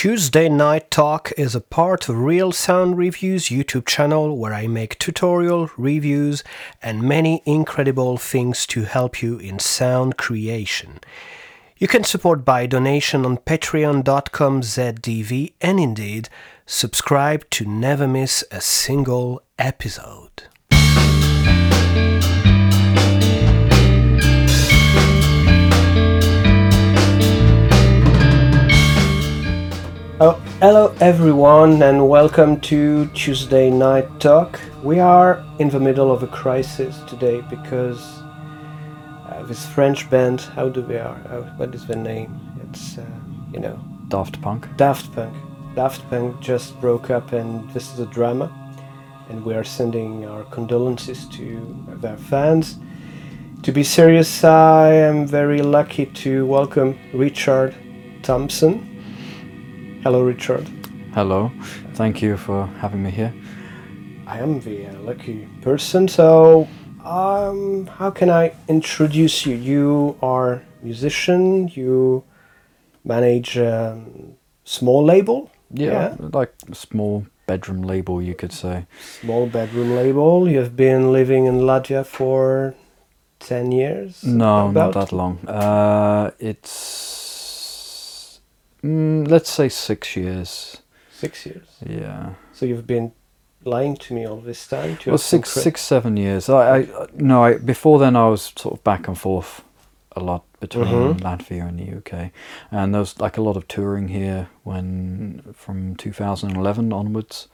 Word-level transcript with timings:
Tuesday 0.00 0.48
Night 0.48 0.90
Talk 0.90 1.30
is 1.36 1.54
a 1.54 1.60
part 1.60 2.08
of 2.08 2.16
Real 2.16 2.52
Sound 2.52 2.96
Reviews 2.96 3.50
YouTube 3.50 3.84
channel 3.84 4.34
where 4.38 4.54
I 4.54 4.66
make 4.66 4.98
tutorial, 4.98 5.70
reviews, 5.76 6.42
and 6.82 7.02
many 7.02 7.42
incredible 7.44 8.16
things 8.16 8.64
to 8.68 8.84
help 8.84 9.20
you 9.20 9.36
in 9.36 9.58
sound 9.58 10.16
creation. 10.16 11.00
You 11.76 11.86
can 11.86 12.02
support 12.02 12.46
by 12.46 12.64
donation 12.64 13.26
on 13.26 13.36
patreon.com 13.36 14.62
zdv 14.62 15.52
and 15.60 15.78
indeed 15.78 16.30
subscribe 16.64 17.50
to 17.50 17.66
never 17.66 18.08
miss 18.08 18.42
a 18.50 18.62
single 18.62 19.42
episode. 19.58 20.44
Oh, 30.22 30.34
hello 30.60 30.94
everyone 31.00 31.82
and 31.82 32.06
welcome 32.06 32.60
to 32.60 33.06
Tuesday 33.14 33.70
Night 33.70 34.20
Talk. 34.20 34.60
We 34.82 34.98
are 34.98 35.42
in 35.58 35.70
the 35.70 35.80
middle 35.80 36.12
of 36.12 36.22
a 36.22 36.26
crisis 36.26 37.00
today 37.08 37.40
because 37.48 38.02
uh, 39.30 39.42
this 39.46 39.64
French 39.64 40.10
band, 40.10 40.42
how 40.42 40.68
do 40.68 40.82
they 40.82 40.98
are? 40.98 41.16
Uh, 41.26 41.40
what 41.56 41.74
is 41.74 41.86
the 41.86 41.96
name? 41.96 42.38
It's, 42.68 42.98
uh, 42.98 43.06
you 43.50 43.60
know, 43.60 43.80
Daft 44.08 44.42
Punk. 44.42 44.68
Daft 44.76 45.10
Punk. 45.14 45.34
Daft 45.74 46.06
Punk 46.10 46.38
just 46.38 46.78
broke 46.82 47.08
up 47.08 47.32
and 47.32 47.66
this 47.70 47.90
is 47.94 48.00
a 48.00 48.06
drama. 48.06 48.52
And 49.30 49.42
we 49.42 49.54
are 49.54 49.64
sending 49.64 50.26
our 50.26 50.44
condolences 50.50 51.26
to 51.28 51.96
their 52.02 52.18
fans. 52.18 52.78
To 53.62 53.72
be 53.72 53.82
serious, 53.82 54.44
I 54.44 54.92
am 54.92 55.26
very 55.26 55.62
lucky 55.62 56.04
to 56.04 56.44
welcome 56.44 56.98
Richard 57.14 57.74
Thompson. 58.22 58.89
Hello, 60.02 60.22
Richard. 60.22 60.66
Hello. 61.12 61.52
Thank 61.92 62.22
you 62.22 62.38
for 62.38 62.64
having 62.80 63.02
me 63.02 63.10
here. 63.10 63.34
I 64.26 64.38
am 64.38 64.58
the 64.60 64.86
uh, 64.86 64.98
lucky 65.00 65.46
person. 65.60 66.08
So, 66.08 66.66
um, 67.04 67.86
how 67.86 68.10
can 68.10 68.30
I 68.30 68.54
introduce 68.66 69.44
you? 69.44 69.54
You 69.56 70.16
are 70.22 70.62
musician. 70.82 71.68
You 71.68 72.24
manage 73.04 73.58
a 73.58 73.92
um, 73.92 74.36
small 74.64 75.04
label. 75.04 75.50
Yeah, 75.70 76.16
like 76.18 76.54
a 76.70 76.74
small 76.74 77.26
bedroom 77.46 77.82
label, 77.82 78.22
you 78.22 78.34
could 78.34 78.54
say. 78.54 78.86
Small 79.20 79.48
bedroom 79.48 79.94
label. 79.94 80.48
You've 80.48 80.76
been 80.76 81.12
living 81.12 81.44
in 81.44 81.60
Latvia 81.60 82.06
for 82.06 82.74
ten 83.38 83.70
years. 83.70 84.24
No, 84.24 84.68
about? 84.68 84.94
not 84.94 84.94
that 84.94 85.12
long. 85.12 85.46
Uh, 85.46 86.30
it's 86.38 87.19
mm, 88.82 89.28
let's 89.28 89.50
say 89.50 89.68
six 89.68 90.16
years. 90.16 90.82
Six 91.12 91.46
years. 91.46 91.66
Yeah. 91.86 92.34
So 92.52 92.66
you've 92.66 92.86
been 92.86 93.12
lying 93.64 93.96
to 93.96 94.14
me 94.14 94.26
all 94.26 94.40
this 94.40 94.66
time. 94.66 94.96
To 94.98 95.10
Well, 95.10 95.18
six, 95.18 95.82
seven 95.82 96.16
years. 96.16 96.48
I, 96.48 96.78
I 96.78 96.88
no, 97.14 97.44
I 97.44 97.58
before 97.58 97.98
then 97.98 98.16
I 98.16 98.28
was 98.28 98.52
sort 98.56 98.74
of 98.74 98.84
back 98.84 99.06
and 99.08 99.18
forth 99.18 99.62
a 100.16 100.20
lot 100.20 100.44
between 100.60 100.86
Mhm. 100.86 101.20
Latvia 101.20 101.68
and 101.68 101.78
the 101.78 101.96
UK, 101.98 102.32
and 102.70 102.92
there 102.94 103.00
was 103.00 103.18
like 103.20 103.36
a 103.38 103.42
lot 103.42 103.56
of 103.56 103.66
touring 103.68 104.08
here 104.08 104.48
when 104.64 105.42
from 105.54 105.94
2011 105.96 106.92
onwards. 106.92 107.48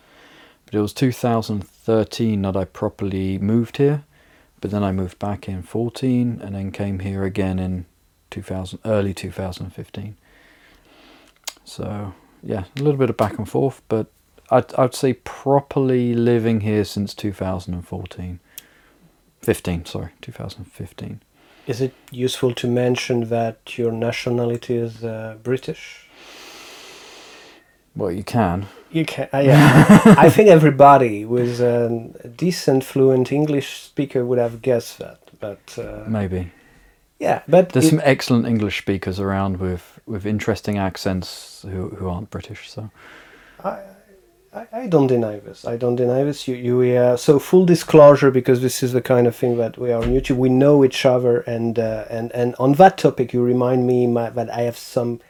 But 0.65 0.75
it 0.75 0.81
was 0.81 0.93
2013 0.93 2.43
that 2.43 2.57
I 2.57 2.65
properly 2.65 3.39
moved 3.39 3.77
here, 3.77 4.03
but 4.61 4.71
then 4.71 4.83
I 4.83 4.91
moved 4.93 5.19
back 5.19 5.49
in 5.49 5.63
14 5.63 6.41
and 6.43 6.55
then 6.55 6.73
came 6.73 6.99
here 7.01 7.23
again 7.25 7.59
in 7.61 7.87
2000 8.31 8.81
early 8.85 9.15
2015. 9.15 10.17
So 11.67 12.15
yeah, 12.43 12.65
a 12.79 12.83
little 12.83 12.97
bit 12.99 13.11
of 13.11 13.17
back 13.17 13.37
and 13.39 13.47
forth, 13.49 13.83
but 13.89 14.07
I'd 14.51 14.73
I'd 14.77 14.95
say 14.95 15.13
properly 15.13 16.15
living 16.15 16.61
here 16.61 16.85
since 16.85 17.13
2014. 17.15 18.41
15, 19.43 19.85
sorry, 19.85 20.11
2015. 20.23 21.21
Is 21.67 21.81
it 21.81 21.93
useful 22.11 22.55
to 22.55 22.67
mention 22.67 23.29
that 23.29 23.77
your 23.79 23.93
nationality 23.93 24.77
is 24.77 25.05
uh, 25.05 25.37
British? 25.43 26.09
Well, 27.95 28.11
you 28.13 28.23
can. 28.25 28.67
You 28.91 29.05
can. 29.05 29.29
Uh, 29.33 29.39
yeah. 29.39 30.03
I 30.19 30.31
think 30.31 30.49
everybody 30.49 31.25
with 31.25 31.61
a 31.61 32.11
decent, 32.37 32.85
fluent 32.85 33.33
English 33.33 33.83
speaker 33.83 34.25
would 34.25 34.39
have 34.39 34.63
guessed 34.63 34.99
that. 34.99 35.19
But 35.41 35.79
uh, 35.79 36.05
Maybe. 36.09 36.51
yeah, 37.19 37.43
but 37.49 37.71
There's 37.71 37.87
it- 37.87 37.91
some 37.91 38.01
excellent 38.05 38.47
English 38.47 38.79
speakers 38.79 39.19
around 39.21 39.59
with, 39.59 39.96
with 40.07 40.25
interesting 40.25 40.79
accents 40.79 41.65
who, 41.69 41.91
who 41.91 42.09
aren't 42.09 42.31
British, 42.31 42.71
so. 42.71 42.91
I, 43.63 43.81
I, 44.57 44.67
I 44.73 44.87
don't 44.87 45.07
deny 45.07 45.39
this. 45.39 45.67
I 45.67 45.77
don't 45.77 45.97
deny 45.97 46.25
this. 46.25 46.49
You, 46.49 46.55
you, 46.55 46.97
uh, 46.97 47.17
so 47.17 47.39
full 47.39 47.67
disclosure, 47.67 48.31
because 48.31 48.63
this 48.63 48.83
is 48.83 48.93
the 48.93 49.03
kind 49.03 49.27
of 49.27 49.37
thing 49.37 49.59
that 49.59 49.77
we 49.77 49.93
are 49.93 50.03
on 50.03 50.09
YouTube. 50.09 50.37
We 50.37 50.49
know 50.49 50.85
each 50.85 51.05
other, 51.05 51.41
and 51.41 51.79
uh, 51.79 52.07
and 52.09 52.33
and 52.33 52.55
on 52.59 52.73
that 52.75 52.97
topic, 52.97 53.33
you 53.35 53.43
remind 53.43 53.87
me 53.87 54.07
my, 54.07 54.31
that 54.31 54.51
I 54.51 54.63
have 54.63 54.79
some. 54.79 55.21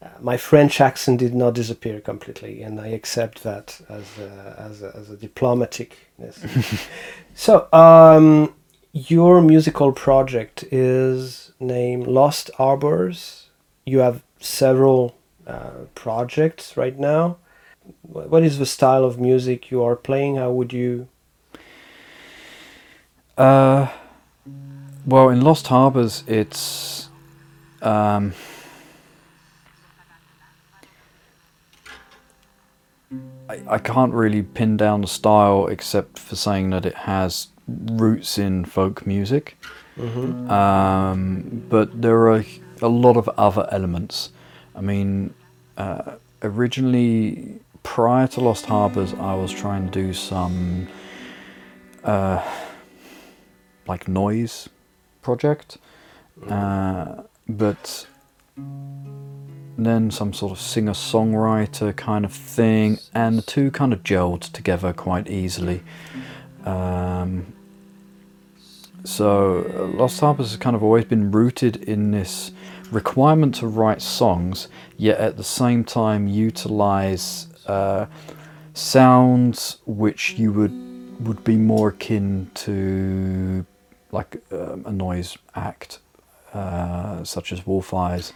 Uh, 0.00 0.08
my 0.20 0.36
French 0.36 0.80
accent 0.80 1.18
did 1.18 1.34
not 1.34 1.54
disappear 1.54 2.00
completely, 2.00 2.62
and 2.62 2.80
I 2.80 2.88
accept 2.88 3.42
that 3.42 3.80
as 3.88 4.06
a, 4.20 4.54
as 4.56 4.80
a, 4.80 4.96
as 4.96 5.10
a 5.10 5.16
diplomaticness. 5.16 6.86
so, 7.34 7.66
um, 7.72 8.54
your 8.92 9.42
musical 9.42 9.90
project 9.90 10.62
is 10.70 11.52
named 11.58 12.06
Lost 12.06 12.52
Harbours. 12.58 13.47
You 13.88 14.00
have 14.00 14.22
several 14.38 15.16
uh, 15.46 15.86
projects 15.94 16.76
right 16.76 16.98
now. 16.98 17.38
What 18.02 18.42
is 18.42 18.58
the 18.58 18.66
style 18.66 19.02
of 19.02 19.18
music 19.18 19.70
you 19.70 19.82
are 19.82 19.96
playing? 19.96 20.36
How 20.36 20.50
would 20.50 20.74
you? 20.74 21.08
Uh, 23.38 23.88
well, 25.06 25.30
in 25.30 25.40
Lost 25.40 25.68
Harbours, 25.68 26.22
it's. 26.26 27.08
Um, 27.80 28.34
I, 33.48 33.62
I 33.66 33.78
can't 33.78 34.12
really 34.12 34.42
pin 34.42 34.76
down 34.76 35.00
the 35.00 35.06
style 35.06 35.66
except 35.68 36.18
for 36.18 36.36
saying 36.36 36.68
that 36.70 36.84
it 36.84 36.94
has 36.94 37.48
roots 37.66 38.36
in 38.36 38.66
folk 38.66 39.06
music. 39.06 39.56
Um, 40.50 41.64
but 41.70 42.02
there 42.02 42.28
are 42.28 42.44
a 42.82 42.88
lot 42.88 43.16
of 43.16 43.28
other 43.30 43.68
elements. 43.70 44.30
I 44.74 44.80
mean, 44.80 45.34
uh, 45.76 46.12
originally, 46.42 47.60
prior 47.82 48.26
to 48.28 48.40
Lost 48.40 48.66
Harbours, 48.66 49.14
I 49.14 49.34
was 49.34 49.52
trying 49.52 49.86
to 49.86 49.90
do 49.90 50.12
some 50.12 50.88
uh, 52.04 52.42
like 53.86 54.08
noise 54.08 54.68
project, 55.22 55.78
uh, 56.48 57.22
but 57.48 58.06
then 59.76 60.10
some 60.10 60.32
sort 60.32 60.52
of 60.52 60.60
singer 60.60 60.92
songwriter 60.92 61.96
kind 61.96 62.24
of 62.24 62.32
thing, 62.32 62.98
and 63.14 63.38
the 63.38 63.42
two 63.42 63.70
kind 63.70 63.92
of 63.92 64.02
gelled 64.02 64.52
together 64.52 64.92
quite 64.92 65.28
easily. 65.28 65.82
Um, 66.64 67.54
so 69.04 69.64
uh, 69.74 69.96
Lost 69.96 70.20
Harbours 70.20 70.50
has 70.50 70.56
kind 70.58 70.76
of 70.76 70.82
always 70.82 71.04
been 71.04 71.30
rooted 71.30 71.76
in 71.76 72.10
this 72.10 72.50
requirement 72.90 73.54
to 73.56 73.66
write 73.66 74.02
songs, 74.02 74.68
yet 74.96 75.18
at 75.18 75.36
the 75.36 75.44
same 75.44 75.84
time 75.84 76.28
utilize 76.28 77.48
uh, 77.66 78.06
sounds 78.74 79.78
which 79.86 80.32
you 80.38 80.52
would 80.52 80.72
would 81.26 81.42
be 81.42 81.56
more 81.56 81.88
akin 81.88 82.48
to 82.54 83.66
like 84.12 84.40
um, 84.52 84.84
a 84.86 84.92
noise 84.92 85.36
act, 85.54 85.98
uh, 86.54 87.24
such 87.24 87.52
as 87.52 87.66
Wolf 87.66 87.92
Eyes, 87.92 88.32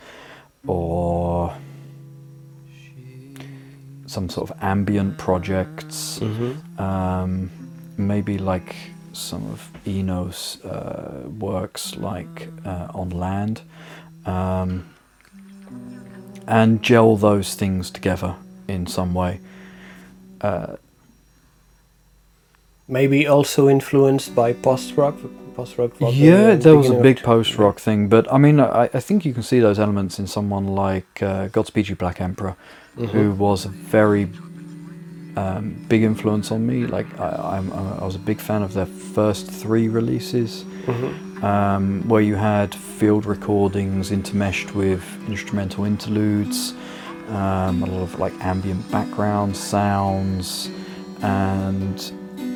or 0.66 1.54
some 4.06 4.28
sort 4.28 4.50
of 4.50 4.56
ambient 4.62 5.16
projects. 5.16 6.20
Um, 6.78 7.50
maybe 7.96 8.38
like 8.38 8.74
some 9.12 9.44
of 9.50 9.70
Eno's 9.86 10.62
uh, 10.64 11.28
works, 11.38 11.96
like 11.96 12.48
uh, 12.64 12.88
on 12.94 13.10
land, 13.10 13.62
um, 14.26 14.88
and 16.46 16.82
gel 16.82 17.16
those 17.16 17.54
things 17.54 17.90
together 17.90 18.36
in 18.68 18.86
some 18.86 19.14
way. 19.14 19.40
Uh, 20.40 20.76
Maybe 22.88 23.26
also 23.26 23.68
influenced 23.68 24.34
by 24.34 24.52
post 24.52 24.96
rock. 24.96 25.16
Post 25.54 25.78
rock. 25.78 25.92
yeah, 26.00 26.54
there 26.54 26.76
was 26.76 26.90
a 26.90 26.94
big 27.00 27.22
post 27.22 27.58
rock 27.58 27.78
thing, 27.78 28.08
but 28.08 28.30
I 28.32 28.38
mean, 28.38 28.58
I, 28.58 28.84
I 28.92 29.00
think 29.00 29.24
you 29.24 29.32
can 29.32 29.42
see 29.42 29.60
those 29.60 29.78
elements 29.78 30.18
in 30.18 30.26
someone 30.26 30.66
like 30.66 31.22
uh, 31.22 31.48
Godspeed 31.48 31.88
You 31.88 31.96
Black 31.96 32.20
Emperor, 32.20 32.56
who 32.96 33.32
was 33.32 33.64
a 33.64 33.68
very 33.68 34.28
um, 35.36 35.74
big 35.88 36.02
influence 36.02 36.50
on 36.50 36.66
me. 36.66 36.86
Like 36.86 37.06
I, 37.18 37.56
I'm, 37.56 37.72
I 37.72 38.04
was 38.04 38.16
a 38.16 38.20
big 38.20 38.40
fan 38.40 38.62
of 38.62 38.72
their 38.74 38.86
first 38.86 39.50
three 39.50 39.88
releases, 39.88 40.64
um, 41.42 42.06
where 42.08 42.20
you 42.20 42.34
had 42.36 42.74
field 42.74 43.26
recordings 43.26 44.10
intermeshed 44.10 44.74
with 44.74 45.02
instrumental 45.28 45.84
interludes, 45.84 46.74
um, 47.28 47.82
a 47.82 47.86
lot 47.86 48.02
of 48.02 48.18
like 48.18 48.32
ambient 48.40 48.90
background 48.90 49.56
sounds, 49.56 50.68
and 51.22 52.12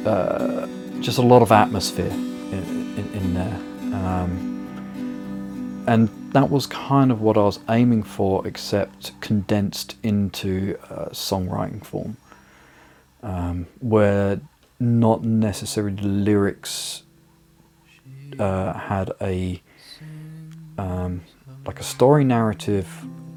uh, 0.06 0.66
just 1.00 1.18
a 1.18 1.22
lot 1.22 1.42
of 1.42 1.52
atmosphere 1.52 2.10
in, 2.10 2.94
in, 2.98 3.10
in 3.14 3.34
there. 3.34 3.60
Um, 3.94 5.84
and 5.88 6.08
that 6.32 6.50
was 6.50 6.66
kind 6.66 7.10
of 7.12 7.20
what 7.20 7.36
I 7.36 7.42
was 7.42 7.60
aiming 7.68 8.02
for, 8.02 8.46
except 8.46 9.18
condensed 9.20 9.96
into 10.02 10.76
uh, 10.90 11.06
songwriting 11.10 11.84
form, 11.84 12.16
um, 13.26 13.66
where 13.80 14.40
not 14.78 15.24
necessarily 15.24 15.96
the 15.96 16.06
lyrics 16.06 17.02
uh, 18.38 18.72
had 18.72 19.10
a 19.20 19.60
um, 20.78 21.22
like 21.66 21.80
a 21.80 21.82
story 21.82 22.22
narrative, 22.24 22.86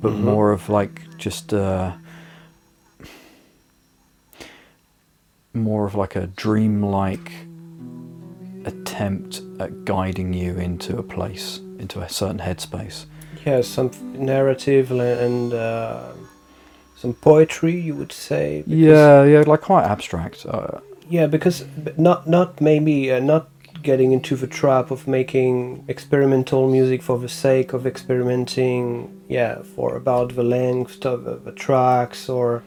but 0.01 0.11
Mhm. 0.13 0.21
more 0.21 0.51
of 0.51 0.69
like 0.69 1.01
just 1.17 1.53
uh, 1.53 1.93
more 5.53 5.85
of 5.85 5.95
like 5.95 6.15
a 6.15 6.27
dreamlike 6.27 7.31
attempt 8.65 9.41
at 9.59 9.85
guiding 9.85 10.33
you 10.33 10.55
into 10.57 10.97
a 10.97 11.03
place, 11.03 11.59
into 11.79 12.01
a 12.01 12.09
certain 12.09 12.39
headspace. 12.39 13.05
Yeah, 13.45 13.61
some 13.61 13.89
narrative 14.13 14.91
and 14.91 15.53
uh, 15.53 16.11
some 16.99 17.13
poetry, 17.13 17.79
you 17.79 17.95
would 17.95 18.11
say. 18.11 18.63
Yeah, 18.67 19.23
yeah, 19.23 19.43
like 19.47 19.61
quite 19.61 19.85
abstract. 19.85 20.45
Uh, 20.45 20.79
Yeah, 21.09 21.27
because 21.27 21.65
not 21.97 22.27
not 22.27 22.61
maybe 22.61 23.11
uh, 23.11 23.19
not 23.19 23.47
getting 23.81 24.11
into 24.11 24.35
the 24.35 24.47
trap 24.47 24.91
of 24.91 25.07
making 25.07 25.85
experimental 25.87 26.69
music 26.69 27.01
for 27.01 27.17
the 27.17 27.29
sake 27.29 27.73
of 27.73 27.87
experimenting. 27.87 29.21
Yeah, 29.29 29.63
for 29.75 29.95
about 29.95 30.35
the 30.35 30.43
length 30.43 31.05
of 31.05 31.23
the, 31.23 31.35
the 31.37 31.53
tracks 31.53 32.29
or 32.29 32.63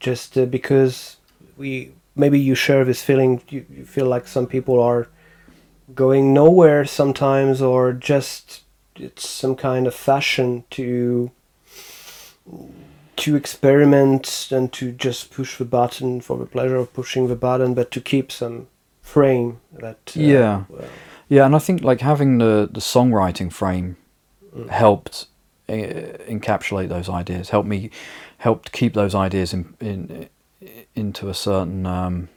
just 0.00 0.36
uh, 0.38 0.46
because 0.46 1.16
we 1.56 1.92
maybe 2.14 2.40
you 2.40 2.54
share 2.54 2.84
this 2.84 3.02
feeling. 3.02 3.42
You, 3.50 3.66
you 3.70 3.84
feel 3.84 4.06
like 4.06 4.26
some 4.26 4.46
people 4.46 4.80
are 4.80 5.06
going 5.94 6.32
nowhere 6.32 6.86
sometimes, 6.86 7.60
or 7.60 7.92
just 7.92 8.62
it's 8.96 9.28
some 9.28 9.54
kind 9.54 9.86
of 9.86 9.94
fashion 9.94 10.64
to 10.70 11.30
to 13.16 13.36
experiment 13.36 14.48
and 14.50 14.72
to 14.74 14.92
just 14.92 15.30
push 15.30 15.58
the 15.58 15.64
button 15.64 16.20
for 16.20 16.36
the 16.38 16.46
pleasure 16.46 16.76
of 16.76 16.92
pushing 16.92 17.28
the 17.28 17.36
button, 17.36 17.74
but 17.74 17.90
to 17.92 18.00
keep 18.00 18.30
some 18.32 18.66
frame 19.02 19.60
that. 19.72 19.98
Uh, 20.16 20.20
Yeah. 20.20 20.64
well, 20.68 20.88
yeah, 21.28 21.46
and 21.46 21.54
I 21.56 21.58
think 21.58 21.82
like 21.82 22.00
having 22.00 22.38
the 22.38 22.68
the 22.72 22.80
songwriting 22.80 23.52
frame 23.52 23.96
Mm. 24.56 24.70
helped 24.70 25.26
uh, 25.68 25.72
encapsulate 26.28 26.88
those 26.88 27.10
ideas. 27.10 27.50
Helped 27.50 27.68
me, 27.68 27.90
helped 28.38 28.72
keep 28.72 28.94
those 28.94 29.14
ideas 29.14 29.52
in 29.52 29.74
in 29.80 30.28
into 30.94 31.28
a 31.28 31.34
certain 31.34 31.84
um, 31.86 32.28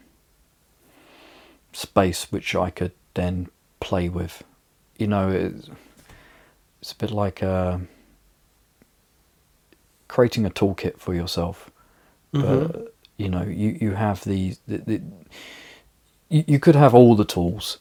space 1.74 2.32
which 2.32 2.56
I 2.56 2.70
could 2.70 2.92
then 3.14 3.48
play 3.80 4.10
with. 4.10 4.44
You 4.98 5.08
know, 5.08 5.30
it's, 5.30 5.70
it's 6.82 6.92
a 6.92 6.96
bit 6.96 7.12
like 7.12 7.42
uh, 7.44 7.78
creating 10.10 10.46
a 10.48 10.52
toolkit 10.52 11.00
for 11.00 11.16
yourself. 11.16 11.72
mhm. 12.34 12.72
But 12.72 12.96
you 13.18 13.30
know, 13.30 13.44
you 13.44 13.78
you 13.82 13.92
have 13.94 14.24
these. 14.26 14.60
The, 14.68 14.80
the, 14.80 15.02
you, 16.30 16.46
you 16.48 16.60
could 16.60 16.76
have 16.76 16.96
all 16.96 17.16
the 17.16 17.26
tools, 17.26 17.80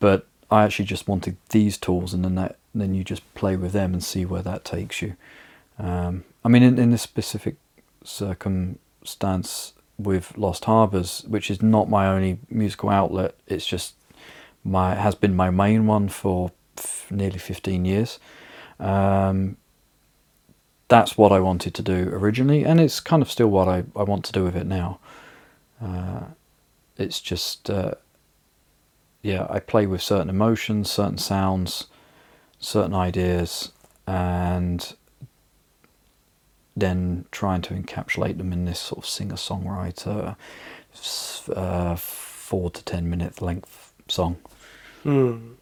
but 0.00 0.26
I 0.50 0.64
actually 0.64 0.86
just 0.86 1.08
wanted 1.08 1.36
these 1.50 1.78
tools, 1.78 2.14
and 2.14 2.24
then 2.24 2.36
that 2.36 2.58
then 2.74 2.94
you 2.94 3.04
just 3.04 3.22
play 3.34 3.56
with 3.56 3.72
them 3.72 3.92
and 3.94 4.04
see 4.04 4.24
where 4.26 4.42
that 4.42 4.64
takes 4.64 5.02
you. 5.02 5.16
Um, 5.78 6.24
I 6.44 6.48
mean, 6.48 6.62
in, 6.62 6.78
in 6.78 6.90
this 6.90 7.02
specific 7.02 7.56
circumstance 8.04 9.74
with 9.98 10.36
Lost 10.38 10.66
Harbours, 10.66 11.24
which 11.28 11.50
is 11.50 11.62
not 11.62 11.88
my 11.90 12.06
only 12.06 12.38
musical 12.50 12.90
outlet, 12.90 13.34
it's 13.46 13.66
just 13.66 13.94
my 14.64 14.94
has 14.94 15.14
been 15.14 15.36
my 15.36 15.50
main 15.50 15.86
one 15.86 16.08
for 16.08 16.52
f- 16.78 17.06
nearly 17.10 17.38
fifteen 17.38 17.84
years. 17.84 18.18
Um, 18.80 19.56
that's 20.90 21.16
what 21.16 21.32
I 21.32 21.40
wanted 21.40 21.72
to 21.74 21.82
do 21.82 22.10
originally, 22.12 22.64
and 22.64 22.80
it's 22.80 23.00
kind 23.00 23.22
of 23.22 23.30
still 23.30 23.48
what 23.48 23.68
I, 23.68 23.84
I 23.96 24.02
want 24.02 24.24
to 24.26 24.32
do 24.32 24.44
with 24.44 24.56
it 24.56 24.66
now. 24.66 24.98
Uh, 25.82 26.24
it's 26.98 27.20
just, 27.20 27.70
uh, 27.70 27.94
yeah, 29.22 29.46
I 29.48 29.60
play 29.60 29.86
with 29.86 30.02
certain 30.02 30.28
emotions, 30.28 30.90
certain 30.90 31.16
sounds, 31.16 31.86
certain 32.58 32.94
ideas, 32.94 33.72
and 34.06 34.94
then 36.76 37.24
trying 37.30 37.62
to 37.62 37.74
encapsulate 37.74 38.38
them 38.38 38.52
in 38.52 38.64
this 38.64 38.80
sort 38.80 38.98
of 38.98 39.06
singer 39.08 39.36
songwriter, 39.36 40.36
uh, 41.54 41.96
four 41.96 42.70
to 42.70 42.84
ten 42.84 43.08
minute 43.08 43.40
length 43.40 43.92
song. 44.08 44.36
Hmm. 45.04 45.52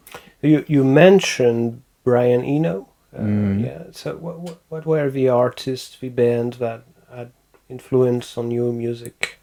You 0.40 0.64
you 0.66 0.84
mentioned 0.84 1.82
Brian 2.02 2.42
Eno. 2.44 2.88
Uh, 3.18 3.22
Mm. 3.22 3.64
Yeah. 3.64 3.82
So 3.92 4.16
what, 4.16 4.38
what 4.40 4.58
what 4.68 4.86
were 4.86 5.10
the 5.10 5.28
artists, 5.28 5.98
the 5.98 6.08
band 6.08 6.54
that 6.54 6.84
had 7.12 7.32
influence 7.68 8.38
on 8.38 8.50
your 8.50 8.72
music? 8.72 9.38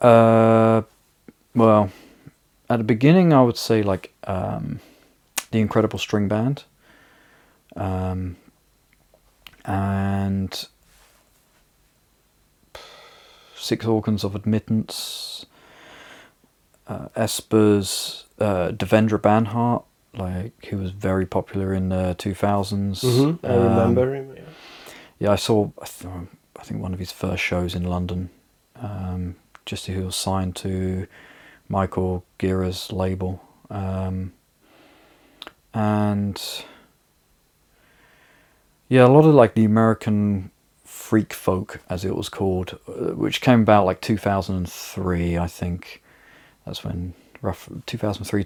Uh, 0.00 0.82
well, 1.54 1.90
at 2.68 2.78
the 2.78 2.84
beginning, 2.84 3.32
I 3.32 3.42
would 3.42 3.56
say 3.56 3.82
like 3.82 4.12
um, 4.24 4.80
the 5.50 5.60
Incredible 5.60 5.98
String 5.98 6.28
Band, 6.28 6.64
um, 7.76 8.36
and 9.64 10.66
Six 13.56 13.86
Organs 13.86 14.24
of 14.24 14.34
Admittance, 14.34 15.46
uh, 16.86 17.08
Espers, 17.16 18.24
uh, 18.38 18.72
Devendra 18.72 19.18
Banhart, 19.18 19.84
like 20.16 20.52
he 20.64 20.74
was 20.74 20.90
very 20.90 21.26
popular 21.26 21.74
in 21.74 21.88
the 21.88 22.14
two 22.18 22.34
thousands. 22.34 23.02
Mm-hmm. 23.02 23.46
I 23.46 23.54
remember 23.54 24.14
him. 24.14 24.34
Yeah. 24.36 24.42
Yeah, 25.18 25.30
I 25.32 25.36
saw. 25.36 25.70
I, 25.80 25.86
th- 25.86 26.12
I 26.56 26.62
think 26.62 26.82
one 26.82 26.92
of 26.92 26.98
his 26.98 27.12
first 27.12 27.42
shows 27.42 27.74
in 27.74 27.84
London. 27.84 28.30
Um, 28.76 29.36
just 29.64 29.86
he 29.86 29.96
was 29.96 30.16
signed 30.16 30.56
to 30.56 31.06
Michael 31.68 32.24
Gira's 32.38 32.92
label, 32.92 33.42
um, 33.70 34.32
and 35.72 36.42
yeah, 38.88 39.06
a 39.06 39.08
lot 39.08 39.24
of 39.24 39.34
like 39.34 39.54
the 39.54 39.64
American 39.64 40.50
freak 40.84 41.32
folk, 41.32 41.80
as 41.88 42.04
it 42.04 42.14
was 42.16 42.28
called, 42.28 42.78
uh, 42.88 43.14
which 43.14 43.40
came 43.40 43.62
about 43.62 43.86
like 43.86 44.00
two 44.00 44.18
thousand 44.18 44.56
and 44.56 44.70
three, 44.70 45.38
I 45.38 45.46
think. 45.46 46.02
That's 46.66 46.84
when 46.84 47.14
rough 47.40 47.68
two 47.86 47.98
thousand 47.98 48.24
three, 48.24 48.44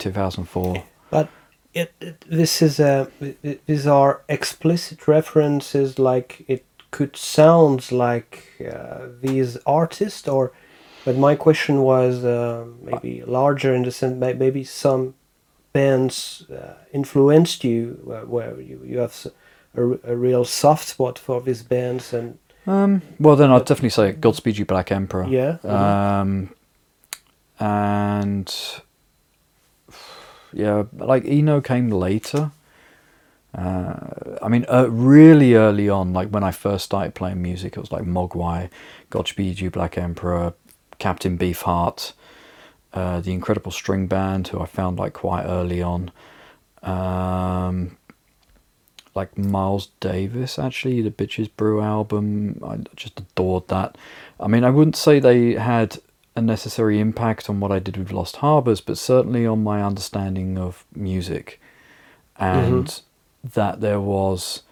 two 1.85 1.95
thousand 1.95 1.99
four. 1.99 2.17
But 2.21 2.27
it, 2.29 2.29
it 2.31 2.37
this 2.39 2.63
is 2.63 2.81
a 2.81 3.09
it- 3.43 3.67
these 3.67 3.87
are 3.87 4.21
explicit 4.29 5.07
references. 5.09 5.99
Like 5.99 6.45
it 6.49 6.65
could 6.91 7.17
sound 7.17 7.91
like 7.93 8.43
uh, 8.61 9.09
these 9.23 9.59
artists, 9.67 10.29
or 10.29 10.51
but 11.05 11.17
my 11.17 11.37
question 11.37 11.83
was 11.83 12.25
uh, 12.25 12.65
maybe 12.83 13.23
larger 13.27 13.75
in 13.75 13.83
the 13.85 13.91
sense 13.91 14.17
maybe 14.39 14.65
some 14.65 15.15
bands 15.73 16.45
uh, 16.51 16.75
influenced 16.93 17.63
you 17.65 17.99
where, 18.05 18.25
where 18.27 18.61
you 18.61 18.81
you 18.85 18.99
have 19.01 19.27
a, 19.75 20.13
a 20.13 20.17
real 20.17 20.45
soft 20.45 20.89
spot 20.89 21.19
for 21.19 21.43
these 21.43 21.63
bands 21.69 22.13
and 22.15 22.39
Um, 22.67 23.01
well, 23.21 23.37
then 23.37 23.51
I'd 23.51 23.65
definitely 23.67 23.91
say 23.91 24.13
Godspeed 24.21 24.59
You 24.59 24.65
Black 24.67 24.91
Emperor. 24.93 25.27
yeah. 25.29 25.57
mhm. 25.63 25.71
Um, 25.71 26.49
and 27.61 28.55
yeah, 30.59 30.85
like 30.93 31.25
Eno 31.25 31.61
came 31.61 31.89
later. 31.89 32.51
Uh, 33.55 34.39
I 34.43 34.49
mean, 34.49 34.67
uh, 34.69 34.91
really 34.91 35.55
early 35.55 35.89
on, 35.89 36.13
like 36.13 36.29
when 36.31 36.43
I 36.43 36.51
first 36.51 36.85
started 36.85 37.15
playing 37.15 37.41
music, 37.41 37.77
it 37.77 37.81
was 37.81 37.93
like 37.93 38.03
Mogwai, 38.03 38.69
Godspeed 39.09 39.61
You 39.61 39.71
Black 39.71 39.97
Emperor, 39.97 40.55
Captain 40.99 41.39
Beefheart, 41.39 42.13
uh, 42.93 43.21
the 43.21 43.33
Incredible 43.33 43.71
String 43.71 44.09
Band, 44.09 44.49
who 44.49 44.61
I 44.61 44.67
found 44.67 44.99
like 44.99 45.13
quite 45.13 45.45
early 45.45 45.81
on. 45.81 46.11
Um, 46.83 47.97
like 49.15 49.39
Miles 49.39 49.91
Davis, 50.01 50.59
actually, 50.59 51.03
the 51.03 51.11
Bitches 51.13 51.49
Brew 51.57 51.81
album, 51.81 52.61
I 52.67 52.79
just 52.97 53.21
adored 53.21 53.69
that. 53.69 53.97
I 54.41 54.49
mean, 54.49 54.65
I 54.65 54.71
wouldn't 54.71 54.97
say 54.97 55.21
they 55.21 55.55
had 55.55 55.99
a 56.39 56.43
necessary 56.43 57.01
impact 57.01 57.51
on 57.51 57.61
what 57.61 57.73
I 57.73 57.79
did 57.79 57.97
with 57.97 58.13
Lost 58.13 58.37
Harbours, 58.37 58.81
but 58.81 58.97
certainly 58.97 59.45
on 59.45 59.63
my 59.63 59.83
understanding 59.83 60.57
of 60.57 60.85
music, 60.95 61.61
and 62.37 63.01
that 63.45 63.81
there 63.81 64.01
was 64.01 64.63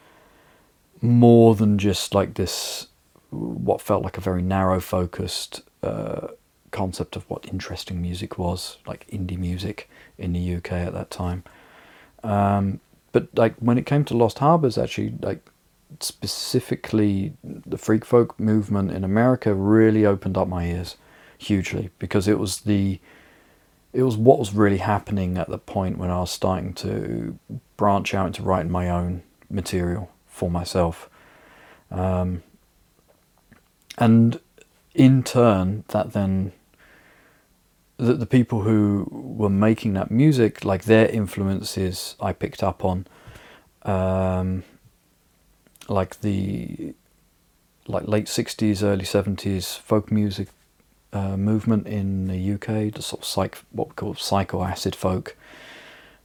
more 1.02 1.54
than 1.54 1.78
just 1.78 2.14
like 2.14 2.34
this, 2.34 2.86
what 3.30 3.82
felt 3.82 4.02
like 4.02 4.16
a 4.16 4.20
very 4.20 4.42
narrow 4.42 4.80
focused 4.80 5.62
uh, 5.82 6.28
concept 6.70 7.16
of 7.16 7.28
what 7.28 7.46
interesting 7.46 8.00
music 8.00 8.38
was, 8.38 8.78
like 8.86 9.06
indie 9.08 9.38
music 9.38 9.90
in 10.16 10.32
the 10.32 10.54
UK 10.56 10.72
at 10.72 10.92
that 10.94 11.10
time. 11.10 11.44
Um, 12.22 12.80
but 13.12 13.28
like 13.34 13.56
when 13.58 13.78
it 13.78 13.86
came 13.86 14.04
to 14.06 14.16
Lost 14.16 14.38
Harbours, 14.38 14.78
actually, 14.78 15.14
like 15.20 15.48
specifically 16.00 17.32
the 17.42 17.78
freak 17.78 18.04
folk 18.04 18.38
movement 18.38 18.90
in 18.90 19.04
America 19.04 19.54
really 19.54 20.04
opened 20.04 20.36
up 20.36 20.48
my 20.48 20.66
ears 20.66 20.96
hugely 21.38 21.90
because 21.98 22.28
it 22.28 22.38
was 22.38 22.60
the 22.62 23.00
it 23.92 24.02
was 24.02 24.16
what 24.16 24.38
was 24.38 24.52
really 24.52 24.76
happening 24.76 25.38
at 25.38 25.48
the 25.48 25.58
point 25.58 25.96
when 25.96 26.10
I 26.10 26.20
was 26.20 26.30
starting 26.30 26.74
to 26.74 27.38
branch 27.78 28.14
out 28.14 28.26
into 28.26 28.42
writing 28.42 28.70
my 28.70 28.90
own 28.90 29.22
material 29.48 30.10
for 30.26 30.50
myself. 30.50 31.08
Um, 31.90 32.42
and 33.96 34.38
in 34.94 35.22
turn, 35.22 35.84
that 35.88 36.12
then 36.12 36.52
the, 37.96 38.12
the 38.12 38.26
people 38.26 38.62
who 38.62 39.06
were 39.10 39.48
making 39.48 39.94
that 39.94 40.10
music, 40.10 40.64
like 40.64 40.84
their 40.84 41.08
influences, 41.08 42.16
I 42.20 42.32
picked 42.32 42.62
up 42.62 42.84
on, 42.84 43.06
um, 43.82 44.64
like 45.88 46.20
the 46.20 46.94
like 47.86 48.06
late 48.06 48.26
'60s, 48.26 48.82
early 48.82 49.04
'70s 49.04 49.78
folk 49.78 50.10
music 50.12 50.48
uh, 51.16 51.36
movement 51.36 51.86
in 51.88 52.28
the 52.28 52.54
UK, 52.54 52.92
the 52.94 53.02
sort 53.02 53.22
of 53.22 53.26
psych, 53.26 53.58
what 53.72 53.88
we 53.88 53.94
call 53.94 54.14
psycho 54.16 54.62
acid 54.64 54.96
folk, 54.96 55.36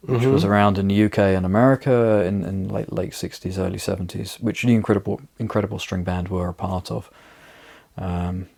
which 0.08 0.26
Mm-hmm. 0.26 0.32
was 0.32 0.46
around 0.46 0.78
in 0.78 0.88
the 0.90 1.04
UK 1.06 1.20
and 1.20 1.46
America 1.46 2.24
in, 2.26 2.44
in 2.46 2.70
late 2.70 2.92
late 2.94 3.12
'60s, 3.14 3.58
early 3.60 3.80
'70s, 3.80 4.42
which 4.42 4.64
the 4.64 4.76
incredible 4.76 5.22
incredible 5.40 5.80
string 5.80 6.04
band 6.04 6.30
were 6.30 6.50
a 6.50 6.54
part 6.54 6.92
of. 6.92 7.12
Um, 7.98 8.50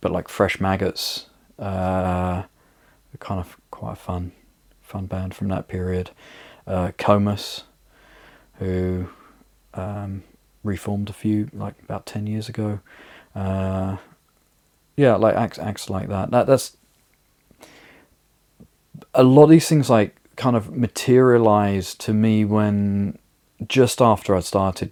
but 0.00 0.12
like 0.12 0.28
Fresh 0.28 0.60
Maggots, 0.60 1.26
uh, 1.58 2.44
kind 3.20 3.40
of 3.40 3.56
quite 3.70 3.94
a 3.94 3.96
fun, 3.96 4.32
fun 4.82 5.06
band 5.06 5.34
from 5.34 5.48
that 5.48 5.68
period. 5.68 6.10
Uh, 6.66 6.92
Comus, 6.98 7.64
who 8.58 9.08
um, 9.74 10.24
reformed 10.64 11.10
a 11.10 11.14
few 11.14 11.48
like 11.52 11.74
about 11.82 12.06
ten 12.06 12.26
years 12.26 12.48
ago. 12.48 12.80
Uh, 13.34 13.98
yeah, 14.98 15.14
like 15.14 15.36
acts 15.36 15.60
acts 15.60 15.88
like 15.88 16.08
that. 16.08 16.32
That 16.32 16.48
that's 16.48 16.76
a 19.14 19.22
lot 19.22 19.44
of 19.44 19.50
these 19.50 19.68
things 19.68 19.88
like 19.88 20.16
kind 20.34 20.56
of 20.56 20.74
materialized 20.76 22.00
to 22.00 22.12
me 22.12 22.44
when 22.44 23.16
just 23.68 24.02
after 24.02 24.34
I 24.34 24.40
started 24.40 24.90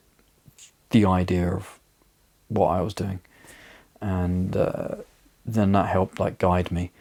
the 0.91 1.05
idea 1.05 1.53
of 1.53 1.81
what 2.47 2.69
I 2.69 2.83
was 2.83 2.95
doing, 2.95 3.19
and 4.01 4.57
uh, 4.57 4.95
then 5.45 5.73
that 5.73 5.89
helped 5.89 6.21
like 6.21 6.39
guide 6.39 6.71
me. 6.71 6.93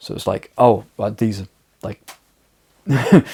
So 0.00 0.14
it's 0.14 0.26
like, 0.26 0.50
oh, 0.58 0.84
like 0.96 1.18
these 1.18 1.42
are 1.42 1.48
like 1.82 2.02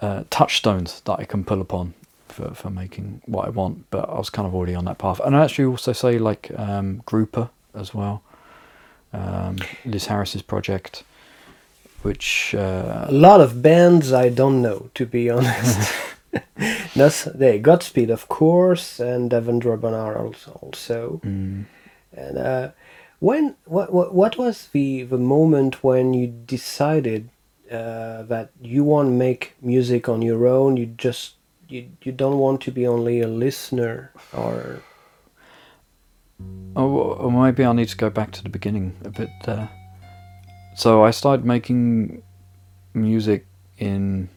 uh, 0.00 0.24
touchstones 0.28 1.02
that 1.02 1.20
I 1.20 1.24
can 1.24 1.44
pull 1.44 1.60
upon 1.60 1.94
for, 2.26 2.52
for 2.52 2.68
making 2.68 3.22
what 3.26 3.46
I 3.46 3.50
want. 3.50 3.88
But 3.92 4.08
I 4.08 4.18
was 4.18 4.28
kind 4.28 4.48
of 4.48 4.56
already 4.56 4.74
on 4.74 4.86
that 4.86 4.98
path, 4.98 5.20
and 5.20 5.36
I 5.36 5.44
actually 5.44 5.66
also 5.66 5.92
say 5.92 6.18
like 6.18 6.50
um, 6.56 7.02
Grouper 7.06 7.50
as 7.76 7.94
well, 7.94 8.24
um, 9.12 9.56
Liz 9.84 10.06
Harris's 10.06 10.42
project, 10.42 11.04
which 12.02 12.54
uh, 12.54 13.06
A 13.08 13.12
lot 13.12 13.40
of 13.40 13.62
bands 13.62 14.12
I 14.12 14.28
don't 14.28 14.62
know, 14.62 14.90
to 14.94 15.06
be 15.06 15.30
honest. 15.30 15.92
That's 16.94 17.24
they 17.24 17.58
Godspeed, 17.58 18.10
of 18.10 18.28
course, 18.28 19.00
and 19.00 19.30
Devendra 19.30 19.76
also. 20.16 20.58
also. 20.62 21.20
mm, 21.24 21.64
And 22.12 22.38
uh, 22.38 22.70
when 23.18 23.56
what, 23.64 23.92
what 23.92 24.14
what 24.14 24.36
was 24.38 24.68
the 24.68 25.02
the 25.04 25.18
moment 25.18 25.82
when 25.84 26.14
you 26.14 26.26
decided 26.26 27.28
uh, 27.70 28.22
that 28.24 28.50
you 28.60 28.84
want 28.84 29.08
to 29.08 29.12
make 29.12 29.54
music 29.60 30.08
on 30.08 30.22
your 30.22 30.46
own? 30.46 30.76
You 30.76 30.86
just 30.86 31.34
you 31.68 31.88
you 32.02 32.12
don't 32.12 32.38
want 32.38 32.60
to 32.62 32.70
be 32.72 32.86
only 32.86 33.20
a 33.20 33.28
listener 33.28 34.10
or 34.32 34.82
Oh, 36.76 36.88
or 36.88 37.32
maybe 37.32 37.64
I 37.64 37.72
need 37.72 37.88
to 37.88 37.96
go 37.96 38.10
back 38.10 38.30
to 38.32 38.42
the 38.42 38.48
beginning 38.48 38.96
a 39.04 39.10
bit. 39.10 39.30
Uh, 39.46 39.66
so 40.76 41.04
I 41.04 41.10
started 41.10 41.44
making 41.44 42.22
music 42.94 43.46
in 43.78 44.28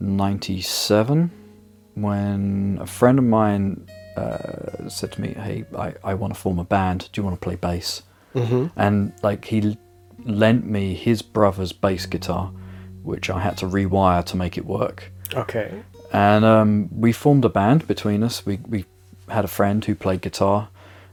'97 0.00 1.30
when 1.94 2.78
a 2.80 2.86
friend 2.86 3.18
of 3.18 3.24
mine 3.24 3.86
uh, 4.16 4.88
said 4.88 5.12
to 5.12 5.20
me, 5.20 5.34
"Hey, 5.34 5.64
I, 5.76 5.94
I 6.02 6.14
want 6.14 6.34
to 6.34 6.40
form 6.40 6.58
a 6.58 6.64
band. 6.64 7.08
Do 7.12 7.20
you 7.20 7.24
want 7.24 7.40
to 7.40 7.44
play 7.44 7.56
bass?" 7.56 8.02
mm-hmm. 8.34 8.66
And 8.76 9.12
like 9.22 9.44
he 9.44 9.76
lent 10.24 10.66
me 10.66 10.94
his 10.94 11.22
brother's 11.22 11.72
bass 11.72 12.06
guitar, 12.06 12.50
which 13.02 13.30
I 13.30 13.40
had 13.40 13.56
to 13.58 13.66
rewire 13.66 14.24
to 14.24 14.36
make 14.36 14.56
it 14.56 14.64
work 14.64 15.12
okay. 15.34 15.82
and 16.12 16.44
um, 16.44 16.88
we 16.92 17.12
formed 17.12 17.44
a 17.44 17.48
band 17.48 17.86
between 17.86 18.22
us. 18.22 18.44
We 18.44 18.58
we 18.66 18.84
had 19.30 19.44
a 19.44 19.48
friend 19.48 19.84
who 19.84 19.94
played 19.94 20.20
guitar, 20.22 20.68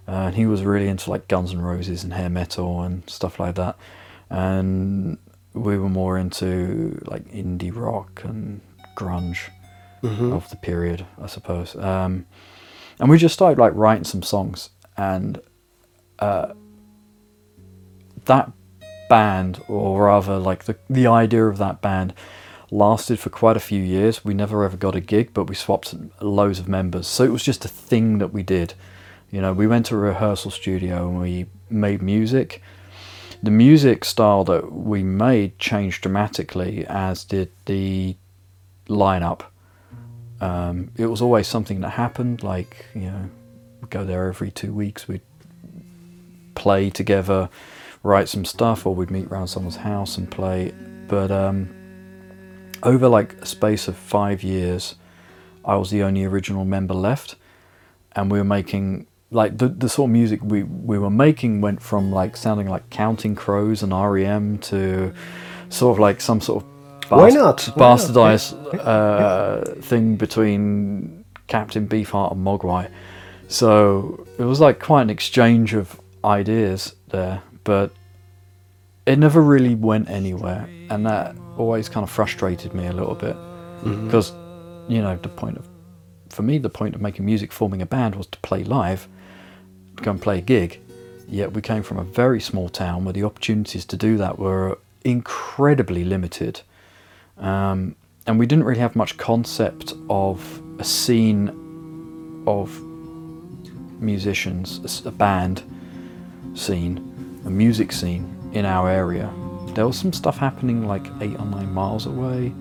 uh, 0.07 0.12
and 0.12 0.36
he 0.36 0.45
was 0.45 0.63
really 0.63 0.88
into 0.88 1.10
like 1.10 1.27
Guns 1.27 1.53
N' 1.53 1.62
Roses 1.62 2.03
and 2.03 2.13
hair 2.13 2.29
metal 2.29 2.81
and 2.81 3.07
stuff 3.10 3.39
like 3.39 3.55
that, 3.55 3.75
and 4.29 5.17
we 5.53 5.77
were 5.77 5.89
more 5.89 6.17
into 6.17 7.01
like 7.05 7.24
indie 7.31 7.75
rock 7.75 8.22
and 8.24 8.62
grunge 8.95 9.50
Mm-hmm. 10.03 10.34
of 10.34 10.48
the 10.51 10.55
period, 10.57 11.03
I 11.19 11.25
suppose. 11.25 11.75
Um, 11.75 12.27
and 13.00 13.10
we 13.10 13.17
just 13.17 13.34
started 13.34 13.57
like 13.60 13.74
writing 13.74 14.03
some 14.03 14.22
songs, 14.22 14.69
and 14.98 15.41
uh, 16.19 16.53
that 18.25 18.51
band, 19.10 19.62
or 19.67 20.05
rather, 20.05 20.38
like 20.38 20.65
the 20.65 20.77
the 20.89 21.07
idea 21.07 21.45
of 21.48 21.57
that 21.57 21.81
band, 21.81 22.13
lasted 22.75 23.20
for 23.20 23.29
quite 23.29 23.58
a 23.58 23.62
few 23.62 23.82
years. 23.82 24.25
We 24.25 24.34
never 24.34 24.63
ever 24.63 24.77
got 24.77 24.96
a 24.96 25.01
gig, 25.01 25.34
but 25.34 25.46
we 25.46 25.55
swapped 25.55 25.96
loads 26.22 26.60
of 26.60 26.67
members, 26.67 27.08
so 27.08 27.24
it 27.24 27.32
was 27.32 27.44
just 27.44 27.65
a 27.65 27.70
thing 27.70 28.17
that 28.20 28.34
we 28.34 28.44
did. 28.44 28.74
You 29.32 29.41
know, 29.41 29.53
we 29.53 29.67
went 29.67 29.88
to 29.88 29.96
a 29.96 30.00
rehearsal 30.00 30.51
studio 30.51 31.08
and 31.10 31.20
we 31.20 31.48
made 31.70 32.01
music. 32.01 32.62
The 33.44 33.51
music 33.51 34.05
style 34.05 34.44
that 34.46 34.72
we 34.72 35.03
made 35.03 35.60
changed 35.60 36.01
dramatically, 36.01 36.86
as 36.88 37.24
did 37.24 37.51
the 37.65 38.15
lineup 38.88 39.41
um, 40.41 40.91
it 40.98 41.08
was 41.08 41.22
always 41.22 41.48
something 41.48 41.82
that 41.82 41.91
happened. 41.91 42.44
Like 42.44 42.86
you 42.94 43.01
know, 43.01 43.29
we'd 43.82 43.89
go 43.89 44.03
there 44.03 44.27
every 44.27 44.51
two 44.51 44.74
weeks. 44.74 45.08
We'd 45.08 45.22
play 46.55 46.89
together, 46.89 47.50
write 48.03 48.29
some 48.29 48.46
stuff, 48.46 48.86
or 48.86 48.96
we'd 48.96 49.12
meet 49.12 49.27
around 49.27 49.48
someone's 49.48 49.77
house 49.77 50.17
and 50.17 50.29
play. 50.29 50.74
But 51.08 51.32
um, 51.32 51.74
over 52.85 53.09
like 53.09 53.33
a 53.41 53.45
space 53.45 53.87
of 53.87 53.97
five 53.97 54.43
years, 54.43 54.95
I 55.65 55.75
was 55.75 55.89
the 55.89 56.03
only 56.03 56.23
original 56.23 56.63
member 56.63 56.93
left, 56.93 57.35
and 58.15 58.31
we 58.31 58.37
were 58.37 58.45
making 58.45 59.07
like 59.31 59.57
the 59.57 59.67
the 59.67 59.89
sort 59.89 60.09
of 60.09 60.13
music 60.13 60.39
we 60.43 60.63
we 60.63 60.97
were 60.97 61.09
making 61.09 61.59
went 61.59 61.81
from 61.81 62.11
like 62.11 62.37
sounding 62.37 62.69
like 62.69 62.89
Counting 62.89 63.35
Crows 63.35 63.83
and 63.83 63.91
REM 63.91 64.59
to 64.59 65.13
sort 65.69 65.95
of 65.95 65.99
like 65.99 66.21
some 66.21 66.39
sort 66.39 66.63
of 66.63 67.11
Why 67.11 67.29
not? 67.29 67.63
Why 67.75 67.87
not? 67.87 67.99
bastardized 67.99 68.79
uh, 68.79 69.81
thing 69.81 70.15
between 70.15 71.25
Captain 71.47 71.87
Beefheart 71.87 72.31
and 72.31 72.45
Mogwai. 72.45 72.89
So 73.47 74.25
it 74.39 74.43
was 74.43 74.59
like 74.59 74.79
quite 74.79 75.01
an 75.03 75.09
exchange 75.09 75.73
of 75.73 75.99
ideas 76.23 76.95
there, 77.09 77.41
but 77.63 77.91
it 79.05 79.19
never 79.19 79.41
really 79.41 79.75
went 79.75 80.09
anywhere, 80.09 80.67
and 80.89 81.05
that 81.05 81.35
always 81.57 81.89
kind 81.89 82.03
of 82.03 82.09
frustrated 82.09 82.74
me 82.74 82.88
a 82.88 82.93
little 82.93 83.15
bit. 83.15 83.35
Mm-hmm. 83.85 84.05
because 84.05 84.31
you 84.88 85.01
know 85.01 85.15
the 85.21 85.29
point 85.29 85.57
of 85.57 85.67
for 86.29 86.41
me 86.41 86.57
the 86.57 86.69
point 86.69 86.95
of 86.95 87.01
making 87.01 87.25
music 87.25 87.51
forming 87.51 87.81
a 87.81 87.85
band 87.85 88.15
was 88.15 88.25
to 88.27 88.39
play 88.39 88.63
live 88.63 89.07
to 89.97 90.03
go 90.03 90.12
and 90.12 90.21
play 90.21 90.39
a 90.39 90.41
gig. 90.41 90.79
Yet 91.27 91.53
we 91.53 91.62
came 91.62 91.83
from 91.83 91.97
a 91.97 92.03
very 92.03 92.39
small 92.39 92.69
town 92.69 93.03
where 93.03 93.13
the 93.13 93.24
opportunities 93.24 93.85
to 93.85 93.97
do 93.97 94.17
that 94.17 94.38
were 94.38 94.77
incredibly 95.03 96.03
limited. 96.03 96.62
Um, 97.38 97.95
and 98.27 98.39
we 98.39 98.45
didn't 98.45 98.63
really 98.65 98.79
have 98.79 98.95
much 98.95 99.17
concept 99.17 99.93
of 100.09 100.62
a 100.79 100.83
scene 100.83 102.43
of 102.47 102.79
musicians 104.00 105.03
a 105.05 105.12
band 105.12 105.63
scene 106.53 107.41
a 107.45 107.50
music 107.50 107.91
scene 107.91 108.34
in 108.55 108.65
our 108.65 108.89
area 108.89 109.31
there 109.74 109.85
was 109.85 110.00
some 110.00 110.12
stuff 110.12 110.38
happening 110.38 110.88
like 110.88 111.05
eight 111.21 111.38
or 111.39 111.45
nine 111.45 111.71
miles 111.71 112.05
away 112.05 112.53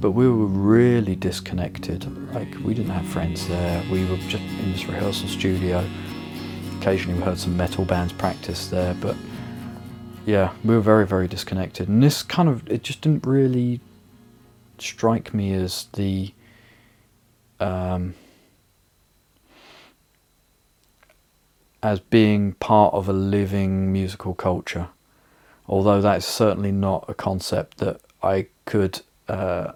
but 0.00 0.10
we 0.12 0.28
were 0.28 0.46
really 0.46 1.16
disconnected. 1.16 2.06
Like 2.34 2.54
we 2.62 2.74
didn't 2.74 2.90
have 2.90 3.06
friends 3.06 3.46
there. 3.48 3.82
We 3.90 4.04
were 4.04 4.16
just 4.28 4.44
in 4.44 4.72
this 4.72 4.86
rehearsal 4.86 5.28
studio. 5.28 5.84
Occasionally, 6.78 7.18
we 7.18 7.24
heard 7.24 7.38
some 7.38 7.56
metal 7.56 7.84
bands 7.84 8.12
practice 8.12 8.68
there, 8.68 8.94
but 8.94 9.16
yeah, 10.26 10.52
we 10.64 10.74
were 10.74 10.80
very, 10.80 11.06
very 11.06 11.28
disconnected. 11.28 11.88
And 11.88 12.02
this 12.02 12.22
kind 12.22 12.48
of 12.48 12.68
it 12.68 12.82
just 12.82 13.00
didn't 13.00 13.24
really 13.26 13.80
strike 14.78 15.32
me 15.32 15.54
as 15.54 15.86
the 15.94 16.34
um, 17.58 18.14
as 21.82 22.00
being 22.00 22.52
part 22.54 22.92
of 22.92 23.08
a 23.08 23.14
living 23.14 23.92
musical 23.92 24.34
culture. 24.34 24.88
Although 25.68 26.00
that's 26.00 26.26
certainly 26.26 26.72
not 26.72 27.04
a 27.08 27.14
concept 27.14 27.78
that 27.78 28.00
I 28.22 28.46
could 28.64 29.00
uh, 29.28 29.72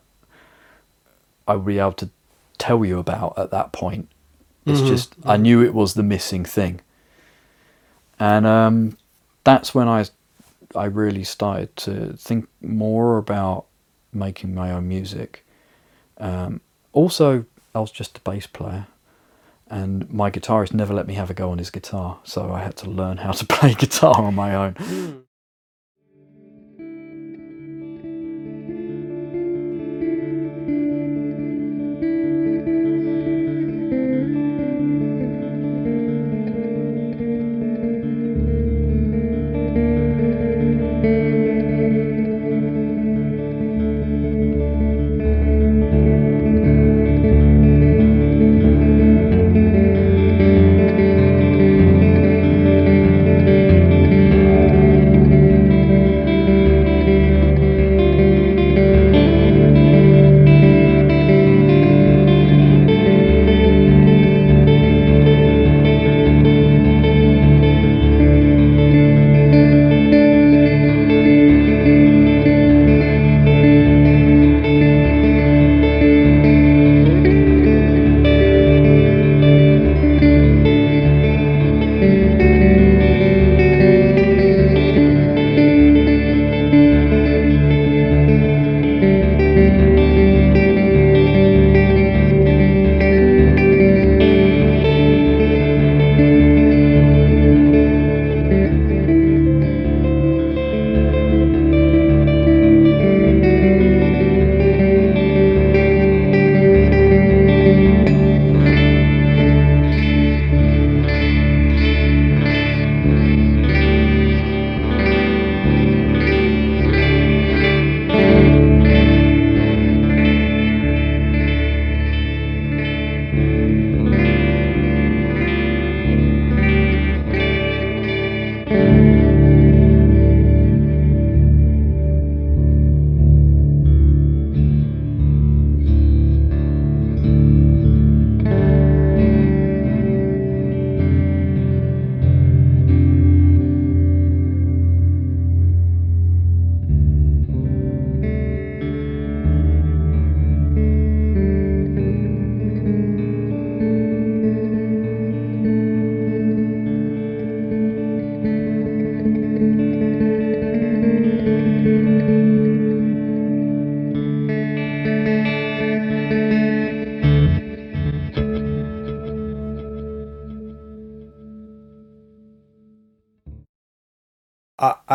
I 1.47 1.56
would 1.56 1.66
be 1.66 1.78
able 1.78 1.92
to 1.92 2.11
tell 2.59 2.85
you 2.85 2.99
about 2.99 3.38
at 3.38 3.50
that 3.50 3.73
point. 3.73 4.09
It's 4.66 4.82
just 4.82 5.14
I 5.25 5.37
knew 5.37 5.64
it 5.64 5.75
was 5.75 5.94
the 5.94 6.02
missing 6.04 6.44
thing, 6.44 6.80
and 8.20 8.47
um, 8.47 8.99
that's 9.42 9.75
when 9.75 9.88
I 9.88 10.04
I 10.76 10.85
really 10.85 11.25
started 11.25 11.75
to 11.78 12.12
think 12.12 12.47
more 12.61 13.18
about 13.18 13.64
making 14.12 14.54
my 14.54 14.70
own 14.70 14.87
music. 14.87 15.44
Um, 16.18 16.61
also, 16.92 17.47
I 17.75 17.80
was 17.80 17.90
just 17.90 18.18
a 18.18 18.20
bass 18.20 18.47
player, 18.47 18.87
and 19.68 20.09
my 20.09 20.30
guitarist 20.30 20.73
never 20.73 20.94
let 20.94 21.09
me 21.09 21.14
have 21.14 21.30
a 21.30 21.35
go 21.35 21.50
on 21.50 21.59
his 21.59 21.70
guitar, 21.70 22.20
so 22.23 22.52
I 22.52 22.62
had 22.62 22.76
to 22.76 22.90
learn 22.90 23.16
how 23.16 23.32
to 23.32 23.47
play 23.54 23.75
guitar 23.75 24.20
on 24.20 24.37
my 24.37 24.54
own. 24.54 25.25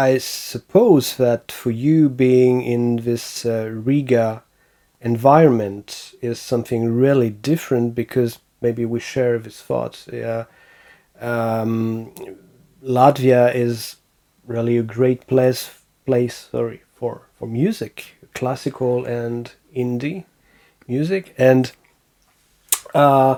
I, 0.05 0.17
suppose 0.19 1.17
that 1.17 1.51
for 1.51 1.71
you 1.71 2.09
being 2.09 2.61
in 2.61 2.97
this 2.97 3.45
uh, 3.45 3.69
Riga 3.71 4.43
environment 5.01 6.13
is 6.21 6.39
something 6.39 6.93
really 6.93 7.29
different 7.29 7.95
because 7.95 8.39
maybe 8.61 8.85
we 8.85 8.99
share 8.99 9.39
this 9.39 9.61
thought. 9.61 10.05
Yeah, 10.11 10.45
um, 11.19 12.13
Latvia 12.83 13.53
is 13.53 13.97
really 14.45 14.77
a 14.77 14.83
great 14.83 15.27
place 15.27 15.69
place 16.05 16.49
sorry 16.51 16.81
for 16.93 17.27
for 17.37 17.47
music, 17.47 18.15
classical 18.33 19.05
and 19.05 19.53
indie 19.75 20.25
music, 20.87 21.33
and 21.37 21.71
uh, 22.93 23.37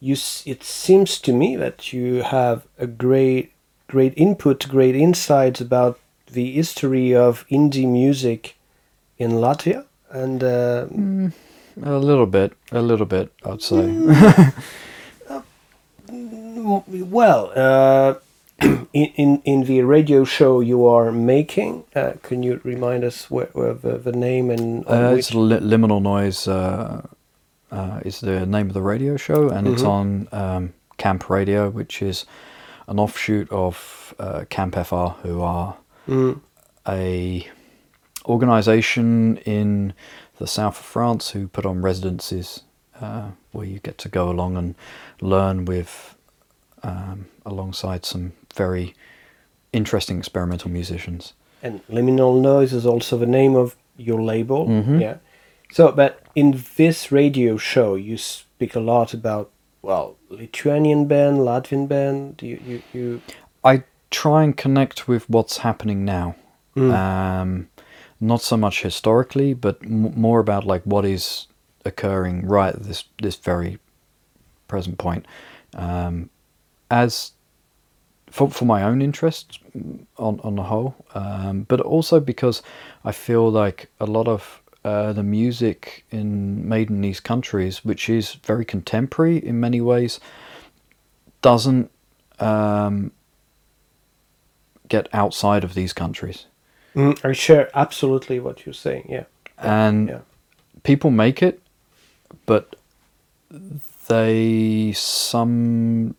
you 0.00 0.16
it 0.44 0.62
seems 0.62 1.18
to 1.20 1.32
me 1.32 1.56
that 1.56 1.92
you 1.92 2.22
have 2.22 2.66
a 2.78 2.86
great 2.86 3.52
great 3.86 4.14
input, 4.16 4.68
great 4.68 4.96
insights 4.96 5.60
about 5.60 5.98
the 6.32 6.52
history 6.52 7.14
of 7.14 7.44
indie 7.50 7.88
music 7.88 8.56
in 9.18 9.32
Latvia, 9.32 9.84
and 10.10 10.42
uh, 10.42 10.86
A 11.82 11.98
little 11.98 12.26
bit, 12.26 12.52
a 12.72 12.80
little 12.82 13.06
bit, 13.06 13.32
I'd 13.44 13.62
say. 13.62 13.86
well, 16.08 17.52
uh, 17.54 18.14
in, 18.92 19.06
in 19.16 19.42
in 19.44 19.64
the 19.64 19.82
radio 19.82 20.24
show 20.24 20.60
you 20.60 20.86
are 20.86 21.12
making, 21.12 21.84
uh, 21.94 22.12
can 22.22 22.42
you 22.42 22.60
remind 22.64 23.04
us 23.04 23.30
where, 23.30 23.48
where 23.52 23.74
the, 23.74 23.98
the 23.98 24.12
name 24.12 24.50
and 24.50 24.84
Uh, 24.86 25.14
it's 25.18 25.34
li- 25.34 25.60
Liminal 25.60 26.00
Noise 26.00 26.48
uh, 26.48 27.06
uh, 27.70 28.00
is 28.04 28.20
the 28.20 28.46
name 28.46 28.68
of 28.68 28.74
the 28.74 28.82
radio 28.82 29.16
show, 29.16 29.50
and 29.50 29.68
it's 29.68 29.82
on 29.82 30.28
um, 30.32 30.72
Camp 30.96 31.28
Radio, 31.28 31.68
which 31.68 32.00
is 32.00 32.24
an 32.88 32.98
offshoot 32.98 33.50
of 33.50 34.14
uh, 34.18 34.44
Camp 34.48 34.74
FR, 34.74 35.08
who 35.22 35.42
are 35.42 35.76
Mm, 36.08 36.40
a 36.88 37.46
organization 38.26 39.36
in 39.38 39.92
the 40.38 40.46
south 40.46 40.78
of 40.78 40.84
France 40.84 41.30
who 41.30 41.48
put 41.48 41.64
on 41.64 41.80
residencies 41.82 42.62
uh, 43.00 43.30
where 43.52 43.66
you 43.66 43.78
get 43.78 43.98
to 43.98 44.08
go 44.08 44.28
along 44.30 44.56
and 44.56 44.74
learn 45.20 45.64
with 45.64 46.16
um, 46.82 47.26
alongside 47.44 48.04
some 48.04 48.32
very 48.54 48.94
interesting 49.72 50.18
experimental 50.18 50.70
musicians. 50.70 51.32
and 51.62 51.80
Liminal 51.88 52.40
Noise 52.40 52.72
is 52.74 52.86
also 52.86 53.16
the 53.16 53.26
name 53.26 53.56
of 53.56 53.76
your 53.96 54.20
label. 54.22 54.66
Mhm. 54.66 55.00
Yeah. 55.00 55.16
So, 55.72 55.90
but 55.90 56.20
in 56.34 56.62
this 56.76 57.10
radio 57.10 57.56
show, 57.56 57.94
you 57.96 58.16
speak 58.18 58.74
a 58.76 58.80
lot 58.80 59.14
about 59.14 59.50
well, 59.82 60.16
Lithuanian 60.30 61.06
band, 61.06 61.38
Latvian 61.38 61.86
band. 61.88 62.42
You 62.42 62.58
you 62.66 62.82
you. 62.92 63.20
I 63.64 63.82
try 64.10 64.44
and 64.44 64.56
connect 64.56 65.08
with 65.08 65.28
what's 65.28 65.58
happening 65.58 66.04
now. 66.04 66.36
Mm. 66.76 66.92
Um, 66.92 67.68
not 68.20 68.42
so 68.42 68.56
much 68.56 68.82
historically, 68.82 69.54
but 69.54 69.78
m- 69.82 70.12
more 70.18 70.40
about 70.40 70.64
like 70.64 70.82
what 70.82 71.04
is 71.04 71.46
occurring 71.84 72.46
right 72.46 72.74
at 72.74 72.82
this 72.82 73.04
this 73.22 73.36
very 73.36 73.78
present 74.68 74.98
point. 74.98 75.26
Um, 75.74 76.30
as 76.90 77.32
for 78.30 78.50
for 78.50 78.64
my 78.64 78.82
own 78.82 79.02
interest 79.02 79.60
on 80.18 80.40
on 80.40 80.56
the 80.56 80.62
whole, 80.62 80.94
um, 81.14 81.62
but 81.68 81.80
also 81.80 82.20
because 82.20 82.62
I 83.04 83.12
feel 83.12 83.50
like 83.50 83.88
a 84.00 84.06
lot 84.06 84.28
of 84.28 84.62
uh, 84.84 85.12
the 85.12 85.22
music 85.22 86.04
in 86.10 86.68
made 86.68 86.90
in 86.90 87.00
these 87.00 87.20
countries, 87.20 87.84
which 87.84 88.08
is 88.08 88.34
very 88.44 88.64
contemporary 88.64 89.38
in 89.38 89.58
many 89.60 89.80
ways, 89.80 90.20
doesn't 91.42 91.90
um, 92.38 93.12
get 94.88 95.08
outside 95.12 95.64
of 95.64 95.74
these 95.74 95.92
countries. 95.92 96.46
Mm, 96.94 97.22
I 97.24 97.32
share 97.32 97.70
absolutely 97.74 98.40
what 98.40 98.64
you're 98.64 98.72
saying. 98.72 99.06
Yeah. 99.08 99.24
And 99.58 100.08
Yeah. 100.08 100.18
people 100.82 101.10
make 101.10 101.42
it, 101.42 101.60
but 102.46 102.76
they 104.08 104.92
some 104.92 106.14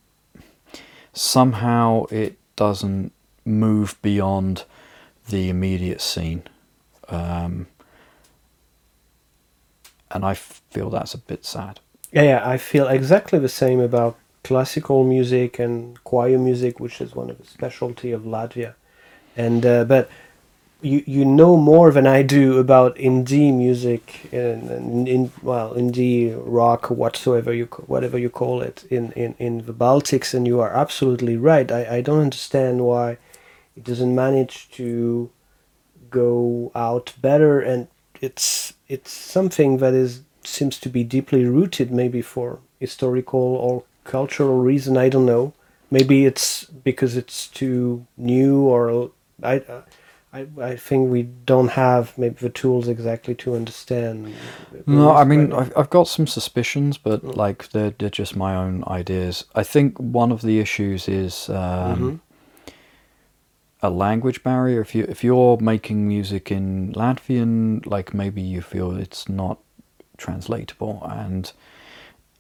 somehow 1.14 2.06
it 2.12 2.38
doesn't 2.56 3.12
move 3.46 3.96
beyond 4.02 4.66
the 5.30 5.50
immediate 5.50 6.02
scene. 6.02 6.44
Um, 7.10 7.68
and 10.12 10.26
I 10.26 10.34
feel 10.36 10.90
that's 10.90 11.14
a 11.14 11.18
bit 11.18 11.46
sad. 11.46 11.80
Yeah, 12.12 12.24
yeah, 12.24 12.50
I 12.50 12.58
feel 12.58 12.88
exactly 12.88 13.40
the 13.40 13.50
same 13.50 13.80
about 13.80 14.18
classical 14.48 15.04
music 15.04 15.60
and 15.60 16.02
choir 16.06 16.38
music, 16.38 16.80
which 16.80 17.02
is 17.02 17.14
one 17.14 17.30
of 17.30 17.38
the 17.38 17.46
specialty 17.46 18.14
of 18.14 18.22
Latvia. 18.22 18.76
And 19.36 19.66
uh, 19.66 19.84
but 19.84 20.10
you 20.82 21.04
you 21.06 21.26
know 21.26 21.58
more 21.58 21.92
than 21.92 22.08
I 22.08 22.22
do 22.22 22.58
about 22.58 22.96
indie 22.96 23.54
music 23.54 24.30
and, 24.32 24.70
and 24.70 25.08
in 25.08 25.32
well 25.42 25.74
indie 25.74 26.34
rock 26.60 26.90
whatsoever 26.90 27.52
you 27.54 27.66
whatever 27.94 28.18
you 28.18 28.30
call 28.30 28.62
it 28.62 28.86
in, 28.90 29.12
in, 29.24 29.36
in 29.38 29.66
the 29.66 29.74
Baltics, 29.74 30.34
and 30.34 30.48
you 30.48 30.62
are 30.62 30.74
absolutely 30.74 31.36
right. 31.36 31.70
I, 31.70 31.98
I 31.98 32.02
don't 32.02 32.22
understand 32.22 32.86
why 32.86 33.18
it 33.76 33.84
doesn't 33.84 34.16
manage 34.16 34.70
to 34.72 35.30
go 36.10 36.72
out 36.74 37.14
better, 37.22 37.60
and 37.60 37.88
it's 38.22 38.74
it's 38.88 39.12
something 39.12 39.80
that 39.80 39.94
is 39.94 40.22
seems 40.44 40.80
to 40.80 40.90
be 40.90 41.04
deeply 41.04 41.44
rooted, 41.46 41.92
maybe 41.92 42.22
for 42.22 42.60
historical 42.80 43.40
or 43.68 43.84
cultural 44.08 44.58
reason. 44.60 44.98
I 44.98 45.10
don't 45.10 45.26
know. 45.26 45.54
Maybe 45.92 46.26
it's 46.26 46.66
because 46.66 47.16
it's 47.16 47.48
too 47.48 48.06
new, 48.18 48.62
or 48.62 49.12
I, 49.42 49.62
I, 50.34 50.46
I 50.62 50.76
think 50.76 51.10
we 51.12 51.24
don't 51.24 51.70
have 51.70 52.18
maybe 52.18 52.36
the 52.42 52.50
tools 52.50 52.88
exactly 52.88 53.36
to 53.36 53.56
understand. 53.56 54.34
No, 54.86 55.12
I 55.16 55.24
mean 55.24 55.54
I've, 55.54 55.72
I've 55.78 55.90
got 55.90 56.08
some 56.08 56.28
suspicions, 56.28 56.98
but 56.98 57.24
like 57.24 57.70
they're 57.70 57.94
they're 57.98 58.10
just 58.10 58.36
my 58.36 58.54
own 58.56 58.84
ideas. 58.88 59.46
I 59.56 59.64
think 59.64 59.98
one 59.98 60.32
of 60.34 60.42
the 60.42 60.60
issues 60.60 61.08
is 61.08 61.50
um, 61.50 61.56
Mhm. 61.96 62.20
a 63.82 63.90
language 63.90 64.44
barrier. 64.44 64.82
If 64.82 64.94
you 64.96 65.06
if 65.08 65.24
you're 65.24 65.58
making 65.62 66.08
music 66.08 66.52
in 66.52 66.94
Latvian, 66.94 67.86
like 67.86 68.14
maybe 68.14 68.42
you 68.42 68.62
feel 68.62 68.98
it's 68.98 69.30
not 69.30 69.58
translatable, 70.18 71.02
and 71.10 71.52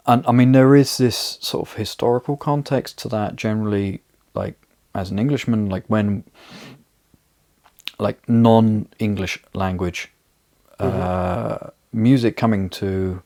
and 0.07 0.25
I 0.25 0.31
mean 0.31 0.51
there 0.53 0.75
is 0.75 0.97
this 0.97 1.37
sort 1.41 1.67
of 1.67 1.75
historical 1.75 2.37
context 2.37 2.97
to 2.99 3.09
that. 3.09 3.35
Generally, 3.35 4.01
like 4.33 4.55
as 4.95 5.11
an 5.11 5.19
Englishman, 5.19 5.69
like 5.69 5.85
when 5.87 6.23
like 7.99 8.27
non-English 8.29 9.43
language 9.53 10.11
uh, 10.79 11.69
music 11.91 12.37
coming 12.37 12.69
to 12.69 13.21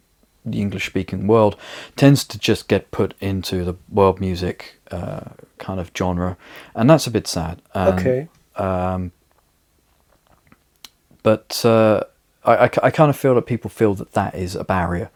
the 0.45 0.59
English-speaking 0.59 1.27
world 1.27 1.55
tends 1.95 2.23
to 2.23 2.39
just 2.39 2.67
get 2.67 2.89
put 2.89 3.13
into 3.19 3.63
the 3.63 3.75
world 3.89 4.19
music 4.19 4.79
uh, 4.89 5.29
kind 5.57 5.79
of 5.79 5.91
genre, 5.95 6.37
and 6.73 6.89
that's 6.89 7.05
a 7.05 7.11
bit 7.11 7.27
sad. 7.27 7.61
And, 7.73 7.99
okay. 7.99 8.27
Um, 8.55 9.11
but 11.21 11.63
uh, 11.65 12.03
I, 12.43 12.65
I, 12.65 12.69
I 12.83 12.91
kind 12.91 13.09
of 13.09 13.15
feel 13.15 13.35
that 13.35 13.45
people 13.45 13.69
feel 13.69 13.93
that 13.95 14.13
that 14.13 14.33
is 14.33 14.55
a 14.55 14.63
barrier, 14.63 15.11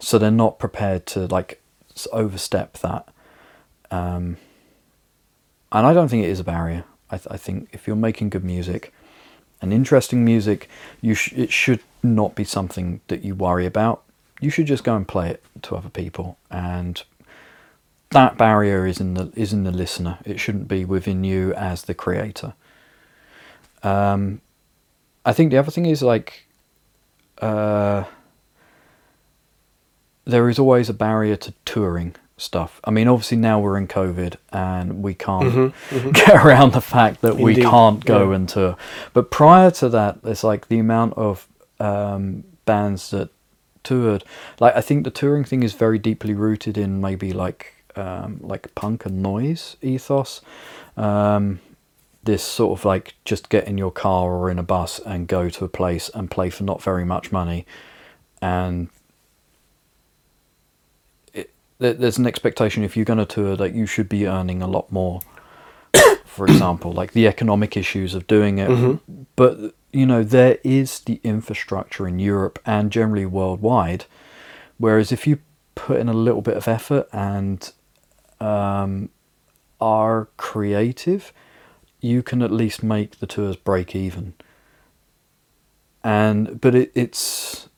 so 0.00 0.18
they're 0.18 0.30
not 0.30 0.58
prepared 0.58 1.06
to 1.06 1.26
like 1.26 1.62
overstep 2.12 2.78
that. 2.78 3.08
Um, 3.90 4.36
and 5.72 5.86
I 5.86 5.92
don't 5.92 6.08
think 6.08 6.24
it 6.24 6.30
is 6.30 6.40
a 6.40 6.44
barrier. 6.44 6.84
I, 7.10 7.16
th- 7.16 7.28
I 7.30 7.36
think 7.36 7.68
if 7.72 7.86
you're 7.86 7.96
making 7.96 8.30
good 8.30 8.44
music 8.44 8.92
and 9.60 9.72
interesting 9.72 10.24
music, 10.24 10.68
you 11.00 11.14
sh- 11.14 11.32
it 11.34 11.52
should 11.52 11.80
not 12.02 12.34
be 12.34 12.44
something 12.44 13.00
that 13.08 13.22
you 13.22 13.34
worry 13.34 13.66
about. 13.66 14.02
You 14.40 14.50
should 14.50 14.66
just 14.66 14.84
go 14.84 14.96
and 14.96 15.06
play 15.06 15.30
it 15.30 15.44
to 15.62 15.76
other 15.76 15.90
people, 15.90 16.38
and 16.50 17.02
that 18.10 18.38
barrier 18.38 18.86
is 18.86 19.00
in 19.00 19.14
the 19.14 19.30
is 19.36 19.52
in 19.52 19.64
the 19.64 19.70
listener. 19.70 20.18
It 20.24 20.40
shouldn't 20.40 20.66
be 20.66 20.84
within 20.84 21.24
you 21.24 21.52
as 21.54 21.82
the 21.82 21.94
creator. 21.94 22.54
Um, 23.82 24.40
I 25.24 25.32
think 25.32 25.50
the 25.50 25.58
other 25.58 25.70
thing 25.70 25.86
is 25.86 26.02
like, 26.02 26.46
uh, 27.38 28.04
there 30.24 30.48
is 30.48 30.58
always 30.58 30.88
a 30.88 30.94
barrier 30.94 31.36
to 31.36 31.52
touring 31.64 32.14
stuff. 32.36 32.80
I 32.84 32.90
mean, 32.90 33.08
obviously 33.08 33.36
now 33.36 33.60
we're 33.60 33.76
in 33.76 33.86
COVID 33.88 34.36
and 34.52 35.02
we 35.02 35.14
can't 35.14 35.44
Mhm, 35.52 35.72
mhm. 35.90 36.12
get 36.26 36.44
around 36.44 36.72
the 36.72 36.80
fact 36.80 37.20
that 37.20 37.36
we 37.36 37.54
can't 37.56 38.04
go 38.04 38.30
yeah. 38.30 38.36
and 38.36 38.48
tour. 38.48 38.76
But 39.12 39.30
prior 39.30 39.70
to 39.72 39.88
that, 39.90 40.18
it's 40.24 40.42
like 40.44 40.68
the 40.68 40.78
amount 40.78 41.14
of 41.14 41.46
um, 41.78 42.44
bands 42.64 43.10
that 43.10 43.28
toured. 43.82 44.24
Like 44.58 44.74
I 44.76 44.80
think 44.80 45.04
the 45.04 45.10
touring 45.10 45.44
thing 45.44 45.62
is 45.62 45.74
very 45.74 45.98
deeply 45.98 46.34
rooted 46.34 46.78
in 46.78 47.00
maybe 47.00 47.32
like 47.32 47.74
um, 47.96 48.38
like 48.40 48.74
punk 48.74 49.04
and 49.06 49.22
noise 49.22 49.76
ethos. 49.82 50.40
Um, 50.96 51.60
this 52.22 52.42
sort 52.42 52.78
of 52.78 52.84
like 52.84 53.14
just 53.24 53.48
get 53.48 53.66
in 53.66 53.78
your 53.78 53.90
car 53.90 54.30
or 54.32 54.50
in 54.50 54.58
a 54.58 54.62
bus 54.62 54.98
and 55.00 55.26
go 55.26 55.48
to 55.48 55.64
a 55.64 55.68
place 55.68 56.10
and 56.14 56.30
play 56.30 56.50
for 56.50 56.64
not 56.64 56.82
very 56.82 57.04
much 57.04 57.32
money, 57.32 57.66
and 58.42 58.88
there's 61.80 62.18
an 62.18 62.26
expectation 62.26 62.84
if 62.84 62.96
you're 62.96 63.04
going 63.06 63.18
to 63.18 63.26
tour 63.26 63.56
that 63.56 63.74
you 63.74 63.86
should 63.86 64.08
be 64.08 64.26
earning 64.26 64.62
a 64.62 64.66
lot 64.66 64.92
more. 64.92 65.20
For 66.24 66.46
example, 66.46 66.92
like 66.92 67.12
the 67.12 67.26
economic 67.26 67.76
issues 67.76 68.14
of 68.14 68.26
doing 68.26 68.58
it, 68.58 68.68
Mhm. 68.70 69.00
but 69.34 69.74
you 69.92 70.06
know 70.06 70.22
there 70.22 70.58
is 70.62 71.00
the 71.00 71.20
infrastructure 71.24 72.06
in 72.06 72.18
Europe 72.20 72.58
and 72.64 72.92
generally 72.92 73.26
worldwide. 73.26 74.04
Whereas 74.78 75.10
if 75.10 75.26
you 75.26 75.38
put 75.74 75.98
in 75.98 76.08
a 76.08 76.12
little 76.12 76.42
bit 76.42 76.56
of 76.56 76.68
effort 76.68 77.08
and 77.12 77.72
um, 78.40 79.08
are 79.80 80.28
creative, 80.36 81.32
you 82.00 82.22
can 82.22 82.42
at 82.42 82.50
least 82.52 82.82
make 82.82 83.18
the 83.18 83.26
tours 83.26 83.56
break 83.56 83.96
even. 83.96 84.34
And 86.04 86.60
but 86.60 86.74
it, 86.74 86.92
it's 86.94 87.68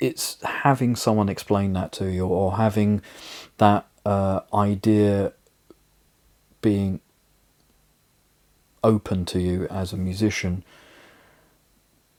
it's 0.00 0.40
having 0.42 0.94
someone 0.96 1.28
explain 1.28 1.72
that 1.72 1.92
to 1.92 2.10
you 2.10 2.26
or 2.26 2.56
having 2.56 3.02
that 3.58 3.86
uh, 4.06 4.40
idea 4.54 5.32
being 6.62 7.00
open 8.84 9.24
to 9.26 9.40
you 9.40 9.66
as 9.68 9.92
a 9.92 9.96
musician 9.96 10.64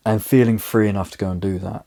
and 0.06 0.24
feeling 0.24 0.58
free 0.58 0.88
enough 0.89 1.12
to 1.12 1.18
go 1.18 1.32
and 1.32 1.42
do 1.42 1.58
that. 1.60 1.86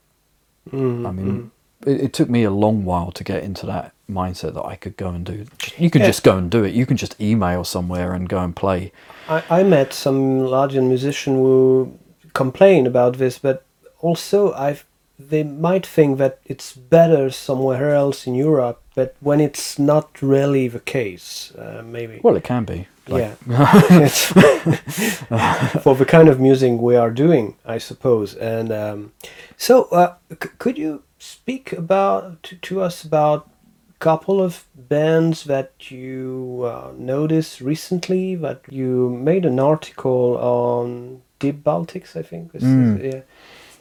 Mhm, 0.71 1.07
I 1.07 1.11
mean, 1.11 1.51
it, 1.87 2.01
it 2.01 2.13
took 2.13 2.29
me 2.31 2.45
a 2.45 2.51
long 2.51 2.85
while 2.85 3.11
to 3.13 3.25
get 3.25 3.43
into 3.43 3.67
that 3.67 3.93
mindset 4.09 4.55
that 4.55 4.65
I 4.65 4.77
could 4.77 4.97
go 4.97 5.09
and 5.09 5.25
do. 5.25 5.47
You 5.79 5.91
can 5.91 6.03
Yeah. 6.03 6.09
just 6.09 6.23
go 6.23 6.37
and 6.37 6.51
do 6.51 6.65
it. 6.65 6.75
You 6.75 6.87
can 6.87 6.97
just 6.97 7.21
email 7.21 7.65
somewhere 7.65 8.13
and 8.15 8.29
go 8.29 8.39
and 8.39 8.55
play. 8.55 8.93
I, 9.29 9.43
I 9.51 9.63
met 9.63 9.93
some 9.93 10.41
Latvian 10.41 10.89
musician 10.89 11.35
who 11.37 11.99
complained 12.33 12.87
about 12.87 13.19
this, 13.19 13.39
but 13.39 13.65
also 14.01 14.53
I 14.53 14.79
they 15.19 15.43
might 15.45 15.87
think 15.87 16.19
that 16.19 16.39
it's 16.45 16.73
better 16.73 17.31
somewhere 17.31 17.95
else 17.95 18.27
in 18.27 18.35
Europe, 18.35 18.81
but 18.95 19.15
when 19.21 19.41
it's 19.41 19.79
not 19.79 20.21
really 20.23 20.69
the 20.69 20.81
case, 20.81 21.53
uh, 21.57 21.83
maybe. 21.85 22.21
Well, 22.23 22.37
it 22.37 22.45
can 22.45 22.65
be. 22.65 22.87
Like- 23.09 23.37
yeah, 23.49 24.07
for 25.83 25.95
the 25.95 26.05
kind 26.07 26.29
of 26.29 26.41
music 26.41 26.81
we 26.81 26.97
are 26.97 27.11
doing, 27.11 27.57
I 27.65 27.79
suppose. 27.79 28.35
And 28.35 28.73
um, 28.73 29.13
so, 29.57 29.85
uh, 29.85 30.15
c- 30.31 30.49
could 30.59 30.79
you 30.79 31.03
speak 31.19 31.73
about 31.73 32.43
to, 32.45 32.57
to 32.57 32.81
us 32.81 33.05
about 33.05 33.49
a 33.91 33.99
couple 33.99 34.41
of 34.41 34.65
bands 34.75 35.45
that 35.45 35.91
you 35.91 36.63
uh, 36.65 36.93
noticed 36.97 37.61
recently? 37.61 38.35
That 38.37 38.61
you 38.71 39.11
made 39.11 39.45
an 39.45 39.59
article 39.59 40.37
on 40.39 41.23
Deep 41.39 41.63
Baltics, 41.65 42.17
I 42.17 42.23
think. 42.23 42.53
This 42.53 42.63
is- 42.63 42.69
Mm. 42.69 43.03
yeah, 43.13 43.21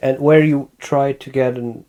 and 0.02 0.18
where 0.18 0.44
you 0.44 0.68
try 0.78 1.12
to 1.12 1.30
get 1.30 1.56
an, 1.56 1.84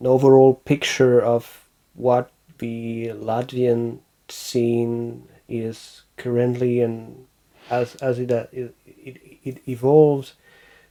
an 0.00 0.06
overall 0.06 0.54
picture 0.54 1.20
of 1.20 1.68
what 1.94 2.30
the 2.58 3.08
Latvian 3.08 3.98
scene 4.28 5.28
is 5.48 6.02
currently 6.16 6.80
and 6.80 7.26
as 7.70 7.94
as 7.96 8.18
it 8.18 8.32
uh, 8.32 8.46
it, 8.52 8.74
it, 8.86 9.40
it 9.44 9.68
evolves. 9.68 10.34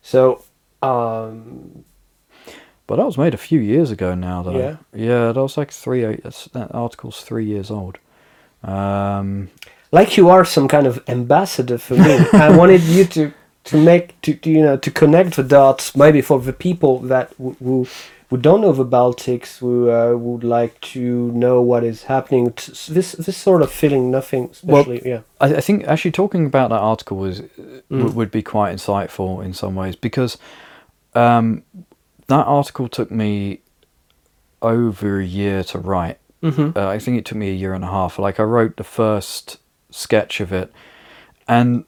So 0.02 0.44
um, 0.82 1.86
But 2.88 2.98
that 2.98 3.06
was 3.06 3.18
made 3.18 3.34
a 3.34 3.38
few 3.38 3.60
years 3.60 3.92
ago 3.92 4.14
now, 4.14 4.44
though. 4.44 4.58
Yeah? 4.58 4.76
Yeah, 4.94 5.32
that 5.32 5.42
was 5.42 5.58
like 5.58 5.72
three. 5.72 6.02
That 6.02 6.70
article's 6.74 7.22
three 7.22 7.46
years 7.46 7.72
old. 7.72 7.98
Um, 8.64 9.50
like 9.92 10.18
you 10.18 10.30
are 10.30 10.46
some 10.46 10.68
kind 10.68 10.88
of 10.88 11.02
ambassador 11.08 11.78
for 11.78 11.96
me. 11.96 12.18
I 12.34 12.56
wanted 12.56 12.82
you 12.82 13.06
to 13.06 13.34
to 13.66 13.78
make 13.78 14.20
to, 14.22 14.34
to 14.36 14.50
you 14.50 14.62
know 14.62 14.78
to 14.78 14.92
connect 14.92 15.36
the 15.36 15.44
dots 15.44 15.96
maybe 15.96 16.22
for 16.22 16.40
the 16.40 16.54
people 16.54 17.00
that 17.00 17.30
w- 17.38 17.56
who 17.64 17.88
who 18.30 18.38
don't 18.38 18.62
know 18.62 18.72
the 18.74 18.86
Baltics 18.86 19.60
who 19.60 19.92
uh, 19.92 20.16
would 20.18 20.44
like 20.44 20.82
to 20.82 21.32
know 21.34 21.62
what 21.62 21.84
is 21.84 22.04
happening. 22.04 22.52
T- 22.54 22.72
This 22.94 23.12
this 23.14 23.38
sort 23.38 23.62
of 23.62 23.72
feeling, 23.72 24.10
nothing 24.12 24.50
especially. 24.52 25.02
yeah. 25.06 25.22
I, 25.40 25.56
I 25.58 25.62
think 25.62 25.84
actually 25.88 26.12
talking 26.12 26.46
about 26.46 26.70
that 26.70 26.82
article 26.82 27.18
was 27.18 27.42
Mm. 27.92 28.04
would 28.04 28.14
would 28.16 28.32
be 28.32 28.42
quite 28.42 28.76
insightful 28.76 29.44
in 29.46 29.54
some 29.54 29.76
ways 29.76 29.96
because 29.96 30.38
um, 31.16 31.64
that 32.28 32.46
article 32.48 32.88
took 32.88 33.12
me 33.12 33.60
over 34.62 35.20
a 35.20 35.26
year 35.26 35.64
to 35.64 35.78
write 35.80 36.18
Mm-hmm. 36.42 36.78
Uh, 36.78 36.88
I 36.96 37.00
think 37.00 37.18
it 37.18 37.24
took 37.24 37.38
me 37.38 37.50
a 37.52 37.54
year 37.54 37.74
and 37.74 37.86
a 37.86 37.88
half. 37.88 38.20
Like 38.20 38.38
I 38.38 38.44
wrote 38.44 38.76
the 38.76 38.84
first 38.84 39.60
sketch 39.92 40.42
of 40.42 40.52
it, 40.52 40.74
and 41.48 41.86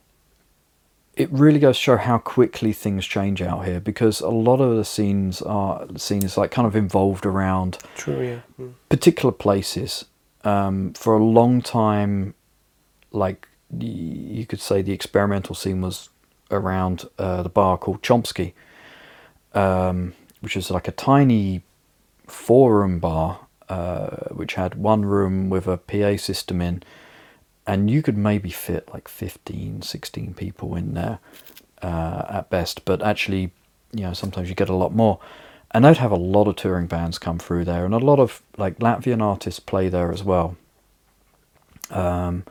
it 1.16 1.32
really 1.32 1.60
goes 1.60 1.78
to 1.78 1.82
show 1.82 1.98
how 1.98 2.18
quickly 2.18 2.74
things 2.74 3.06
change 3.06 3.42
out 3.42 3.66
here 3.66 3.80
because 3.80 4.20
a 4.22 4.30
lot 4.30 4.60
of 4.60 4.76
the 4.76 4.84
scenes 4.86 5.42
are 5.42 5.88
scenes 5.98 6.38
like 6.38 6.52
kind 6.52 6.68
of 6.68 6.76
involved 6.76 7.26
around 7.26 7.78
True. 7.96 8.22
Yeah. 8.22 8.40
Mm. 8.60 8.74
particular 8.90 9.32
places. 9.32 10.06
Um, 10.44 10.94
for 10.94 11.16
a 11.16 11.24
long 11.24 11.62
time, 11.62 12.36
like 13.12 13.48
y- 13.72 13.88
you 13.88 14.46
could 14.46 14.60
say, 14.62 14.82
the 14.82 14.92
experimental 14.92 15.56
scene 15.56 15.82
was 15.82 16.10
around 16.52 17.06
uh, 17.18 17.42
the 17.44 17.50
bar 17.50 17.78
called 17.78 18.02
Chomsky, 18.04 18.54
um, 19.54 20.14
which 20.42 20.56
is 20.58 20.70
like 20.70 20.88
a 20.88 20.92
tiny 20.92 21.64
four-room 22.28 23.00
bar, 23.00 23.40
uh, 23.70 24.28
which 24.32 24.56
had 24.56 24.76
one 24.76 25.04
room 25.06 25.50
with 25.50 25.66
a 25.68 25.78
PA 25.78 26.18
system 26.18 26.62
in, 26.62 26.84
and 27.68 27.90
you 27.90 28.02
could 28.02 28.18
maybe 28.18 28.50
fit 28.50 28.90
like 28.94 29.08
15, 29.08 29.82
16 29.82 30.34
people 30.34 30.76
in 30.76 30.94
there 30.94 31.20
uh, 31.82 32.26
at 32.30 32.50
best. 32.50 32.86
But 32.86 33.02
actually, 33.02 33.52
you 33.92 34.02
know, 34.04 34.14
sometimes 34.14 34.50
you 34.50 34.56
get 34.56 34.70
a 34.70 34.76
lot 34.76 34.94
more. 34.94 35.20
And 35.72 35.84
they'd 35.84 35.98
have 35.98 36.12
a 36.12 36.16
lot 36.16 36.48
of 36.48 36.56
touring 36.56 36.88
bands 36.88 37.18
come 37.18 37.38
through 37.38 37.66
there, 37.66 37.84
and 37.84 37.94
a 37.94 37.98
lot 37.98 38.18
of 38.18 38.42
like 38.58 38.80
Latvian 38.80 39.22
artists 39.22 39.60
play 39.60 39.90
there 39.90 40.10
as 40.10 40.24
well. 40.24 40.56
Um, 41.90 42.46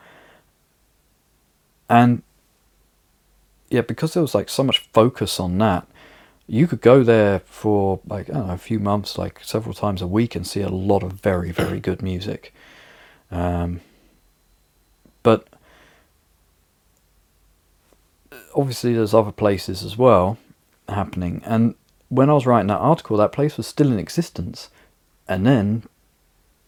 and 1.89 2.21
yeah, 3.69 3.81
because 3.81 4.13
there 4.13 4.21
was 4.21 4.35
like 4.35 4.47
so 4.49 4.63
much 4.63 4.87
focus 4.93 5.39
on 5.39 5.57
that, 5.57 5.87
you 6.45 6.67
could 6.67 6.81
go 6.81 7.03
there 7.03 7.39
for 7.39 7.99
like 8.07 8.29
know, 8.29 8.47
a 8.49 8.57
few 8.59 8.79
months, 8.79 9.17
like 9.17 9.39
several 9.43 9.73
times 9.73 10.03
a 10.03 10.07
week, 10.07 10.35
and 10.35 10.45
see 10.45 10.61
a 10.61 10.69
lot 10.69 11.01
of 11.01 11.13
very, 11.13 11.51
very 11.51 11.79
good 11.79 12.03
music. 12.03 12.53
Um, 13.31 13.81
but 15.25 15.47
uh, 18.31 18.35
obviously, 18.55 18.93
there's 18.93 19.15
other 19.15 19.31
places 19.31 19.83
as 19.83 19.97
well 19.97 20.37
happening. 20.87 21.41
And 21.43 21.73
when 22.09 22.29
I 22.29 22.33
was 22.33 22.45
writing 22.45 22.67
that 22.67 22.77
article, 22.77 23.17
that 23.17 23.31
place 23.31 23.57
was 23.57 23.65
still 23.65 23.91
in 23.91 23.97
existence, 23.97 24.69
and 25.27 25.43
then 25.43 25.81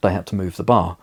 they 0.02 0.12
had 0.12 0.26
to 0.28 0.36
move 0.36 0.58
the 0.58 0.64
bar, 0.64 0.98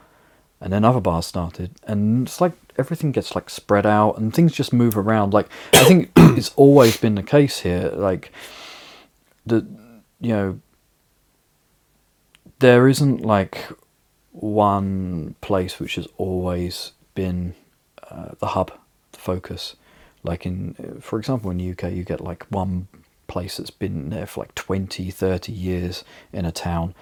and 0.61 0.73
then 0.73 0.85
other 0.85 1.01
bars 1.01 1.27
started, 1.27 1.71
and 1.87 2.27
it's 2.27 2.41
like 2.41 2.55
everything 2.77 3.13
gets 3.13 3.37
like 3.37 3.49
spread 3.49 3.87
out, 3.87 4.19
and 4.19 4.35
things 4.35 4.53
just 4.53 4.73
move 4.73 4.99
around. 4.99 5.33
Like 5.33 5.49
I 5.75 5.85
think 5.85 6.11
it's 6.17 6.51
always 6.57 6.97
been 6.97 7.15
the 7.15 7.23
case 7.23 7.61
here. 7.61 7.93
Like 7.95 8.33
the 9.47 9.65
you 10.21 10.31
know 10.31 10.61
there 12.59 12.89
isn't 12.89 13.21
like 13.21 13.69
one 14.33 15.37
place 15.41 15.79
which 15.79 15.97
is 15.97 16.09
always 16.17 16.91
been 17.15 17.55
uh, 18.11 18.31
the 18.39 18.49
hub, 18.49 18.73
the 19.13 19.19
focus. 19.19 19.77
Like 20.23 20.47
in, 20.47 20.99
for 21.01 21.19
example, 21.19 21.51
in 21.51 21.59
the 21.59 21.71
UK, 21.71 21.93
you 21.93 22.05
get 22.05 22.21
like 22.21 22.45
one 22.49 22.89
place 23.27 23.57
that's 23.57 23.71
been 23.71 24.11
there 24.11 24.27
for 24.27 24.43
like 24.43 24.55
20, 24.55 25.11
30 25.11 25.53
years 25.53 26.05
in 26.33 26.45
a 26.45 26.53
town. 26.53 26.95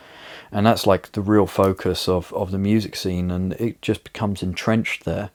And 0.50 0.66
that's 0.66 0.86
like 0.86 1.12
the 1.12 1.20
real 1.20 1.46
focus 1.46 2.08
of, 2.08 2.32
of 2.32 2.50
the 2.50 2.58
music 2.58 2.96
scene, 2.96 3.30
and 3.30 3.52
it 3.54 3.82
just 3.82 4.04
becomes 4.04 4.42
entrenched 4.42 5.04
there. 5.04 5.30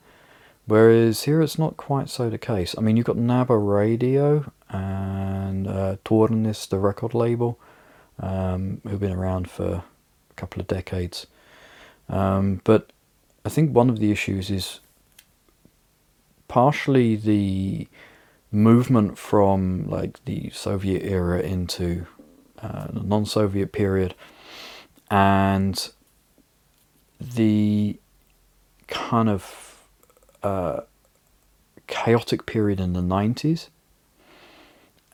Whereas 0.66 1.22
here 1.22 1.40
it's 1.40 1.58
not 1.58 1.76
quite 1.76 2.10
so 2.10 2.28
the 2.28 2.38
case. 2.38 2.74
I 2.76 2.82
mean, 2.82 2.96
you've 2.96 3.06
got 3.06 3.16
Naba 3.16 3.56
Radio 3.56 4.52
and 4.68 5.66
uh, 5.66 5.96
Tornis, 6.04 6.68
the 6.68 6.78
record 6.78 7.14
label, 7.14 7.58
um, 8.20 8.82
who've 8.86 9.00
been 9.00 9.12
around 9.12 9.50
for 9.50 9.66
a 9.66 10.34
couple 10.36 10.60
of 10.60 10.66
decades. 10.66 11.26
Um, 12.08 12.60
but 12.64 12.90
I 13.44 13.48
think 13.48 13.74
one 13.74 13.88
of 13.88 13.98
the 13.98 14.10
issues 14.10 14.50
is 14.50 14.80
partially 16.48 17.16
the 17.16 17.88
movement 18.50 19.18
from 19.18 19.88
like 19.88 20.24
the 20.24 20.50
Soviet 20.50 21.02
era 21.02 21.40
into 21.40 22.06
uh, 22.60 22.88
the 22.92 23.02
non-Soviet 23.02 23.72
period, 23.72 24.14
and 25.10 25.90
the 27.20 27.98
kind 28.86 29.28
of 29.28 29.88
uh, 30.42 30.80
chaotic 31.86 32.46
period 32.46 32.80
in 32.80 32.94
the 32.94 33.02
nineties, 33.02 33.70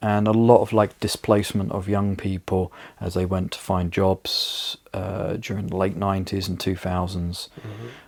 and 0.04 0.28
a 0.28 0.32
lot 0.32 0.60
of 0.60 0.74
like 0.74 1.00
displacement 1.00 1.72
of 1.72 1.88
young 1.88 2.14
people 2.14 2.70
as 3.00 3.14
they 3.14 3.24
went 3.24 3.52
to 3.52 3.58
find 3.58 3.90
jobs 3.90 4.76
uh, 4.92 5.38
during 5.38 5.68
the 5.68 5.76
late 5.76 5.96
nineties 5.96 6.46
and 6.46 6.60
two 6.60 6.76
thousands. 6.76 7.48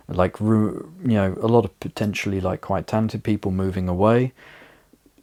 Like 0.07 0.39
you 0.39 0.91
know 1.03 1.35
a 1.41 1.47
lot 1.47 1.65
of 1.65 1.77
potentially 1.79 2.39
like 2.39 2.61
quite 2.61 2.85
talented 2.85 3.23
people 3.23 3.49
moving 3.49 3.89
away. 3.89 4.33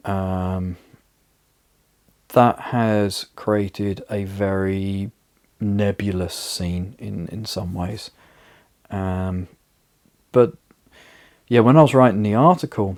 Um, 0.03 0.75
that 2.29 2.59
has 2.59 3.27
created 3.37 4.03
a 4.09 4.25
very 4.25 5.11
nebulous 5.61 6.33
scene 6.33 6.95
in 6.99 7.29
in 7.29 7.45
some 7.45 7.73
ways. 7.73 8.11
Um, 8.91 9.47
but 10.33 10.55
yeah 11.47 11.59
when 11.59 11.77
i 11.77 11.81
was 11.81 11.93
writing 11.93 12.23
the 12.23 12.33
article 12.33 12.97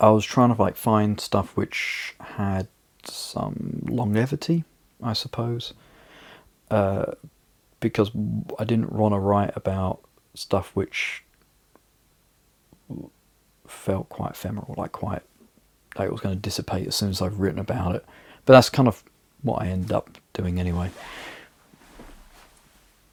i 0.00 0.08
was 0.10 0.24
trying 0.24 0.54
to 0.54 0.60
like 0.60 0.76
find 0.76 1.20
stuff 1.20 1.56
which 1.56 2.14
had 2.20 2.68
some 3.04 3.82
longevity 3.88 4.64
i 5.02 5.12
suppose 5.12 5.72
uh, 6.70 7.12
because 7.80 8.10
I 8.58 8.64
didn't 8.64 8.92
want 8.92 9.14
to 9.14 9.18
write 9.18 9.52
about 9.56 10.00
stuff 10.34 10.70
which 10.74 11.24
felt 13.66 14.08
quite 14.08 14.32
ephemeral, 14.32 14.74
like 14.76 14.92
quite 14.92 15.22
like 15.96 16.06
it 16.06 16.12
was 16.12 16.20
going 16.20 16.34
to 16.34 16.40
dissipate 16.40 16.86
as 16.86 16.94
soon 16.94 17.10
as 17.10 17.22
I've 17.22 17.40
written 17.40 17.58
about 17.58 17.94
it. 17.94 18.04
But 18.44 18.54
that's 18.54 18.70
kind 18.70 18.88
of 18.88 19.02
what 19.42 19.62
I 19.62 19.68
end 19.68 19.92
up 19.92 20.18
doing 20.32 20.58
anyway. 20.60 20.90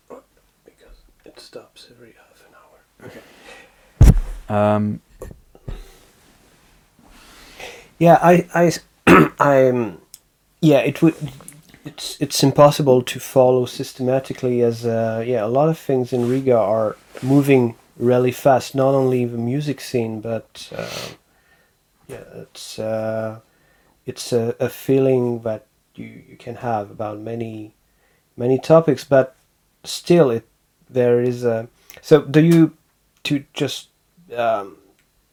Because 0.10 1.02
it 1.26 1.40
stops 1.40 1.88
every 1.92 2.16
half 2.18 2.44
an 2.48 2.54
hour. 2.62 3.12
Okay. 4.08 4.20
Um, 4.50 5.02
Yeah, 7.98 8.20
I, 8.22 8.48
I, 9.08 9.32
I'm, 9.40 10.00
yeah, 10.62 10.80
it 10.80 11.02
would, 11.02 11.16
it's, 11.86 12.20
it's 12.20 12.44
impossible 12.44 13.02
to 13.04 13.20
follow 13.20 13.66
systematically 13.66 14.62
as, 14.62 14.86
uh, 14.86 15.24
yeah, 15.26 15.46
a 15.46 15.48
lot 15.48 15.70
of 15.70 15.78
things 15.78 16.12
in 16.12 16.28
Riga 16.28 16.58
are 16.58 16.98
moving 17.22 17.76
really 17.98 18.32
fast. 18.32 18.76
Not 18.76 18.94
only 18.94 19.26
the 19.26 19.38
music 19.38 19.80
scene, 19.80 20.20
but, 20.20 20.70
uh, 20.76 20.90
yeah, 22.08 22.24
it's, 22.36 22.80
uh, 22.80 23.40
it's 24.06 24.34
a, 24.34 24.56
a 24.60 24.70
feeling 24.70 25.42
that 25.44 25.66
you, 25.96 26.24
you 26.30 26.36
can 26.38 26.56
have 26.56 26.92
about 26.92 27.20
many, 27.20 27.76
many 28.36 28.60
topics, 28.60 29.04
but 29.06 29.36
still, 29.84 30.30
it, 30.32 30.46
there 30.90 31.22
is 31.22 31.44
a. 31.44 31.68
So, 32.02 32.22
do 32.22 32.44
you, 32.44 32.74
to 33.24 33.46
just, 33.54 33.88
um, 34.36 34.78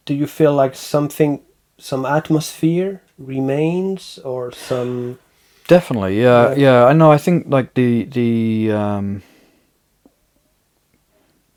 do 0.07 0.15
you 0.15 0.27
feel 0.27 0.55
like 0.55 0.75
something 0.75 1.41
some 1.83 2.07
atmosphere 2.07 3.03
remains 3.19 4.19
or 4.25 4.53
some 4.53 5.19
definitely, 5.67 6.21
yeah, 6.23 6.47
Right. 6.47 6.59
yeah. 6.59 6.85
I 6.85 6.93
know. 6.93 7.11
I 7.11 7.19
think 7.19 7.47
like 7.49 7.75
the 7.75 8.05
the 8.05 8.73
um, 8.73 9.23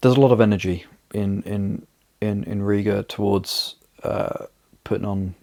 there's 0.02 0.18
a 0.18 0.20
lot 0.20 0.32
of 0.32 0.42
energy 0.42 0.86
in 1.14 1.44
in 1.44 1.86
in 2.22 2.44
in 2.44 2.64
Riga 2.64 3.04
towards 3.04 3.76
uh, 4.04 4.48
putting 4.84 5.06
on 5.06 5.36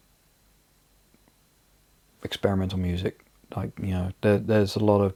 experimental 2.25 2.79
music. 2.79 3.25
Like 3.55 3.71
you 3.79 3.93
know, 3.93 4.11
there, 4.23 4.39
there's 4.39 4.75
a 4.77 4.81
lot 4.85 5.01
of 5.01 5.15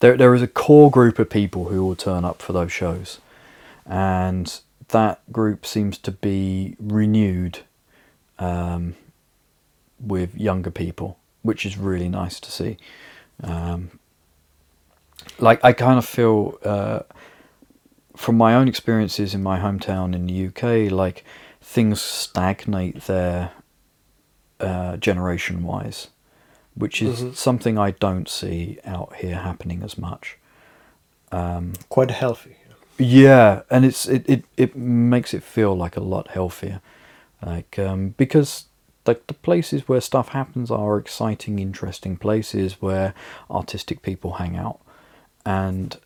there. 0.00 0.16
There 0.16 0.34
is 0.34 0.42
a 0.42 0.48
core 0.48 0.90
group 0.90 1.18
of 1.20 1.30
people 1.30 1.66
who 1.66 1.84
will 1.86 1.96
turn 1.96 2.24
up 2.24 2.42
for 2.42 2.52
those 2.52 2.72
shows, 2.72 3.20
and 3.86 4.60
that 4.88 5.20
group 5.32 5.64
seems 5.64 5.96
to 5.98 6.10
be 6.10 6.76
renewed 6.80 7.60
um, 8.38 8.94
with 10.00 10.34
younger 10.34 10.70
people, 10.70 11.18
which 11.42 11.64
is 11.66 11.76
really 11.76 12.08
nice 12.08 12.40
to 12.40 12.50
see. 12.50 12.76
Um, 13.42 13.98
like 15.38 15.64
I 15.64 15.72
kind 15.72 15.98
of 15.98 16.04
feel 16.04 16.58
uh, 16.64 17.00
from 18.16 18.36
my 18.36 18.54
own 18.54 18.68
experiences 18.68 19.34
in 19.34 19.42
my 19.42 19.58
hometown 19.58 20.14
in 20.14 20.26
the 20.26 20.46
UK, 20.48 20.90
like 20.92 21.24
things 21.60 22.00
stagnate 22.00 23.02
there 23.04 23.52
uh, 24.60 24.96
generation 24.96 25.62
wise, 25.64 26.08
which 26.74 27.02
is 27.02 27.20
Mhm. 27.20 27.34
something 27.34 27.78
I 27.78 27.92
don't 27.92 28.28
see 28.28 28.78
out 28.84 29.16
here 29.16 29.36
happening 29.36 29.82
as 29.82 29.98
much. 29.98 30.38
Um, 31.32 31.72
quite 31.88 32.10
healthy 32.12 32.56
yeah, 32.98 33.62
and 33.70 33.84
it's 33.84 34.06
it, 34.06 34.28
it, 34.28 34.44
it 34.56 34.76
makes 34.76 35.34
it 35.34 35.42
feel 35.42 35.76
like 35.76 35.96
a 35.96 36.00
lot 36.00 36.28
healthier, 36.28 36.80
like 37.42 37.78
um, 37.78 38.10
because 38.16 38.66
like 39.06 39.26
the 39.26 39.34
places 39.34 39.86
where 39.88 40.00
stuff 40.00 40.28
happens 40.28 40.70
are 40.70 40.98
exciting, 40.98 41.58
interesting 41.58 42.16
places 42.16 42.80
where 42.80 43.14
artistic 43.50 44.02
people 44.02 44.34
hang 44.34 44.56
out, 44.56 44.80
and 45.44 45.98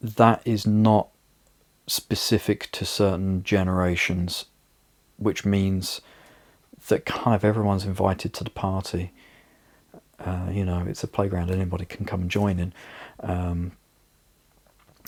that 0.00 0.42
is 0.44 0.66
not 0.66 1.08
specific 1.86 2.70
to 2.72 2.84
certain 2.84 3.42
generations, 3.42 4.46
which 5.16 5.44
means 5.44 6.00
that 6.88 7.04
kind 7.04 7.34
of 7.34 7.44
everyone's 7.44 7.84
invited 7.84 8.32
to 8.34 8.44
the 8.44 8.50
party. 8.50 9.12
Uh, 10.18 10.48
you 10.52 10.64
know, 10.64 10.84
it's 10.86 11.02
a 11.02 11.08
playground 11.08 11.50
anybody 11.50 11.84
can 11.84 12.04
come 12.04 12.22
and 12.22 12.30
join 12.30 12.58
in. 12.58 12.72
Um, 13.20 13.72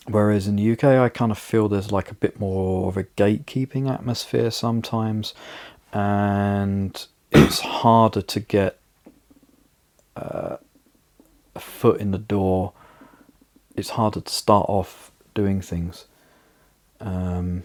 whereas 0.09 0.47
in 0.49 0.57
the 0.57 0.73
UK, 0.73 0.85
I 0.85 1.09
kind 1.09 1.31
of 1.33 1.39
feel 1.39 1.69
there's 1.69 1.93
like 1.93 2.11
a 2.11 2.15
bit 2.15 2.39
more 2.41 2.89
of 2.89 2.97
a 2.97 3.05
gatekeeping 3.05 3.91
atmosphere 3.91 4.51
sometimes, 4.51 5.35
and 5.93 7.07
it's 7.31 7.61
harder 7.61 8.23
to 8.23 8.41
get 8.41 8.79
uh, 10.17 10.57
a 11.55 11.61
foot 11.61 12.01
in 12.01 12.11
the 12.11 12.19
door. 12.19 12.73
It's 13.77 13.91
harder 13.91 14.21
to 14.21 14.33
start 14.33 14.67
off 14.69 15.11
doing 15.35 15.61
things. 15.63 16.07
Um, 17.01 17.63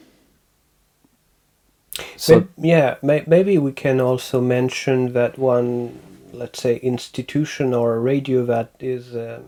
so 2.15 2.47
May- 2.57 2.69
yeah, 2.69 2.95
may- 3.01 3.23
maybe 3.27 3.57
we 3.57 3.71
can 3.71 3.99
also 3.99 4.39
mention 4.41 5.13
that 5.13 5.37
one, 5.37 5.99
let's 6.31 6.61
say, 6.61 6.77
institution 6.77 7.73
or 7.73 7.99
radio 7.99 8.45
that 8.45 8.71
is 8.79 9.15
um, 9.15 9.43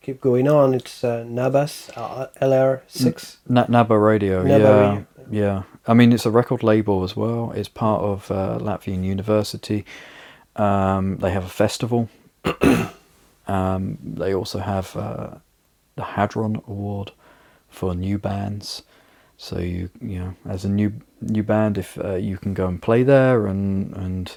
keep 0.00 0.20
going 0.20 0.48
on. 0.48 0.74
It's 0.74 1.04
uh, 1.04 1.24
Nabas 1.24 1.90
uh, 1.96 2.28
LR6. 2.40 3.36
N- 3.48 3.66
Naba 3.68 3.98
Radio. 3.98 4.42
Naba 4.42 4.58
yeah, 4.58 4.88
Radio. 4.90 5.06
yeah. 5.30 5.62
I 5.86 5.94
mean, 5.94 6.12
it's 6.12 6.26
a 6.26 6.30
record 6.30 6.62
label 6.62 7.02
as 7.02 7.16
well. 7.16 7.52
It's 7.52 7.68
part 7.68 8.02
of 8.02 8.30
uh, 8.30 8.58
Latvian 8.60 9.04
University. 9.04 9.84
Um, 10.56 11.18
they 11.18 11.30
have 11.30 11.44
a 11.44 11.48
festival. 11.48 12.08
um, 13.46 13.98
they 14.02 14.34
also 14.34 14.58
have 14.58 14.96
uh, 14.96 15.30
the 15.96 16.04
Hadron 16.04 16.62
Award 16.66 17.12
for 17.68 17.94
new 17.94 18.18
bands. 18.18 18.82
So 19.36 19.58
you 19.58 19.88
you 20.02 20.18
know, 20.18 20.34
as 20.46 20.64
a 20.64 20.68
new 20.68 20.92
new 21.22 21.42
band, 21.42 21.78
if 21.78 21.98
uh, 21.98 22.16
you 22.16 22.36
can 22.36 22.52
go 22.52 22.66
and 22.66 22.80
play 22.80 23.02
there, 23.02 23.46
and 23.46 23.96
and 23.96 24.36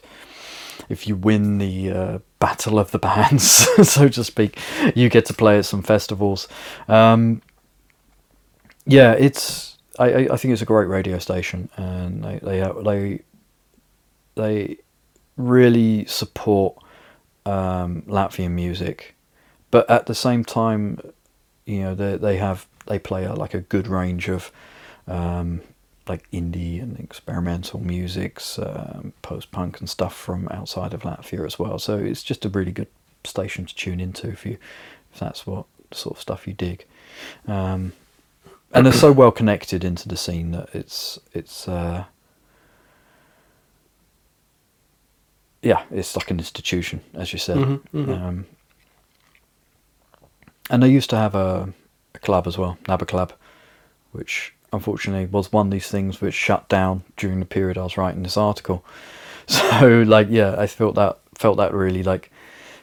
if 0.89 1.08
you 1.08 1.15
win 1.15 1.58
the 1.58 1.91
uh, 1.91 2.19
battle 2.39 2.80
of 2.80 2.91
the 2.91 3.00
bands, 3.00 3.43
so 3.89 4.08
to 4.10 4.24
speak, 4.24 4.60
you 4.96 5.10
get 5.10 5.26
to 5.26 5.34
play 5.34 5.58
at 5.58 5.65
some 5.65 5.82
festivals. 5.84 6.48
Um, 6.88 7.41
yeah, 8.86 9.13
it's 9.13 9.78
I, 10.00 10.28
I 10.28 10.38
think 10.38 10.54
it's 10.54 10.62
a 10.62 10.65
great 10.65 10.88
radio 10.88 11.19
station, 11.19 11.69
and 11.78 12.24
they 12.24 12.39
they 12.39 12.72
they 12.84 13.24
they 14.36 14.78
really 15.38 16.06
support 16.06 16.78
um, 17.46 18.02
Latvian 18.04 18.52
music, 18.52 19.15
but 19.72 19.89
at 19.89 20.06
the 20.08 20.15
same 20.15 20.43
time, 20.43 21.00
you 21.65 21.82
know 21.82 21.96
they 21.96 22.17
they 22.17 22.38
have 22.38 22.67
they 22.88 23.00
play 23.00 23.24
a, 23.26 23.34
like 23.34 23.54
a 23.54 23.62
good 23.62 23.88
range 23.88 24.30
of 24.30 24.52
um, 25.08 25.62
like 26.08 26.30
indie 26.32 26.82
and 26.82 27.00
experimental 27.00 27.80
musics, 27.80 28.60
um, 28.60 29.13
post 29.22 29.52
punk 29.52 29.80
and 29.80 29.89
stuff 29.89 30.16
from 30.16 30.48
outside 30.50 30.94
of 30.94 31.04
Latvia 31.04 31.46
as 31.46 31.58
well. 31.58 31.80
So 31.80 31.98
it's 31.98 32.24
just 32.24 32.46
a 32.46 32.50
really 32.50 32.72
good 32.72 32.88
station 33.24 33.66
to 33.66 33.76
tune 33.76 34.00
into 34.00 34.28
if 34.30 34.46
you 34.46 34.58
if 35.13 35.20
that's 35.20 35.48
what 35.48 35.66
sort 35.92 36.18
of 36.18 36.22
stuff 36.22 36.48
you 36.48 36.54
dig. 36.54 36.86
Um, 37.48 37.94
and 38.74 38.86
they're 38.86 38.94
so 38.94 39.12
well 39.22 39.32
connected 39.32 39.84
into 39.84 40.10
the 40.10 40.18
scene 40.18 40.52
that 40.52 40.70
it's 40.74 41.20
it's 41.34 41.68
uh, 41.68 42.06
yeah, 45.62 45.84
it's 45.92 46.16
like 46.18 46.30
an 46.30 46.38
institution, 46.39 47.02
as 47.13 47.32
you 47.32 47.39
said. 47.39 47.58
Mhm, 47.58 47.82
mhm. 47.94 48.22
Um, 48.22 48.46
and 50.70 50.84
they 50.84 50.89
used 50.89 51.10
to 51.12 51.16
have 51.16 51.36
a, 51.36 51.74
a 52.16 52.20
club 52.20 52.48
as 52.48 52.58
well, 52.58 52.78
Naba 52.88 53.06
Club, 53.06 53.34
which 54.12 54.54
unfortunately 54.74 55.26
was 55.28 55.52
one 55.52 55.68
of 55.68 55.72
these 55.72 55.88
things 55.88 56.20
which 56.20 56.34
shut 56.34 56.68
down 56.68 57.04
during 57.16 57.40
the 57.40 57.46
period 57.46 57.78
I 57.78 57.84
was 57.84 57.98
writing 57.98 58.24
this 58.24 58.38
article. 58.38 58.84
So 59.46 60.04
like 60.08 60.28
yeah, 60.30 60.56
I 60.58 60.68
felt 60.68 60.96
that 60.96 61.20
felt 61.36 61.58
that 61.58 61.74
really 61.74 62.02
like 62.02 62.32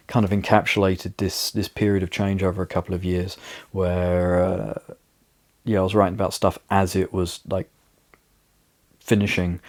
kind 0.09 0.27
of 0.27 0.31
encapsulated 0.31 1.17
this 1.17 1.51
this 1.53 1.69
period 1.69 2.03
of 2.03 2.11
change 2.11 2.43
over 2.43 2.61
a 2.61 2.67
couple 2.67 2.95
of 2.95 3.03
years 3.03 3.39
where 3.73 4.45
uh, 4.45 4.79
yeah 5.65 5.79
I 5.79 5.83
was 5.83 5.95
writing 5.95 6.17
about 6.17 6.35
stuff 6.35 6.59
as 6.69 6.95
it 6.95 7.15
was 7.15 7.41
like 7.49 7.71
finishing 8.99 9.61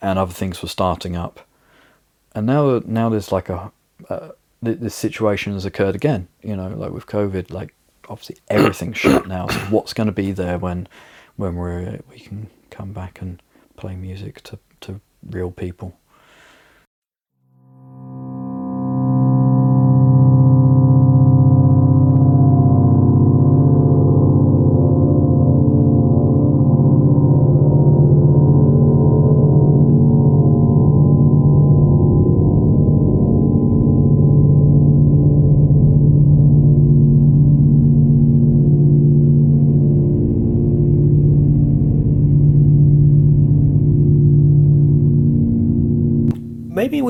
and 0.00 0.18
other 0.18 0.32
things 0.32 0.62
were 0.62 0.68
starting 0.68 1.14
up 1.14 1.46
and 2.34 2.46
now 2.46 2.80
now 2.86 3.08
there's 3.08 3.32
like 3.32 3.48
a 3.48 3.70
uh, 4.08 4.30
th- 4.64 4.78
this 4.78 4.94
situation 4.94 5.52
has 5.52 5.64
occurred 5.64 5.94
again 5.94 6.28
you 6.42 6.56
know 6.56 6.68
like 6.68 6.90
with 6.90 7.06
covid 7.06 7.50
like 7.50 7.74
obviously 8.08 8.36
everything's 8.48 8.96
shut 8.96 9.26
now 9.26 9.46
so 9.48 9.58
what's 9.70 9.92
going 9.92 10.06
to 10.06 10.12
be 10.12 10.32
there 10.32 10.58
when 10.58 10.88
when 11.36 11.56
we're 11.56 12.00
we 12.10 12.18
can 12.18 12.48
come 12.70 12.92
back 12.92 13.20
and 13.20 13.42
play 13.76 13.96
music 13.96 14.42
to 14.42 14.58
to 14.80 15.00
real 15.28 15.50
people 15.50 15.98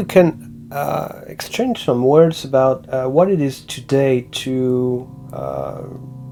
we 0.00 0.06
can 0.06 0.68
uh, 0.72 1.24
exchange 1.26 1.84
some 1.84 2.02
words 2.02 2.46
about 2.46 2.88
uh, 2.88 3.06
what 3.06 3.30
it 3.30 3.38
is 3.38 3.60
today 3.66 4.22
to 4.30 5.06
uh, 5.30 5.82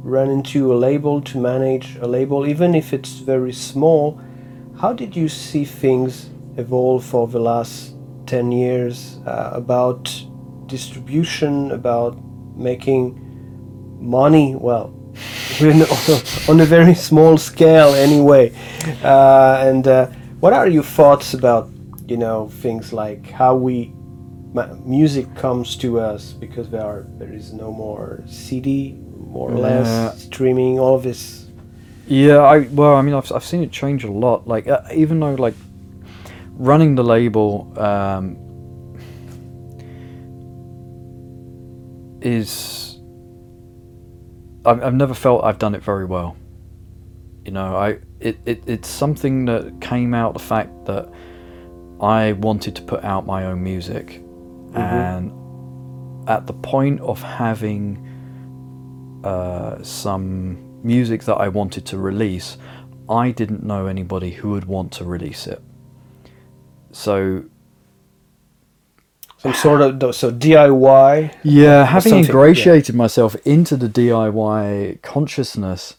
run 0.02 0.30
into 0.30 0.72
a 0.72 0.76
label, 0.76 1.20
to 1.20 1.38
manage 1.38 1.96
a 1.96 2.06
label, 2.06 2.46
even 2.46 2.74
if 2.74 2.94
it's 2.94 3.18
very 3.18 3.52
small. 3.52 4.18
How 4.80 4.94
did 4.94 5.14
you 5.14 5.28
see 5.28 5.66
things 5.66 6.30
evolve 6.56 7.04
for 7.04 7.28
the 7.28 7.40
last 7.40 7.94
10 8.24 8.52
years 8.52 9.18
uh, 9.26 9.50
about 9.52 10.10
distribution, 10.64 11.72
about 11.72 12.16
making 12.56 13.20
money? 14.00 14.54
Well, 14.56 14.94
on 16.48 16.60
a 16.60 16.64
very 16.64 16.94
small 16.94 17.36
scale 17.36 17.92
anyway. 17.92 18.50
Uh, 19.04 19.62
and 19.66 19.86
uh, 19.86 20.06
what 20.40 20.54
are 20.54 20.68
your 20.68 20.84
thoughts 20.84 21.34
about 21.34 21.68
you 22.08 22.16
know 22.16 22.48
things 22.48 22.92
like 22.92 23.30
how 23.30 23.54
we 23.54 23.92
music 24.84 25.32
comes 25.36 25.76
to 25.76 26.00
us 26.00 26.32
because 26.32 26.68
there 26.70 26.82
are 26.82 27.06
there 27.18 27.32
is 27.32 27.52
no 27.52 27.70
more 27.70 28.22
CD 28.26 28.96
more 29.16 29.50
or 29.52 29.56
Yeah. 29.56 29.60
less 29.60 30.22
streaming 30.24 30.78
all 30.80 30.96
of 30.96 31.02
this 31.02 31.46
Yeah, 32.06 32.38
I 32.38 32.60
well, 32.72 32.94
I 32.96 33.02
mean, 33.02 33.14
I've 33.14 33.30
I've 33.30 33.44
seen 33.44 33.62
it 33.62 33.70
change 33.70 34.02
a 34.04 34.10
lot. 34.10 34.48
Like 34.48 34.66
uh, 34.66 34.80
even 34.94 35.20
though 35.20 35.34
like 35.34 35.54
running 36.56 36.94
the 36.96 37.04
label 37.04 37.70
um, 37.78 38.36
is, 42.22 42.98
I've 44.64 44.82
I've 44.82 44.94
never 44.94 45.14
felt 45.14 45.44
I've 45.44 45.58
done 45.58 45.74
it 45.74 45.82
very 45.82 46.06
well. 46.06 46.36
You 47.44 47.52
know, 47.52 47.76
I 47.76 47.98
it, 48.20 48.38
it 48.46 48.62
it's 48.66 48.88
something 48.88 49.44
that 49.44 49.80
came 49.80 50.14
out 50.14 50.32
the 50.32 50.40
fact 50.40 50.70
that 50.86 51.08
I 52.00 52.32
wanted 52.32 52.76
to 52.76 52.82
put 52.82 53.04
out 53.04 53.26
my 53.26 53.44
own 53.46 53.62
music, 53.62 54.22
and 54.74 55.32
at 56.28 56.46
the 56.46 56.52
point 56.52 57.00
of 57.00 57.22
having 57.22 58.04
uh, 59.24 59.82
some 59.82 60.84
music 60.84 61.24
that 61.24 61.36
I 61.36 61.48
wanted 61.48 61.86
to 61.86 61.98
release, 61.98 62.56
I 63.08 63.30
didn't 63.30 63.64
know 63.64 63.86
anybody 63.86 64.30
who 64.32 64.50
would 64.50 64.66
want 64.66 64.92
to 64.92 65.04
release 65.04 65.46
it. 65.46 65.62
So 66.92 67.44
some 69.38 69.54
sort 69.54 69.80
of 69.80 70.14
so 70.14 70.32
DIY 70.32 71.34
yeah, 71.42 71.84
having 71.84 72.14
ingratiated 72.14 72.94
myself 72.94 73.36
into 73.44 73.76
the 73.76 73.88
DIY 73.88 75.02
consciousness, 75.02 75.96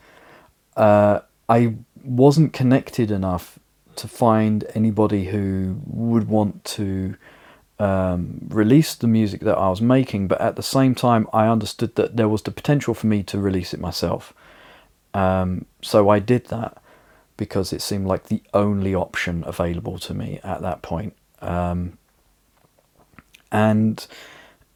uh, 0.75 1.21
I 1.47 1.75
wasn't 2.03 2.53
connected 2.53 3.11
enough 3.11 3.58
to 3.99 4.07
find 4.07 4.65
anybody 4.75 5.25
who 5.25 5.79
would 5.85 6.27
want 6.27 6.63
to 6.65 7.15
um, 7.79 8.47
release 8.49 8.95
the 8.95 9.07
music 9.07 9.41
that 9.41 9.57
I 9.57 9.69
was 9.69 9.81
making, 9.81 10.27
but 10.27 10.41
at 10.41 10.55
the 10.55 10.63
same 10.63 10.95
time, 10.95 11.27
I 11.31 11.47
understood 11.47 11.95
that 11.95 12.17
there 12.17 12.27
was 12.27 12.41
the 12.41 12.51
potential 12.51 12.93
for 12.93 13.07
me 13.07 13.23
to 13.23 13.39
release 13.39 13.73
it 13.73 13.79
myself. 13.79 14.33
Um, 15.13 15.65
so 15.81 16.09
I 16.09 16.19
did 16.19 16.47
that 16.47 16.81
because 17.37 17.71
it 17.71 17.81
seemed 17.81 18.05
like 18.05 18.25
the 18.25 18.43
only 18.53 18.93
option 18.93 19.43
available 19.47 19.97
to 19.99 20.13
me 20.13 20.39
at 20.43 20.61
that 20.61 20.81
point. 20.81 21.15
Um, 21.41 21.97
and 23.51 24.05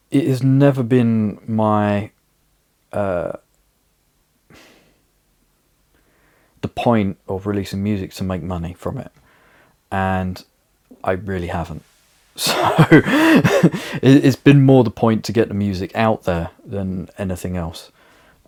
it 0.10 0.26
has 0.28 0.42
never 0.42 0.82
been 0.82 1.40
my 1.46 2.12
uh, 2.94 3.34
the 6.64 6.68
point 6.68 7.18
of 7.28 7.46
releasing 7.46 7.84
music 7.84 8.12
to 8.14 8.24
make 8.24 8.42
money 8.42 8.74
from 8.74 8.98
it, 8.98 9.12
and 9.92 10.44
I 11.04 11.12
really 11.12 11.48
haven't. 11.48 11.84
So 12.36 12.52
it, 12.92 14.26
it's 14.26 14.36
been 14.36 14.66
more 14.66 14.84
the 14.84 14.90
point 14.90 15.24
to 15.26 15.32
get 15.32 15.50
the 15.50 15.54
music 15.54 15.96
out 15.96 16.24
there 16.24 16.50
than 16.66 17.10
anything 17.20 17.56
else. 17.58 17.92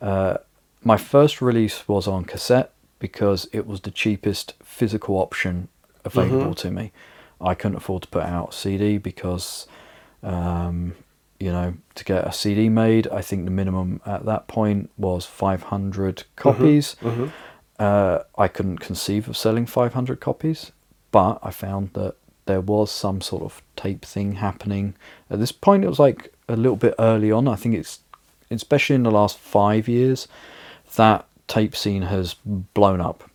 Uh, 0.01 0.37
my 0.83 0.97
first 0.97 1.39
release 1.39 1.87
was 1.87 2.07
on 2.07 2.25
cassette 2.25 2.71
because 2.97 3.47
it 3.53 3.67
was 3.67 3.81
the 3.81 3.91
cheapest 3.91 4.55
physical 4.63 5.17
option 5.17 5.67
available 6.03 6.55
to 6.55 6.71
me. 6.71 6.91
I 7.39 7.53
couldn't 7.53 7.77
afford 7.77 8.01
to 8.03 8.07
put 8.07 8.23
out 8.23 8.49
a 8.49 8.53
CD 8.53 8.97
because, 8.97 9.67
um, 10.23 10.95
you 11.39 11.51
know, 11.51 11.75
to 11.93 12.03
get 12.03 12.25
a 12.25 12.31
CD 12.33 12.69
made, 12.69 13.07
I 13.09 13.21
think 13.21 13.45
the 13.45 13.51
minimum 13.51 14.01
at 14.03 14.25
that 14.25 14.47
point 14.47 14.89
was 14.97 15.27
500 15.27 16.23
copies. 16.35 16.95
Mhm. 17.03 17.31
Uh, 17.79 18.19
I 18.37 18.47
couldn't 18.47 18.77
conceive 18.77 19.27
of 19.27 19.35
selling 19.35 19.65
500 19.65 20.19
copies, 20.19 20.71
but 21.11 21.39
I 21.43 21.51
found 21.51 21.91
that 21.93 22.15
there 22.45 22.61
was 22.61 22.91
some 22.91 23.21
sort 23.21 23.43
of 23.43 23.61
tape 23.75 24.05
thing 24.05 24.33
happening. 24.33 24.95
At 25.29 25.39
this 25.39 25.51
point, 25.51 25.83
it 25.83 25.89
was 25.89 25.99
like 25.99 26.33
a 26.47 26.55
little 26.55 26.75
bit 26.77 26.95
early 26.99 27.31
on. 27.31 27.47
I 27.47 27.55
think 27.55 27.75
it's, 27.75 27.99
especially 28.51 28.95
in 28.95 29.03
the 29.03 29.11
last 29.11 29.37
five 29.37 29.87
years, 29.87 30.27
that 30.95 31.25
tape 31.47 31.75
scene 31.75 32.03
has 32.03 32.35
blown 32.45 33.01
up 33.01 33.29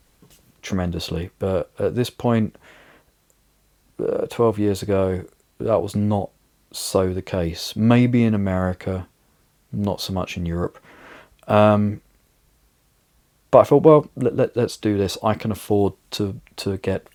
tremendously. 0.63 1.31
But 1.39 1.71
at 1.79 1.95
this 1.95 2.11
point, 2.11 2.57
uh, 3.99 4.27
12 4.27 4.59
years 4.59 4.83
ago, 4.83 5.25
that 5.59 5.83
was 5.83 5.95
not 5.95 6.31
so 6.73 7.13
the 7.13 7.23
case. 7.23 7.75
Maybe 7.77 8.25
in 8.25 8.35
America, 8.35 9.09
not 9.73 10.01
so 10.01 10.13
much 10.13 10.37
in 10.37 10.47
Europe. 10.47 10.79
Um, 11.49 12.01
but 13.51 13.61
I 13.61 13.65
thought, 13.65 13.83
well, 13.83 14.09
let, 14.17 14.37
let, 14.37 14.57
let's 14.57 14.77
do 14.77 14.97
this. 14.99 15.19
I 15.23 15.35
can 15.35 15.51
afford 15.51 15.95
to, 16.13 16.41
to 16.57 16.77
get, 16.79 17.07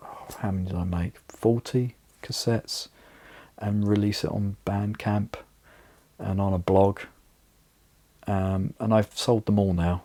oh, 0.00 0.26
how 0.40 0.50
many 0.52 0.66
did 0.66 0.76
I 0.76 0.84
make? 0.84 1.18
40 1.28 1.94
cassettes 2.22 2.88
and 3.58 3.86
release 3.86 4.24
it 4.24 4.30
on 4.30 4.56
Bandcamp 4.66 5.34
and 6.18 6.40
on 6.40 6.52
a 6.52 6.58
blog. 6.58 7.00
Um, 8.26 8.74
and 8.78 8.94
I've 8.94 9.16
sold 9.16 9.46
them 9.46 9.58
all 9.58 9.72
now. 9.72 10.02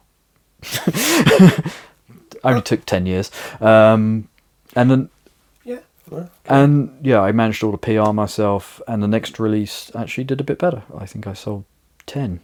Only 2.43 2.61
took 2.61 2.85
10 2.85 3.05
years. 3.05 3.31
Um, 3.61 4.27
and 4.75 4.89
then 4.91 5.09
Yeah. 5.63 5.79
and 6.47 6.97
yeah, 7.05 7.21
I 7.21 7.31
managed 7.31 7.63
all 7.63 7.71
the 7.71 7.77
PR 7.77 8.11
myself, 8.11 8.81
and 8.87 9.03
the 9.03 9.07
next 9.07 9.39
release 9.39 9.91
actually 9.95 10.23
did 10.23 10.39
a 10.39 10.43
bit 10.43 10.57
better. 10.59 10.83
I 10.97 11.05
think 11.05 11.27
I 11.27 11.33
sold 11.33 11.65
10 12.05 12.39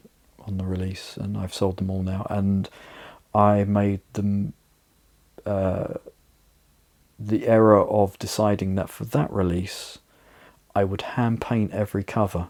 on 0.48 0.58
the 0.58 0.66
release, 0.66 1.18
and 1.18 1.38
I've 1.38 1.54
sold 1.54 1.78
them 1.78 1.89
all 1.89 2.04
now. 2.04 2.26
And 2.30 2.70
I 3.34 3.64
made 3.64 4.02
them 4.14 4.54
uh, 5.46 5.96
the 7.20 7.48
error 7.48 7.82
of 7.82 8.18
deciding 8.20 8.76
that 8.76 8.89
for 8.89 9.06
that 9.06 9.32
release, 9.32 10.00
I 10.76 10.84
would 10.84 11.02
hand 11.02 11.41
paint 11.41 11.72
every 11.72 12.04
cover, 12.04 12.50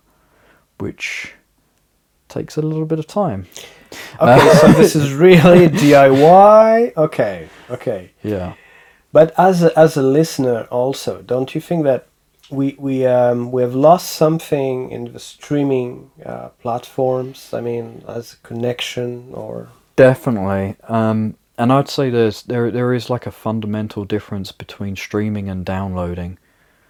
which 0.77 1.33
takes 2.29 2.57
a 2.57 2.61
little 2.61 2.85
bit 2.85 2.99
of 2.99 3.07
time. 3.07 3.47
Okay, 4.21 4.53
so 4.61 4.67
this 4.73 4.95
is 4.95 5.13
really 5.13 5.67
DIY. 5.83 6.95
Okay, 6.97 7.49
okay. 7.69 8.11
Yeah. 8.23 8.55
But 9.11 9.33
as 9.37 9.63
a, 9.63 9.77
as 9.77 9.95
a 9.95 10.01
listener, 10.01 10.63
also, 10.71 11.21
don't 11.21 11.53
you 11.53 11.61
think 11.61 11.83
that 11.83 12.07
we 12.49 12.75
we 12.77 13.05
um, 13.05 13.51
we 13.51 13.61
have 13.61 13.75
lost 13.75 14.11
something 14.11 14.91
in 14.91 15.13
the 15.13 15.19
streaming 15.19 16.11
uh, 16.25 16.49
platforms? 16.61 17.53
I 17.53 17.61
mean, 17.61 18.03
as 18.07 18.33
a 18.33 18.47
connection 18.47 19.29
or 19.33 19.69
Definitely, 19.95 20.75
um, 20.87 21.35
and 21.57 21.71
I'd 21.71 21.89
say 21.89 22.09
there's 22.09 22.43
there 22.43 22.71
there 22.71 22.93
is 22.93 23.09
like 23.09 23.25
a 23.27 23.31
fundamental 23.31 24.05
difference 24.05 24.51
between 24.51 24.95
streaming 24.95 25.49
and 25.49 25.65
downloading. 25.65 26.37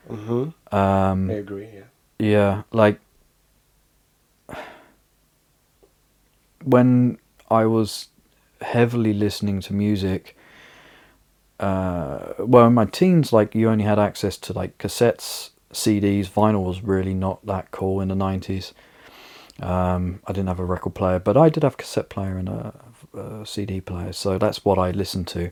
hmm 0.07 0.49
Um, 0.71 1.29
I 1.29 1.33
agree. 1.33 1.67
Yeah. 1.73 1.83
yeah, 2.19 2.63
like 2.71 2.99
when 6.63 7.17
I 7.49 7.65
was 7.65 8.07
heavily 8.61 9.13
listening 9.13 9.61
to 9.61 9.73
music. 9.73 10.35
Uh, 11.63 12.33
well, 12.39 12.67
in 12.67 12.73
my 12.73 12.85
teens, 12.85 13.31
like 13.31 13.55
you 13.55 13.69
only 13.69 13.85
had 13.85 13.97
access 13.97 14.37
to 14.37 14.53
like 14.53 14.77
cassettes, 14.77 15.51
CDs. 15.71 16.27
Vinyl 16.27 16.65
was 16.65 16.81
really 16.83 17.13
not 17.13 17.45
that 17.45 17.71
cool 17.71 18.01
in 18.01 18.09
the 18.09 18.15
nineties. 18.15 18.73
Um, 19.61 20.19
I 20.27 20.33
didn't 20.33 20.49
have 20.49 20.59
a 20.59 20.65
record 20.65 20.93
player, 20.95 21.19
but 21.19 21.37
I 21.37 21.47
did 21.49 21.63
have 21.63 21.75
a 21.75 21.77
cassette 21.77 22.09
player 22.09 22.37
and 22.37 22.49
a, 22.49 22.73
a 23.13 23.45
CD 23.45 23.79
player, 23.79 24.11
so 24.11 24.37
that's 24.37 24.65
what 24.65 24.77
I 24.77 24.91
listened 24.91 25.27
to. 25.29 25.51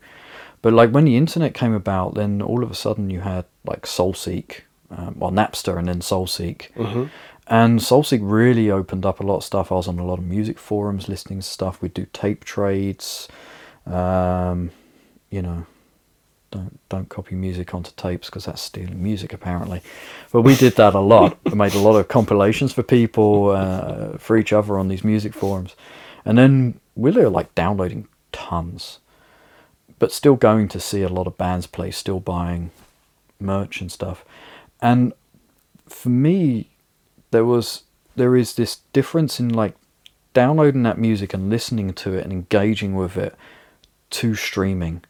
But 0.61 0.73
like 0.73 0.91
when 0.91 1.05
the 1.05 1.15
internet 1.15 1.53
came 1.53 1.73
about, 1.73 2.15
then 2.15 2.41
all 2.41 2.61
of 2.63 2.71
a 2.71 2.75
sudden 2.75 3.09
you 3.09 3.21
had 3.21 3.45
like 3.63 3.83
SoulSeek, 3.83 4.61
um, 4.89 5.15
well 5.17 5.31
Napster, 5.31 5.77
and 5.77 5.87
then 5.87 6.01
SoulSeek, 6.01 6.71
hmm 6.73 7.05
and 7.47 7.79
SoulSeek 7.79 8.19
really 8.21 8.71
opened 8.71 9.05
up 9.05 9.19
a 9.19 9.23
lot 9.23 9.37
of 9.37 9.43
stuff. 9.43 9.71
I 9.71 9.75
was 9.75 9.87
on 9.87 9.99
a 9.99 10.05
lot 10.05 10.19
of 10.19 10.25
music 10.25 10.57
forums 10.57 11.09
listening 11.09 11.39
to 11.39 11.45
stuff. 11.45 11.81
We'd 11.81 11.93
do 11.93 12.05
tape 12.13 12.45
trades, 12.45 13.27
um, 13.85 14.71
you 15.29 15.41
know. 15.41 15.65
Don't 16.51 16.79
don't 16.89 17.09
copy 17.09 17.35
music 17.35 17.73
onto 17.73 17.91
tapes 17.95 18.29
because 18.29 18.45
that's 18.45 18.61
stealing 18.61 19.01
music 19.01 19.33
apparently. 19.33 19.81
But 20.31 20.41
we 20.41 20.55
did 20.55 20.75
that 20.75 20.93
a 20.93 20.99
lot. 20.99 21.37
we 21.45 21.55
made 21.55 21.73
a 21.73 21.79
lot 21.79 21.97
of 21.97 22.07
compilations 22.07 22.73
for 22.73 22.83
people, 22.83 23.51
uh, 23.51 24.17
for 24.17 24.37
each 24.37 24.51
other 24.51 24.77
on 24.77 24.89
these 24.89 25.03
music 25.03 25.33
forums, 25.33 25.75
and 26.25 26.37
then 26.37 26.79
we 26.95 27.11
were 27.11 27.29
like 27.29 27.55
downloading 27.55 28.07
tons, 28.31 28.99
but 29.97 30.11
still 30.11 30.35
going 30.35 30.67
to 30.69 30.79
see 30.79 31.01
a 31.01 31.09
lot 31.09 31.27
of 31.27 31.37
bands 31.37 31.67
play, 31.67 31.89
still 31.91 32.19
buying 32.19 32.71
merch 33.39 33.81
and 33.81 33.91
stuff. 33.91 34.25
And 34.81 35.13
for 35.87 36.09
me, 36.09 36.69
there 37.31 37.45
was 37.45 37.83
there 38.15 38.35
is 38.35 38.55
this 38.55 38.77
difference 38.93 39.39
in 39.39 39.49
like 39.49 39.75
downloading 40.33 40.83
that 40.83 40.97
music 40.97 41.33
and 41.33 41.49
listening 41.49 41.93
to 41.93 42.13
it 42.13 42.23
and 42.23 42.31
engaging 42.31 42.95
with 42.95 43.17
it 43.17 43.35
to 44.09 44.35
streaming 44.35 45.03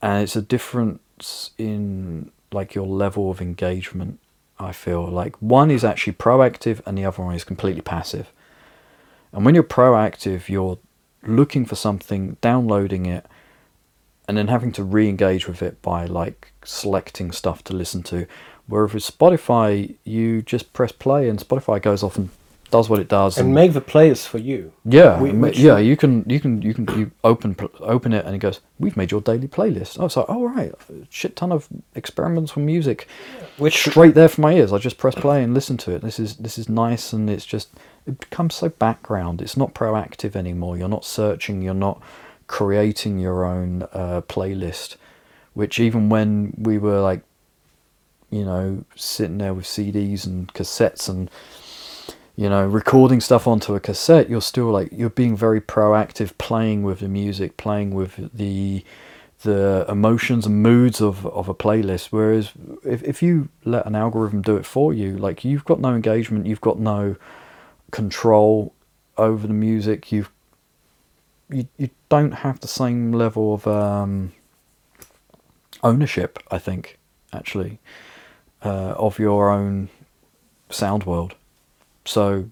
and 0.00 0.22
it's 0.22 0.36
a 0.36 0.42
difference 0.42 1.50
in 1.58 2.30
like 2.52 2.74
your 2.74 2.86
level 2.86 3.30
of 3.30 3.40
engagement 3.40 4.18
i 4.58 4.72
feel. 4.72 5.06
Like 5.06 5.36
one 5.36 5.70
is 5.70 5.84
actually 5.84 6.14
proactive 6.14 6.80
and 6.86 6.98
the 6.98 7.04
other 7.04 7.22
one 7.22 7.34
is 7.34 7.44
completely 7.44 7.82
passive. 7.82 8.32
And 9.32 9.44
when 9.44 9.54
you're 9.54 9.64
proactive 9.64 10.48
you're 10.48 10.78
looking 11.22 11.64
for 11.64 11.76
something 11.76 12.36
downloading 12.40 13.06
it 13.06 13.26
and 14.26 14.36
then 14.36 14.48
having 14.48 14.72
to 14.72 14.84
re-engage 14.84 15.48
with 15.48 15.62
it 15.62 15.80
by 15.82 16.04
like 16.04 16.52
selecting 16.64 17.32
stuff 17.32 17.64
to 17.64 17.72
listen 17.72 18.02
to. 18.04 18.26
Whereas 18.66 18.94
with 18.94 19.04
spotify 19.04 19.94
you 20.04 20.42
just 20.42 20.72
press 20.72 20.92
play 20.92 21.28
and 21.28 21.38
spotify 21.38 21.80
goes 21.80 22.02
off 22.02 22.16
and 22.16 22.30
does 22.70 22.88
what 22.88 23.00
it 23.00 23.08
does 23.08 23.38
And 23.38 23.54
make 23.54 23.72
the 23.72 23.80
playlist 23.80 24.26
for 24.26 24.38
you. 24.38 24.72
yeah, 24.84 25.20
We- 25.20 25.32
ma- 25.32 25.48
yeah. 25.48 25.78
You 25.78 25.96
can, 25.96 26.24
you 26.28 26.38
can, 26.40 26.60
you 26.62 26.74
can, 26.74 26.86
you 26.98 27.10
open, 27.24 27.56
open 27.80 28.12
it, 28.12 28.24
and 28.26 28.34
it 28.34 28.38
goes. 28.38 28.60
We've 28.78 28.96
made 28.96 29.10
your 29.10 29.20
daily 29.20 29.48
playlist. 29.48 29.96
Oh, 30.00 30.08
so 30.08 30.24
oh 30.28 30.44
right, 30.44 30.72
shit 31.10 31.34
ton 31.36 31.50
of 31.52 31.68
experiments 31.94 32.54
with 32.54 32.64
music, 32.64 33.08
Which 33.56 33.78
straight 33.78 34.14
there 34.14 34.28
for 34.28 34.40
my 34.40 34.52
ears. 34.54 34.72
I 34.72 34.78
just 34.78 34.98
press 34.98 35.14
play 35.14 35.42
and 35.42 35.54
listen 35.54 35.76
to 35.78 35.92
it. 35.92 36.02
This 36.02 36.18
is 36.20 36.36
this 36.36 36.58
is 36.58 36.68
nice, 36.68 37.12
and 37.12 37.28
it's 37.30 37.46
just 37.46 37.68
it 38.06 38.20
becomes 38.20 38.54
so 38.54 38.68
background. 38.68 39.42
It's 39.42 39.56
not 39.56 39.74
proactive 39.74 40.36
anymore. 40.36 40.76
You're 40.76 40.88
not 40.88 41.04
searching. 41.04 41.62
You're 41.62 41.74
not 41.74 42.00
creating 42.46 43.18
your 43.18 43.44
own 43.44 43.82
uh, 43.92 44.22
playlist. 44.28 44.96
Which 45.54 45.80
even 45.80 46.08
when 46.08 46.54
we 46.56 46.78
were 46.78 47.00
like, 47.00 47.22
you 48.30 48.44
know, 48.44 48.84
sitting 48.94 49.38
there 49.38 49.54
with 49.54 49.64
CDs 49.64 50.24
and 50.26 50.52
cassettes 50.54 51.08
and 51.08 51.30
you 52.38 52.48
know, 52.48 52.64
recording 52.64 53.20
stuff 53.20 53.48
onto 53.48 53.74
a 53.74 53.80
cassette, 53.80 54.30
you're 54.30 54.40
still 54.40 54.70
like 54.70 54.90
you're 54.92 55.10
being 55.10 55.36
very 55.36 55.60
proactive, 55.60 56.38
playing 56.38 56.84
with 56.84 57.00
the 57.00 57.08
music, 57.08 57.56
playing 57.56 57.90
with 57.90 58.30
the 58.32 58.84
the 59.42 59.84
emotions 59.88 60.46
and 60.46 60.62
moods 60.62 61.00
of, 61.00 61.26
of 61.26 61.48
a 61.48 61.54
playlist. 61.54 62.06
Whereas 62.12 62.52
if 62.84 63.02
if 63.02 63.24
you 63.24 63.48
let 63.64 63.86
an 63.86 63.96
algorithm 63.96 64.40
do 64.40 64.56
it 64.56 64.64
for 64.64 64.94
you, 64.94 65.18
like 65.18 65.44
you've 65.44 65.64
got 65.64 65.80
no 65.80 65.96
engagement, 65.96 66.46
you've 66.46 66.60
got 66.60 66.78
no 66.78 67.16
control 67.90 68.72
over 69.16 69.48
the 69.48 69.52
music. 69.52 70.12
You've 70.12 70.30
you 71.50 71.66
you 71.76 71.90
don't 72.08 72.34
have 72.46 72.60
the 72.60 72.68
same 72.68 73.10
level 73.10 73.52
of 73.52 73.66
um, 73.66 74.32
ownership. 75.82 76.38
I 76.52 76.58
think 76.58 77.00
actually 77.32 77.80
uh, 78.64 78.94
of 78.96 79.18
your 79.18 79.50
own 79.50 79.88
sound 80.70 81.02
world. 81.02 81.34
So 82.08 82.50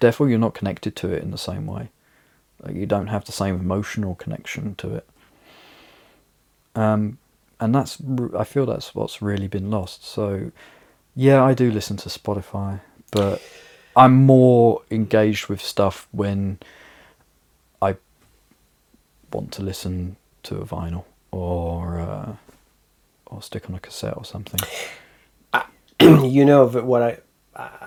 therefore 0.00 0.28
you're 0.28 0.40
not 0.40 0.54
connected 0.54 0.96
to 0.96 1.12
it 1.12 1.22
in 1.22 1.30
the 1.30 1.38
same 1.38 1.66
way. 1.66 1.90
Like 2.60 2.74
you 2.74 2.84
don't 2.84 3.06
have 3.06 3.24
the 3.26 3.32
same 3.32 3.54
emotional 3.54 4.16
connection 4.16 4.74
to 4.76 4.96
it. 4.96 5.08
Um, 6.74 7.18
and 7.60 7.72
that's 7.72 7.98
I 8.36 8.42
feel 8.42 8.66
that's 8.66 8.92
what's 8.92 9.22
really 9.22 9.46
been 9.46 9.70
lost. 9.70 10.04
So 10.04 10.50
yeah, 11.14 11.44
I 11.44 11.54
do 11.54 11.70
listen 11.70 11.96
to 11.98 12.08
Spotify, 12.08 12.80
but 13.12 13.40
I'm 13.94 14.14
more 14.26 14.82
engaged 14.90 15.46
with 15.46 15.60
stuff 15.60 16.08
when 16.10 16.58
I 17.80 17.94
want 19.32 19.52
to 19.52 19.62
listen 19.62 20.16
to 20.42 20.56
a 20.56 20.66
vinyl 20.66 21.04
or 21.30 22.00
uh, 22.00 22.32
or 23.26 23.42
stick 23.42 23.70
on 23.70 23.76
a 23.76 23.80
cassette 23.80 24.16
or 24.16 24.24
something. 24.24 24.60
you 26.00 26.44
know 26.44 26.66
what 26.66 27.02
I 27.02 27.18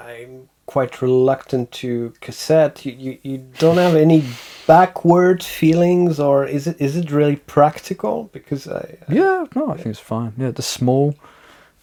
I'm 0.07 0.47
quite 0.65 1.01
reluctant 1.01 1.71
to 1.71 2.13
cassette. 2.21 2.85
You, 2.85 2.93
you 2.93 3.17
you 3.23 3.37
don't 3.59 3.77
have 3.77 3.95
any 3.95 4.23
backward 4.65 5.43
feelings, 5.43 6.19
or 6.19 6.45
is 6.45 6.67
it 6.67 6.79
is 6.79 6.95
it 6.95 7.11
really 7.11 7.35
practical? 7.35 8.29
Because 8.31 8.67
I, 8.67 8.97
I 9.07 9.13
Yeah, 9.13 9.45
no, 9.55 9.71
I 9.71 9.75
think 9.75 9.87
it's 9.87 9.99
fine. 9.99 10.33
Yeah, 10.37 10.51
they're 10.51 10.61
small. 10.61 11.15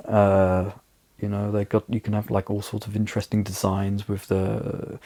Uh, 0.05 0.71
you 1.21 1.29
know, 1.29 1.53
they 1.53 1.65
got 1.65 1.85
you 1.89 2.01
can 2.01 2.15
have 2.15 2.31
like 2.31 2.51
all 2.51 2.63
sorts 2.63 2.87
of 2.87 2.97
interesting 2.97 3.43
designs 3.43 4.09
with 4.09 4.29
the. 4.29 4.99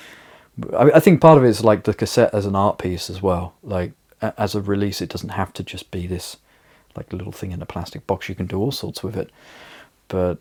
I, 0.77 0.91
I 0.95 1.01
think 1.01 1.21
part 1.21 1.39
of 1.39 1.45
it 1.45 1.49
is 1.49 1.65
like 1.65 1.85
the 1.85 1.95
cassette 1.95 2.33
as 2.33 2.47
an 2.47 2.55
art 2.55 2.79
piece 2.79 3.11
as 3.11 3.21
well. 3.21 3.55
Like 3.63 3.93
as 4.21 4.55
a 4.55 4.63
release, 4.63 5.01
it 5.01 5.09
doesn't 5.09 5.31
have 5.31 5.53
to 5.55 5.63
just 5.65 5.91
be 5.91 6.07
this 6.07 6.37
like 6.97 7.13
little 7.13 7.33
thing 7.33 7.53
in 7.53 7.63
a 7.63 7.67
plastic 7.67 8.07
box. 8.07 8.29
You 8.29 8.35
can 8.37 8.47
do 8.47 8.59
all 8.59 8.73
sorts 8.73 9.03
with 9.03 9.17
it, 9.17 9.31
but 10.09 10.39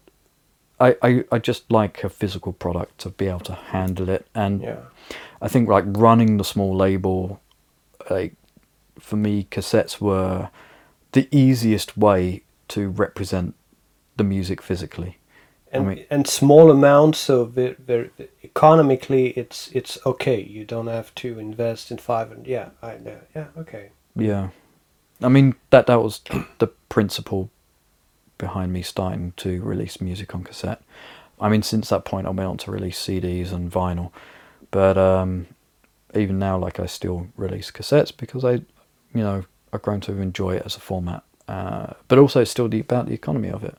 I, 0.79 0.95
I, 1.01 1.23
I 1.31 1.39
just 1.39 1.71
like 1.71 2.03
a 2.03 2.09
physical 2.09 2.53
product 2.53 2.99
to 2.99 3.09
be 3.09 3.27
able 3.27 3.39
to 3.41 3.53
handle 3.53 4.09
it. 4.09 4.27
And 4.35 4.61
yeah. 4.61 4.81
I 5.41 5.47
think 5.47 5.69
like 5.69 5.85
running 5.87 6.37
the 6.37 6.43
small 6.43 6.75
label, 6.75 7.41
like 8.09 8.35
for 8.99 9.15
me, 9.15 9.47
cassettes 9.49 9.99
were 9.99 10.49
the 11.13 11.27
easiest 11.31 11.97
way 11.97 12.43
to 12.69 12.89
represent 12.89 13.55
the 14.17 14.23
music 14.23 14.61
physically. 14.61 15.17
and 15.71 15.87
mean- 15.87 16.05
and 16.09 16.27
small 16.27 16.71
amounts 16.71 17.19
so 17.19 17.45
very, 17.45 17.75
very 17.79 18.09
economically 18.43 19.29
it's 19.29 19.69
it's 19.73 19.97
okay. 20.05 20.41
You 20.41 20.65
don't 20.65 20.87
have 20.87 21.13
to 21.15 21.39
invest 21.39 21.91
in 21.91 21.97
five 21.97 22.31
and 22.31 22.45
yeah 22.47 22.69
i 22.81 22.97
know. 22.97 23.19
Yeah 23.35 23.47
okay. 23.57 23.89
Yeah, 24.15 24.49
I 25.21 25.29
mean 25.29 25.55
that 25.69 25.87
that 25.87 26.01
was 26.01 26.21
the 26.59 26.67
principle 26.89 27.49
behind 28.37 28.73
me 28.73 28.81
starting 28.81 29.33
to 29.37 29.61
release 29.61 30.01
music 30.01 30.33
on 30.35 30.43
cassette. 30.43 30.81
I 31.39 31.49
mean, 31.49 31.61
since 31.61 31.89
that 31.89 32.05
point, 32.05 32.27
I 32.27 32.31
went 32.31 32.49
on 32.49 32.57
to 32.57 32.71
release 32.71 32.99
CDs 32.99 33.51
and 33.51 33.71
vinyl, 33.71 34.11
but 34.71 34.97
um, 34.97 35.47
even 36.15 36.39
now, 36.39 36.57
like 36.57 36.79
I 36.79 36.87
still 36.87 37.27
release 37.35 37.71
cassettes 37.71 38.15
because 38.15 38.43
I, 38.43 38.53
you 38.53 39.23
know, 39.23 39.43
I've 39.71 39.81
grown 39.81 40.01
to 40.01 40.19
enjoy 40.19 40.55
it 40.55 40.63
as 40.65 40.75
a 40.75 40.79
format. 40.79 41.23
Uh, 41.47 41.93
but 42.07 42.17
also, 42.17 42.43
still 42.43 42.65
about 42.65 43.05
the 43.05 43.13
economy 43.13 43.49
of 43.49 43.63
it. 43.63 43.77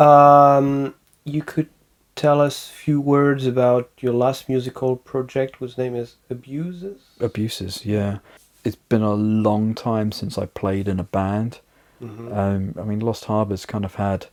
Um, 0.00 0.94
you 1.24 1.42
could 1.42 1.68
tell 2.14 2.40
us 2.40 2.70
a 2.70 2.72
few 2.72 3.00
words 3.00 3.46
about 3.46 3.90
your 4.00 4.12
last 4.14 4.48
musical 4.48 4.96
project, 4.96 5.56
whose 5.56 5.76
name 5.76 5.94
is 5.94 6.16
Abuses. 6.30 7.00
Abuses, 7.20 7.84
yeah. 7.84 8.18
it's 8.64 8.76
been 8.76 9.02
a 9.02 9.14
long 9.14 9.74
time 9.74 10.10
since 10.10 10.36
I 10.38 10.46
played 10.46 10.88
in 10.88 10.98
a 10.98 11.04
band. 11.04 11.60
Mhm. 12.02 12.36
Um, 12.36 12.74
I 12.80 12.82
mean, 12.84 12.98
Lost 13.00 13.26
Harbours 13.26 13.64
kind 13.64 13.84
of 13.84 13.94
had. 13.94 14.26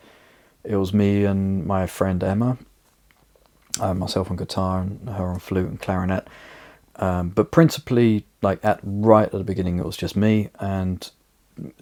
It 0.64 0.78
was 0.78 0.92
me 0.94 1.24
and 1.26 1.66
my 1.68 1.86
friend 1.88 2.24
Emma, 2.24 2.58
uh, 3.80 3.94
myself 3.94 4.32
on 4.32 4.38
guitar 4.38 4.82
and 4.82 5.08
her 5.10 5.28
on 5.28 5.40
flute 5.40 5.70
and 5.70 5.80
clarinet. 5.80 6.28
Um, 6.96 7.30
but 7.30 7.52
principally, 7.52 8.26
like 8.42 8.64
at 8.64 8.80
right 8.84 9.26
at 9.26 9.32
the 9.32 9.44
beginning, 9.44 9.78
it 9.78 9.86
was 9.86 9.98
just 9.98 10.16
me, 10.16 10.50
and 10.60 11.10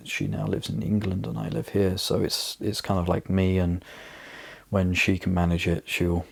she 0.04 0.28
now 0.28 0.46
lives 0.46 0.70
in 0.70 0.82
England 0.82 1.26
and 1.26 1.38
I 1.38 1.50
live 1.50 1.70
here, 1.70 1.98
so 1.98 2.22
it's 2.22 2.58
it's 2.60 2.82
kind 2.82 3.00
of 3.00 3.08
like 3.08 3.30
me. 3.30 3.58
And 3.58 3.84
when 4.70 4.94
she 4.94 5.18
can 5.18 5.34
manage 5.34 5.68
it, 5.68 5.84
she'll 5.86 6.26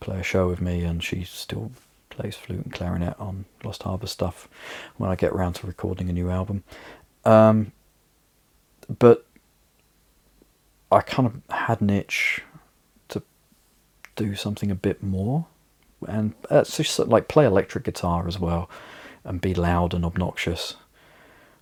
play 0.00 0.20
a 0.20 0.22
show 0.22 0.48
with 0.48 0.60
me, 0.60 0.82
and 0.84 1.02
she 1.02 1.24
still 1.24 1.72
plays 2.10 2.36
flute 2.36 2.64
and 2.64 2.72
clarinet 2.72 3.18
on 3.18 3.46
Lost 3.64 3.82
Harbour 3.84 4.06
stuff 4.06 4.48
when 4.96 5.10
I 5.10 5.14
get 5.14 5.32
around 5.32 5.54
to 5.54 5.66
recording 5.66 6.10
a 6.10 6.12
new 6.12 6.28
album. 6.30 6.64
Um, 7.24 7.72
but 8.98 9.24
I 10.90 11.00
kind 11.00 11.26
of 11.26 11.56
had 11.56 11.80
an 11.80 11.90
itch 11.90 12.42
to 13.08 13.22
do 14.16 14.34
something 14.34 14.70
a 14.70 14.74
bit 14.74 15.02
more, 15.02 15.46
and 16.06 16.34
uh, 16.50 16.64
just 16.64 16.98
like 16.98 17.28
play 17.28 17.46
electric 17.46 17.84
guitar 17.84 18.28
as 18.28 18.38
well, 18.38 18.68
and 19.24 19.40
be 19.40 19.54
loud 19.54 19.94
and 19.94 20.04
obnoxious. 20.04 20.76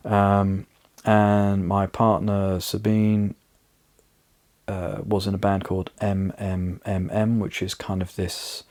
Um, 0.05 0.67
and 1.05 1.67
my 1.67 1.87
partner 1.87 2.61
Sabine 2.61 3.35
uh, 4.69 5.01
was 5.05 5.27
in 5.27 5.35
a 5.35 5.39
band 5.39 5.65
called 5.65 5.91
MMMM, 6.01 7.39
which 7.39 7.63
is 7.63 7.75
kind 7.75 8.03
of 8.03 8.15
this 8.17 8.65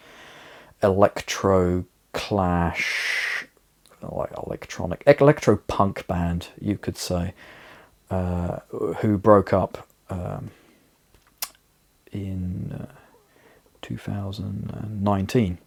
electro 0.81 1.85
clash, 2.13 3.45
like 4.01 4.31
electronic 4.45 5.03
electro 5.05 5.57
punk 5.57 6.07
band, 6.07 6.47
you 6.59 6.77
could 6.77 6.97
say, 6.97 7.33
uh, 8.09 8.59
who 8.69 9.17
broke 9.17 9.51
up 9.53 9.87
um, 10.09 10.51
in 12.11 12.71
uh, 12.71 12.93
2019. 13.81 15.57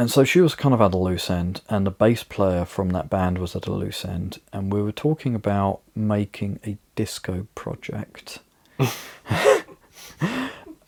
And 0.00 0.10
so 0.10 0.24
she 0.24 0.40
was 0.40 0.54
kind 0.54 0.72
of 0.72 0.80
at 0.80 0.94
a 0.94 0.96
loose 0.96 1.28
end, 1.28 1.60
and 1.68 1.86
the 1.86 1.90
bass 1.90 2.24
player 2.24 2.64
from 2.64 2.88
that 2.88 3.10
band 3.10 3.36
was 3.36 3.54
at 3.54 3.66
a 3.66 3.70
loose 3.70 4.02
end, 4.02 4.40
and 4.50 4.72
we 4.72 4.80
were 4.80 4.92
talking 4.92 5.34
about 5.34 5.80
making 5.94 6.58
a 6.66 6.78
disco 6.96 7.46
project. 7.54 8.38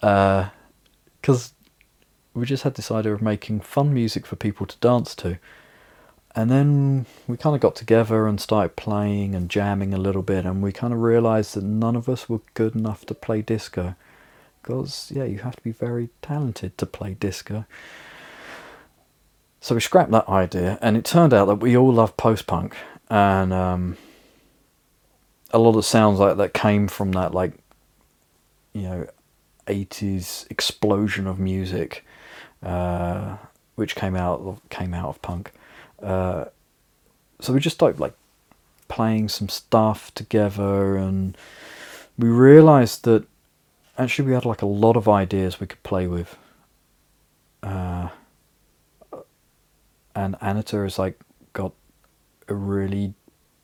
Uh, 0.03 0.49
because 1.21 1.55
we 2.35 2.45
just 2.45 2.65
had 2.65 2.75
this 2.75 2.91
idea 2.91 3.15
of 3.15 3.23
making 3.23 3.61
fun 3.61 3.95
music 3.95 4.27
for 4.27 4.35
people 4.35 4.67
to 4.67 4.77
dance 4.79 5.15
to. 5.15 5.39
And 6.35 6.51
then 6.51 7.07
we 7.29 7.37
kind 7.37 7.55
of 7.55 7.63
got 7.63 7.77
together 7.77 8.27
and 8.27 8.41
started 8.41 8.75
playing 8.75 9.37
and 9.37 9.49
jamming 9.49 9.95
a 9.95 9.99
little 9.99 10.23
bit, 10.23 10.45
and 10.45 10.61
we 10.61 10.73
kind 10.73 10.93
of 10.93 10.99
realised 10.99 11.55
that 11.55 11.63
none 11.63 11.95
of 11.95 12.09
us 12.09 12.29
were 12.29 12.41
good 12.55 12.75
enough 12.75 13.07
to 13.07 13.15
play 13.15 13.43
disco. 13.43 13.95
Because, 14.61 15.13
yeah, 15.15 15.25
you 15.25 15.39
have 15.39 15.55
to 15.55 15.63
be 15.63 15.71
very 15.71 16.09
talented 16.21 16.77
to 16.79 16.87
play 16.87 17.15
disco. 17.15 17.65
So 19.63 19.77
we 19.77 19.81
scrapped 19.81 20.11
that 20.11 20.29
idea, 20.29 20.77
and 20.83 20.97
it 20.97 21.05
turned 21.05 21.33
out 21.33 21.45
that 21.45 21.55
we 21.55 21.77
all 21.77 21.93
love 21.93 22.17
post 22.17 22.49
punk, 22.49 22.77
and 23.09 23.53
um, 23.53 23.97
a 25.53 25.59
lot 25.61 25.77
of 25.77 25.85
sounds 25.85 26.19
like 26.19 26.37
that 26.37 26.53
came 26.53 26.89
from 26.89 27.13
that, 27.13 27.33
like, 27.33 27.53
you 28.73 28.83
know, 28.83 29.07
80s 29.69 30.51
explosion 30.51 31.29
of 31.29 31.39
music, 31.39 32.05
uh, 32.65 33.37
which 33.77 33.95
came 33.95 34.17
out 34.17 34.41
of, 34.41 34.69
came 34.69 34.93
out 34.93 35.11
of 35.11 35.23
punk. 35.23 35.53
Uh, 36.03 36.47
so 37.39 37.53
we 37.53 37.61
just 37.61 37.77
started 37.77 38.01
like 38.01 38.15
playing 38.89 39.29
some 39.29 39.49
stuff 39.49 40.13
together, 40.17 40.97
and 40.97 41.39
we 42.19 42.29
realised 42.29 43.05
that 43.05 43.25
actually 43.97 44.27
we 44.27 44.35
had 44.35 44.45
like 44.45 44.63
a 44.63 44.67
lot 44.67 44.97
of 44.97 45.09
ideas 45.09 45.61
we 45.61 45.69
could 45.69 45.85
play 45.85 46.09
with. 46.09 46.37
Uh, 47.63 48.09
and 50.15 50.37
Anita 50.41 50.77
has 50.79 50.99
like 50.99 51.21
got 51.53 51.73
a 52.49 52.55
really 52.55 53.15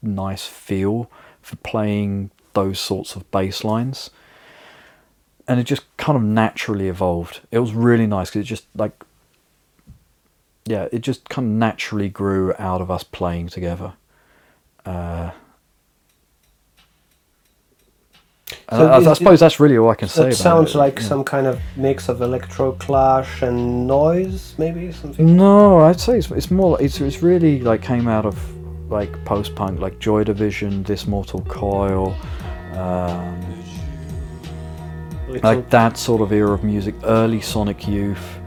nice 0.02 0.46
feel 0.46 1.10
for 1.42 1.56
playing 1.56 2.30
those 2.54 2.78
sorts 2.80 3.16
of 3.16 3.30
bass 3.30 3.64
lines. 3.64 4.10
And 5.46 5.58
it 5.58 5.64
just 5.64 5.84
kind 5.96 6.16
of 6.16 6.22
naturally 6.22 6.88
evolved. 6.88 7.40
It 7.50 7.58
was 7.58 7.72
really 7.72 8.06
nice 8.06 8.30
because 8.30 8.42
it 8.42 8.44
just 8.44 8.66
like, 8.74 8.92
yeah, 10.66 10.88
it 10.92 11.00
just 11.00 11.28
kind 11.28 11.46
of 11.48 11.52
naturally 11.52 12.10
grew 12.10 12.52
out 12.58 12.82
of 12.82 12.90
us 12.90 13.02
playing 13.02 13.48
together. 13.48 13.94
Uh, 14.84 15.30
and 15.30 15.32
So 18.70 18.86
I, 18.86 18.98
I 18.98 19.12
suppose 19.14 19.40
that's 19.40 19.60
really 19.60 19.78
all 19.78 19.90
I 19.90 19.94
can 19.94 20.08
say. 20.08 20.24
About 20.24 20.34
sounds 20.34 20.74
it, 20.74 20.78
like 20.78 20.98
yeah. 20.98 21.06
some 21.06 21.24
kind 21.24 21.46
of 21.46 21.60
mix 21.76 22.08
of 22.08 22.20
electro 22.20 22.72
clash 22.72 23.42
and 23.42 23.86
noise, 23.86 24.54
maybe 24.58 24.92
something. 24.92 25.36
No, 25.36 25.80
I'd 25.80 26.00
say 26.00 26.18
it's, 26.18 26.30
it's 26.30 26.50
more. 26.50 26.80
It's 26.80 27.00
it's 27.00 27.22
really 27.22 27.60
like 27.60 27.82
came 27.82 28.08
out 28.08 28.26
of 28.26 28.36
like 28.90 29.24
post 29.24 29.54
punk, 29.54 29.80
like 29.80 29.98
Joy 29.98 30.24
Division, 30.24 30.82
This 30.82 31.06
Mortal 31.06 31.40
Coil, 31.42 32.14
um, 32.72 33.64
like 35.42 35.68
that 35.70 35.96
sort 35.96 36.20
of 36.20 36.32
era 36.32 36.52
of 36.52 36.64
music. 36.64 36.94
Early 37.04 37.40
Sonic 37.40 37.86
Youth. 37.88 38.38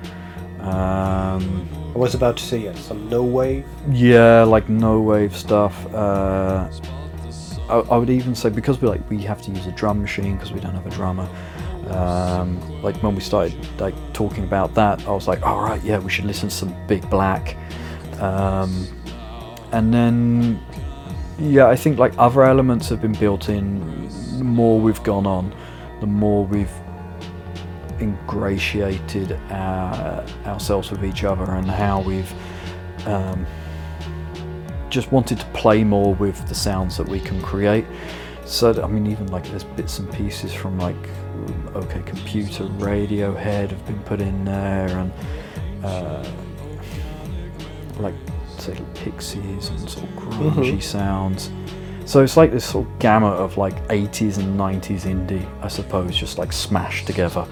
Um, 0.60 1.68
I 1.94 1.98
was 1.98 2.14
about 2.14 2.38
to 2.38 2.44
say 2.44 2.60
yes, 2.60 2.80
some 2.86 3.10
no 3.10 3.24
wave. 3.24 3.66
yeah, 3.90 4.44
like 4.44 4.70
no 4.70 5.02
wave 5.02 5.36
stuff. 5.36 5.74
Uh, 5.94 6.70
I, 7.72 7.80
I 7.80 7.98
would 7.98 8.10
even 8.10 8.36
say 8.36 8.50
because 8.50 8.82
we 8.82 8.88
like 8.88 9.10
we 9.10 9.20
have 9.24 9.42
to 9.44 9.52
use 9.52 9.66
a 9.66 9.72
drum 9.72 10.02
machine 10.02 10.36
because 10.36 10.52
we 10.52 10.60
don't 10.60 10.76
have 10.76 10.86
a 10.86 10.90
drummer. 10.90 11.28
Um, 11.90 12.82
like 12.84 13.02
when 13.02 13.16
we 13.16 13.22
started 13.22 13.56
like 13.80 13.96
talking 14.14 14.44
about 14.44 14.76
that, 14.76 15.06
I 15.08 15.12
was 15.12 15.28
like, 15.28 15.42
all 15.42 15.62
right, 15.62 15.82
yeah, 15.84 15.98
we 15.98 16.10
should 16.10 16.26
listen 16.26 16.50
to 16.50 16.56
some 16.56 16.76
Big 16.88 17.10
Black. 17.10 17.58
Um, 18.20 18.88
and 19.72 19.94
then, 19.94 20.62
yeah, 21.40 21.68
I 21.68 21.76
think 21.76 21.98
like 21.98 22.14
other 22.18 22.44
elements 22.44 22.90
have 22.90 23.02
been 23.02 23.14
built 23.14 23.50
in. 23.50 24.10
The 24.38 24.44
more 24.44 24.80
we've 24.80 25.02
gone 25.04 25.26
on, 25.26 25.56
the 26.02 26.08
more 26.08 26.46
we've 26.46 26.72
ingratiated 28.00 29.34
our, 29.50 30.26
ourselves 30.46 30.92
with 30.92 31.06
each 31.06 31.24
other 31.24 31.44
and 31.44 31.70
how 31.70 32.02
we've 32.02 32.34
um, 33.06 33.46
just 34.92 35.12
wanted 35.12 35.40
to 35.40 35.46
play 35.48 35.84
more 35.84 36.14
with 36.16 36.48
the 36.48 36.54
sounds 36.56 36.98
that 36.98 37.08
we 37.08 37.20
can 37.20 37.42
create. 37.42 37.86
So 38.46 38.84
I 38.84 38.88
mean, 38.88 39.08
even 39.08 39.28
like 39.28 39.48
there's 39.50 39.64
bits 39.64 39.98
and 40.00 40.12
pieces 40.14 40.54
from 40.54 40.78
like 40.78 40.96
OK 41.74 42.02
Computer, 42.06 42.66
Radiohead 42.78 43.70
have 43.70 43.86
been 43.88 44.00
put 44.04 44.22
in 44.22 44.46
there, 44.46 44.88
and 45.00 45.12
uh, 45.84 46.24
like 48.00 48.14
say 48.60 48.78
Pixies 48.96 49.70
and 49.70 49.90
sort 49.90 50.04
of 50.06 50.16
grungy 50.18 50.74
Mhm. 50.78 50.84
sounds. 50.84 51.50
So 52.06 52.22
it's 52.24 52.36
like 52.36 52.52
this 52.52 52.66
sort 52.66 52.86
of 52.88 53.00
gamut 53.00 53.34
of 53.34 53.58
like 53.58 53.76
80s 53.90 54.38
and 54.38 54.58
90s 54.60 55.06
indie, 55.06 55.46
I 55.64 55.68
suppose, 55.70 56.16
just 56.16 56.38
like 56.38 56.52
smashed 56.52 57.08
together 57.08 57.46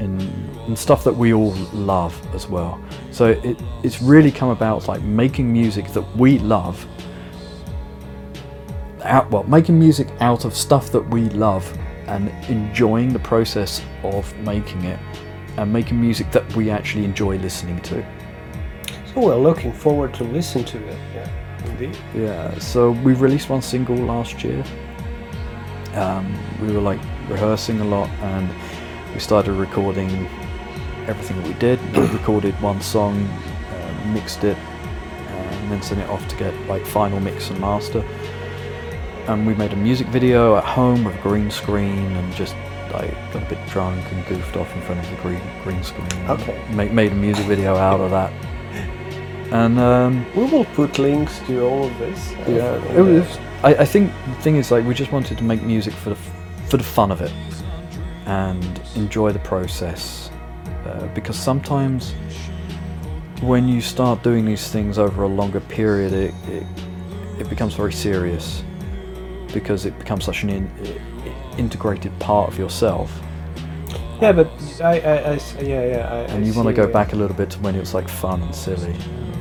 in, 0.00 0.20
in 0.66 0.76
stuff 0.76 1.04
that 1.04 1.12
we 1.12 1.32
all 1.32 1.52
love 1.72 2.20
as 2.34 2.48
well. 2.48 2.80
So 3.10 3.28
it, 3.28 3.58
it's 3.82 4.02
really 4.02 4.30
come 4.30 4.50
about 4.50 4.88
like 4.88 5.02
making 5.02 5.52
music 5.52 5.88
that 5.88 6.16
we 6.16 6.38
love. 6.38 6.86
Out, 9.02 9.30
well, 9.30 9.44
making 9.44 9.78
music 9.78 10.08
out 10.20 10.44
of 10.44 10.54
stuff 10.54 10.90
that 10.92 11.02
we 11.10 11.28
love 11.30 11.70
and 12.06 12.28
enjoying 12.48 13.12
the 13.12 13.18
process 13.18 13.82
of 14.02 14.36
making 14.38 14.84
it 14.84 14.98
and 15.56 15.72
making 15.72 16.00
music 16.00 16.30
that 16.32 16.56
we 16.56 16.70
actually 16.70 17.04
enjoy 17.04 17.38
listening 17.38 17.80
to. 17.82 18.04
So 19.14 19.20
we're 19.20 19.36
looking 19.36 19.72
forward 19.72 20.12
to 20.14 20.24
listen 20.24 20.64
to 20.64 20.78
it. 20.78 20.98
Yeah, 21.14 21.66
indeed. 21.66 21.96
Yeah, 22.14 22.58
so 22.58 22.90
we 22.90 23.14
released 23.14 23.48
one 23.48 23.62
single 23.62 23.96
last 23.96 24.42
year. 24.42 24.64
Um, 25.94 26.36
we 26.60 26.72
were 26.72 26.80
like 26.80 27.00
rehearsing 27.28 27.80
a 27.80 27.84
lot 27.84 28.08
and 28.20 28.50
we 29.14 29.20
started 29.20 29.52
recording 29.52 30.10
everything 31.06 31.36
that 31.40 31.46
we 31.46 31.54
did. 31.54 31.78
We 31.96 32.06
recorded 32.18 32.60
one 32.60 32.80
song, 32.80 33.24
uh, 33.26 34.04
mixed 34.12 34.44
it, 34.44 34.56
uh, 34.56 35.30
and 35.30 35.70
then 35.72 35.82
sent 35.82 36.00
it 36.00 36.08
off 36.08 36.26
to 36.28 36.36
get 36.36 36.52
like 36.66 36.84
final 36.84 37.20
mix 37.20 37.50
and 37.50 37.60
master. 37.60 38.00
And 39.26 39.46
we 39.46 39.54
made 39.54 39.72
a 39.72 39.76
music 39.76 40.06
video 40.08 40.56
at 40.56 40.64
home 40.64 41.04
with 41.04 41.14
a 41.14 41.22
green 41.22 41.50
screen 41.50 42.12
and 42.12 42.34
just 42.34 42.54
like 42.92 43.10
got 43.32 43.42
a 43.42 43.46
bit 43.46 43.58
drunk 43.68 44.04
and 44.12 44.26
goofed 44.26 44.56
off 44.56 44.74
in 44.76 44.82
front 44.82 45.02
of 45.02 45.10
the 45.10 45.16
green 45.22 45.40
green 45.62 45.82
screen. 45.82 46.06
Okay. 46.28 46.62
Made, 46.72 46.92
made 46.92 47.12
a 47.12 47.14
music 47.14 47.46
video 47.46 47.74
out 47.76 48.00
of 48.00 48.10
that. 48.10 48.32
And 49.52 49.78
um, 49.78 50.26
We 50.34 50.44
will 50.44 50.64
put 50.64 50.98
links 50.98 51.38
to 51.46 51.62
all 51.64 51.84
of 51.86 51.98
this. 51.98 52.32
uh, 52.32 52.44
yeah, 52.48 52.96
it 52.98 53.00
was. 53.02 53.38
I, 53.62 53.74
I 53.76 53.84
think 53.84 54.12
the 54.26 54.34
thing 54.42 54.56
is 54.56 54.70
like 54.70 54.84
we 54.84 54.94
just 54.94 55.12
wanted 55.12 55.38
to 55.38 55.44
make 55.44 55.62
music 55.62 55.94
for 55.94 56.10
the 56.10 56.16
f- 56.16 56.70
for 56.70 56.76
the 56.76 56.84
fun 56.84 57.10
of 57.12 57.20
it 57.20 57.32
and 58.26 58.80
enjoy 58.94 59.32
the 59.32 59.38
process 59.40 60.30
uh, 60.86 61.06
because 61.14 61.38
sometimes 61.38 62.14
when 63.40 63.68
you 63.68 63.80
start 63.80 64.22
doing 64.22 64.44
these 64.46 64.68
things 64.70 64.98
over 64.98 65.24
a 65.24 65.28
longer 65.28 65.60
period, 65.60 66.12
it 66.12 66.34
it, 66.48 66.66
it 67.40 67.48
becomes 67.50 67.74
very 67.74 67.92
serious 67.92 68.64
because 69.52 69.86
it 69.86 69.98
becomes 69.98 70.24
such 70.24 70.42
an 70.44 70.50
in, 70.50 70.70
integrated 71.58 72.18
part 72.20 72.48
of 72.48 72.58
yourself, 72.58 73.10
Yeah, 74.20 74.32
but 74.32 74.50
I, 74.82 75.00
I, 75.00 75.14
I 75.34 75.40
yeah, 75.60 75.86
yeah. 75.86 76.08
I, 76.12 76.18
and 76.34 76.46
you 76.46 76.54
want 76.54 76.68
to 76.68 76.72
go 76.74 76.86
back 76.86 77.12
a 77.12 77.16
little 77.16 77.36
bit 77.36 77.50
to 77.50 77.58
when 77.60 77.74
it 77.76 77.80
was 77.80 77.94
like 77.94 78.08
fun 78.08 78.42
and 78.42 78.54
silly. 78.54 78.96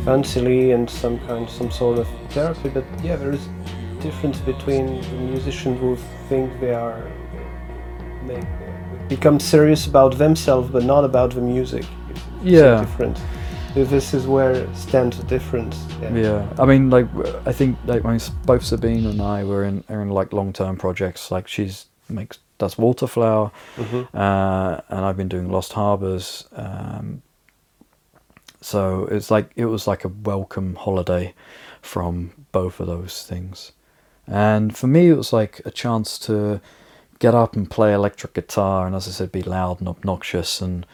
fun, 0.05 0.23
silly, 0.23 0.71
and 0.71 0.89
some 0.89 1.19
kind, 1.27 1.49
some 1.49 1.71
sort 1.71 1.99
of 1.99 2.07
therapy. 2.31 2.69
But 2.69 2.85
yeah, 3.03 3.15
there 3.15 3.31
is 3.31 3.47
difference 4.01 4.39
between 4.39 5.01
the 5.01 5.17
musicians 5.17 5.79
who 5.79 5.95
think 6.29 6.59
they 6.59 6.73
are 6.73 7.11
become 9.15 9.39
serious 9.39 9.85
about 9.87 10.17
themselves, 10.17 10.69
but 10.71 10.83
not 10.83 11.03
about 11.03 11.31
the 11.33 11.41
music. 11.41 11.85
It's 12.09 12.21
so 12.21 12.27
Yeah. 12.43 12.79
different. 12.81 13.17
This 13.75 14.13
is 14.13 14.25
where 14.27 14.67
stands 14.75 15.17
the 15.17 15.23
difference. 15.23 15.75
Yeah, 16.01 16.45
I 16.59 16.65
mean, 16.65 16.89
like 16.89 17.07
I 17.45 17.53
think 17.53 17.77
like 17.85 18.03
when 18.03 18.19
both 18.45 18.63
Sabine 18.63 19.05
and 19.11 19.21
I 19.21 19.43
were 19.43 19.63
in 19.69 19.83
are 19.89 20.01
in 20.01 20.09
like 20.09 20.33
long 20.33 20.53
term 20.53 20.75
projects. 20.77 21.31
Like 21.31 21.47
she's 21.47 21.85
makes 22.09 22.37
does 22.59 22.77
Waterflower, 22.77 23.51
Mhm. 23.77 24.07
uh, 24.13 24.81
and 24.89 25.05
I've 25.05 25.17
been 25.17 25.29
doing 25.29 25.51
Lost 25.51 25.73
Harbours. 25.73 26.45
Um, 26.55 27.21
so 28.61 29.05
it's 29.11 29.29
like 29.31 29.47
it 29.55 29.65
was 29.65 29.87
like 29.87 30.05
a 30.05 30.11
welcome 30.23 30.75
holiday 30.75 31.33
from 31.81 32.31
both 32.51 32.79
of 32.79 32.87
those 32.87 33.25
things, 33.29 33.71
and 34.27 34.75
for 34.77 34.87
me 34.87 35.09
it 35.09 35.17
was 35.17 35.33
like 35.33 35.61
a 35.65 35.71
chance 35.71 36.19
to 36.27 36.59
get 37.23 37.33
up 37.33 37.55
and 37.55 37.71
play 37.71 37.93
electric 37.93 38.33
guitar, 38.33 38.85
and 38.85 38.93
as 38.93 39.07
I 39.07 39.11
said, 39.11 39.31
be 39.31 39.41
loud 39.41 39.79
and 39.79 39.87
obnoxious, 39.87 40.59
and 40.59 40.85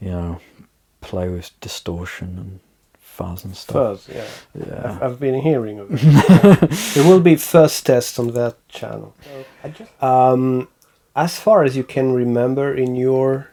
you 0.00 0.10
know, 0.10 0.40
play 1.00 1.28
with 1.28 1.52
distortion 1.60 2.36
and 2.40 2.60
fuzz 2.98 3.44
and 3.44 3.56
stuff. 3.56 4.00
Fuzz, 4.02 4.08
yeah. 4.08 4.26
Yeah. 4.52 4.82
I've, 4.84 5.02
I've 5.02 5.20
been 5.20 5.40
hearing 5.40 5.78
of 5.78 5.86
it. 5.92 6.70
there 6.94 7.04
will 7.04 7.20
be 7.20 7.36
first 7.36 7.86
tests 7.86 8.18
on 8.18 8.32
that 8.32 8.56
channel. 8.68 9.14
Um, 10.00 10.66
as 11.14 11.38
far 11.38 11.62
as 11.62 11.76
you 11.76 11.84
can 11.84 12.14
remember 12.14 12.74
in 12.74 12.96
your 12.96 13.50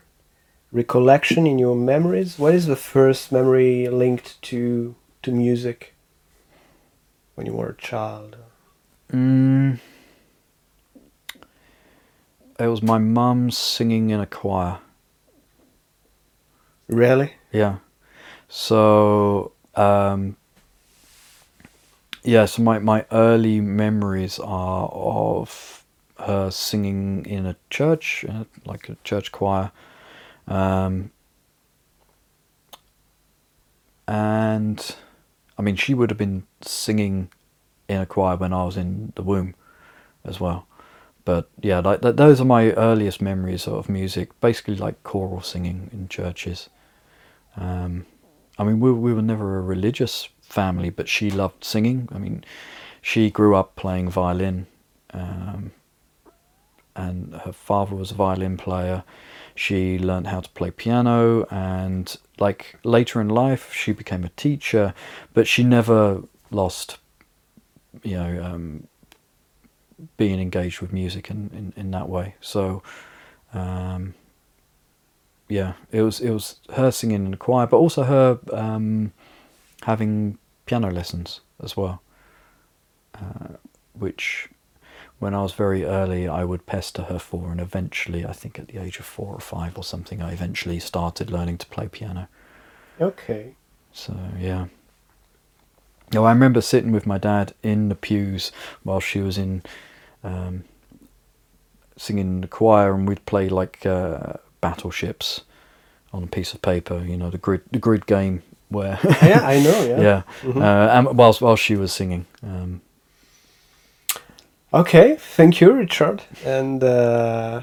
recollection, 0.72 1.46
in 1.46 1.60
your 1.60 1.76
memories, 1.76 2.40
what 2.40 2.56
is 2.56 2.66
the 2.66 2.76
first 2.76 3.32
memory 3.32 3.88
linked 3.90 4.42
to 4.50 4.96
to 5.22 5.32
music 5.32 5.94
when 7.36 7.46
you 7.46 7.54
were 7.54 7.70
a 7.70 7.76
child? 7.76 8.38
Mm, 9.14 9.80
it 12.60 12.68
was 12.68 12.82
my 12.82 12.98
mum 12.98 13.52
singing 13.52 14.10
in 14.10 14.20
a 14.20 14.26
choir. 14.26 14.80
Really? 16.88 17.34
Yeah. 17.52 17.78
So, 18.48 19.52
um, 19.76 20.38
yeah, 22.24 22.46
so 22.46 22.62
my, 22.62 22.80
my 22.80 23.06
early 23.12 23.62
memories 23.62 24.40
are 24.40 24.88
of 24.88 25.84
her 26.20 26.50
singing 26.50 27.26
in 27.26 27.46
a 27.46 27.56
church, 27.70 28.26
like 28.66 28.90
a 28.90 28.98
church 29.04 29.32
choir. 29.32 29.72
Um, 30.48 31.12
and, 34.08 34.96
I 35.58 35.62
mean, 35.62 35.76
she 35.76 35.94
would 35.94 36.10
have 36.10 36.18
been 36.18 36.48
singing 36.62 37.30
in 37.88 38.02
a 38.02 38.06
choir 38.06 38.38
when 38.38 38.54
I 38.54 38.64
was 38.64 38.78
in 38.78 39.14
the 39.16 39.22
womb 39.22 39.56
as 40.24 40.40
well. 40.40 40.68
But 41.28 41.50
yeah, 41.62 41.82
like 41.82 42.04
th- 42.04 42.16
those 42.16 42.40
are 42.40 42.46
my 42.46 42.72
earliest 42.72 43.22
memories 43.22 43.68
of 43.68 43.90
music, 43.90 44.40
basically 44.40 44.78
like 44.78 45.04
choral 45.04 45.42
singing 45.42 45.90
in 45.92 46.08
churches. 46.08 46.70
Um, 47.58 48.06
I 48.58 48.64
mean, 48.64 48.80
we, 48.80 48.94
we 48.94 49.14
were 49.14 49.22
never 49.22 49.58
a 49.58 49.62
religious 49.62 50.30
family, 50.42 50.90
but 50.90 51.10
she 51.10 51.30
loved 51.30 51.66
singing. 51.66 52.08
I 52.14 52.18
mean, 52.18 52.46
she 53.02 53.30
grew 53.30 53.58
up 53.58 53.76
playing 53.76 54.10
violin, 54.10 54.68
um, 55.14 55.72
and 56.96 57.36
her 57.44 57.52
father 57.52 57.94
was 57.94 58.12
a 58.12 58.16
violin 58.16 58.56
player. 58.56 59.04
She 59.54 60.00
learned 60.00 60.28
how 60.28 60.40
to 60.40 60.50
play 60.52 60.72
piano, 60.72 61.46
and 61.52 62.16
like 62.40 62.78
later 62.86 63.20
in 63.20 63.28
life, 63.28 63.74
she 63.74 63.92
became 63.92 64.24
a 64.24 64.30
teacher, 64.38 64.94
but 65.34 65.46
she 65.46 65.66
never 65.66 66.24
lost, 66.52 67.00
you 68.02 68.16
know, 68.16 68.42
um, 68.42 68.88
being 70.18 70.40
engaged 70.40 70.82
with 70.82 70.94
music 70.94 71.30
in, 71.30 71.50
in, 71.54 71.74
in 71.76 71.92
that 71.92 72.10
way. 72.10 72.36
So, 72.42 72.84
um, 73.54 74.14
yeah, 75.48 75.74
it 75.92 76.02
was 76.02 76.20
it 76.20 76.32
was 76.32 76.60
her 76.74 76.92
singing 76.92 77.26
in 77.26 77.32
the 77.32 77.38
choir, 77.38 77.68
but 77.68 77.78
also 77.78 78.04
her 78.04 78.40
um, 78.52 79.14
having 79.84 80.38
piano 80.66 80.92
lessons 80.92 81.42
as 81.64 81.78
well, 81.78 82.02
uh, 83.16 83.56
which 83.94 84.50
when 85.20 85.34
I 85.34 85.42
was 85.42 85.54
very 85.54 85.84
early 85.84 86.28
I 86.28 86.44
would 86.44 86.66
pester 86.66 87.04
her 87.04 87.20
for, 87.20 87.52
and 87.52 87.62
eventually 87.62 88.26
I 88.26 88.34
think 88.34 88.60
at 88.60 88.68
the 88.68 88.78
age 88.78 89.00
of 89.00 89.06
four 89.06 89.34
or 89.34 89.40
five 89.40 89.78
or 89.78 89.84
something 89.84 90.22
I 90.22 90.34
eventually 90.34 90.80
started 90.80 91.32
learning 91.32 91.58
to 91.60 91.68
play 91.68 91.88
piano. 91.88 92.28
Okay. 93.00 93.56
So 93.94 94.16
yeah. 94.38 94.68
No, 96.14 96.24
I 96.24 96.32
remember 96.32 96.62
sitting 96.62 96.92
with 96.92 97.06
my 97.06 97.18
dad 97.18 97.54
in 97.64 97.90
the 97.90 97.96
pews 97.96 98.52
while 98.84 99.02
she 99.02 99.20
was 99.20 99.38
in 99.38 99.62
um, 100.28 100.64
singing 101.98 102.28
in 102.28 102.42
the 102.42 102.48
choir, 102.48 102.94
and 102.94 103.08
we'd 103.08 103.26
play 103.26 103.50
like 103.50 103.86
uh, 103.86 104.34
battleships 104.62 105.42
on 106.14 106.24
a 106.24 106.28
piece 106.28 106.54
of 106.54 106.62
paper. 106.62 107.04
You 107.06 107.18
know, 107.18 107.30
the 107.30 107.38
grid 107.38 107.62
the 107.72 107.80
grid 107.80 108.06
game 108.06 108.42
where 108.70 109.00
Yeah, 109.24 109.42
I 109.48 109.60
know. 109.60 109.86
Yeah. 109.88 110.02
yeah, 110.08 110.22
Mhm. 110.44 110.62
uh, 110.62 110.92
and 111.10 111.18
whilst 111.18 111.42
whilst 111.42 111.64
she 111.64 111.76
was 111.76 111.92
singing. 111.94 112.26
Um, 112.44 112.82
Okay, 114.74 115.16
thank 115.16 115.62
you, 115.62 115.72
Richard. 115.72 116.24
And 116.46 116.84
uh, 116.84 117.62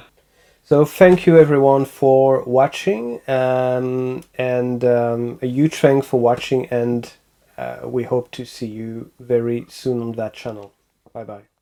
so, 0.65 0.87
thank 0.87 1.27
you 1.27 1.39
everyone 1.39 1.85
for 1.85 2.43
watching, 2.45 3.21
um, 3.29 4.23
and 4.39 4.83
um, 4.85 5.39
a 5.43 5.47
huge 5.47 5.77
thank 5.77 6.05
for 6.05 6.19
watching. 6.19 6.67
And 6.71 7.13
uh, 7.59 7.81
we 7.85 8.05
hope 8.05 8.31
to 8.33 8.45
see 8.47 8.67
you 8.67 9.11
very 9.21 9.67
soon 9.69 10.01
on 10.01 10.13
that 10.13 10.33
channel. 10.33 10.73
Bye 11.13 11.25
bye. 11.25 11.54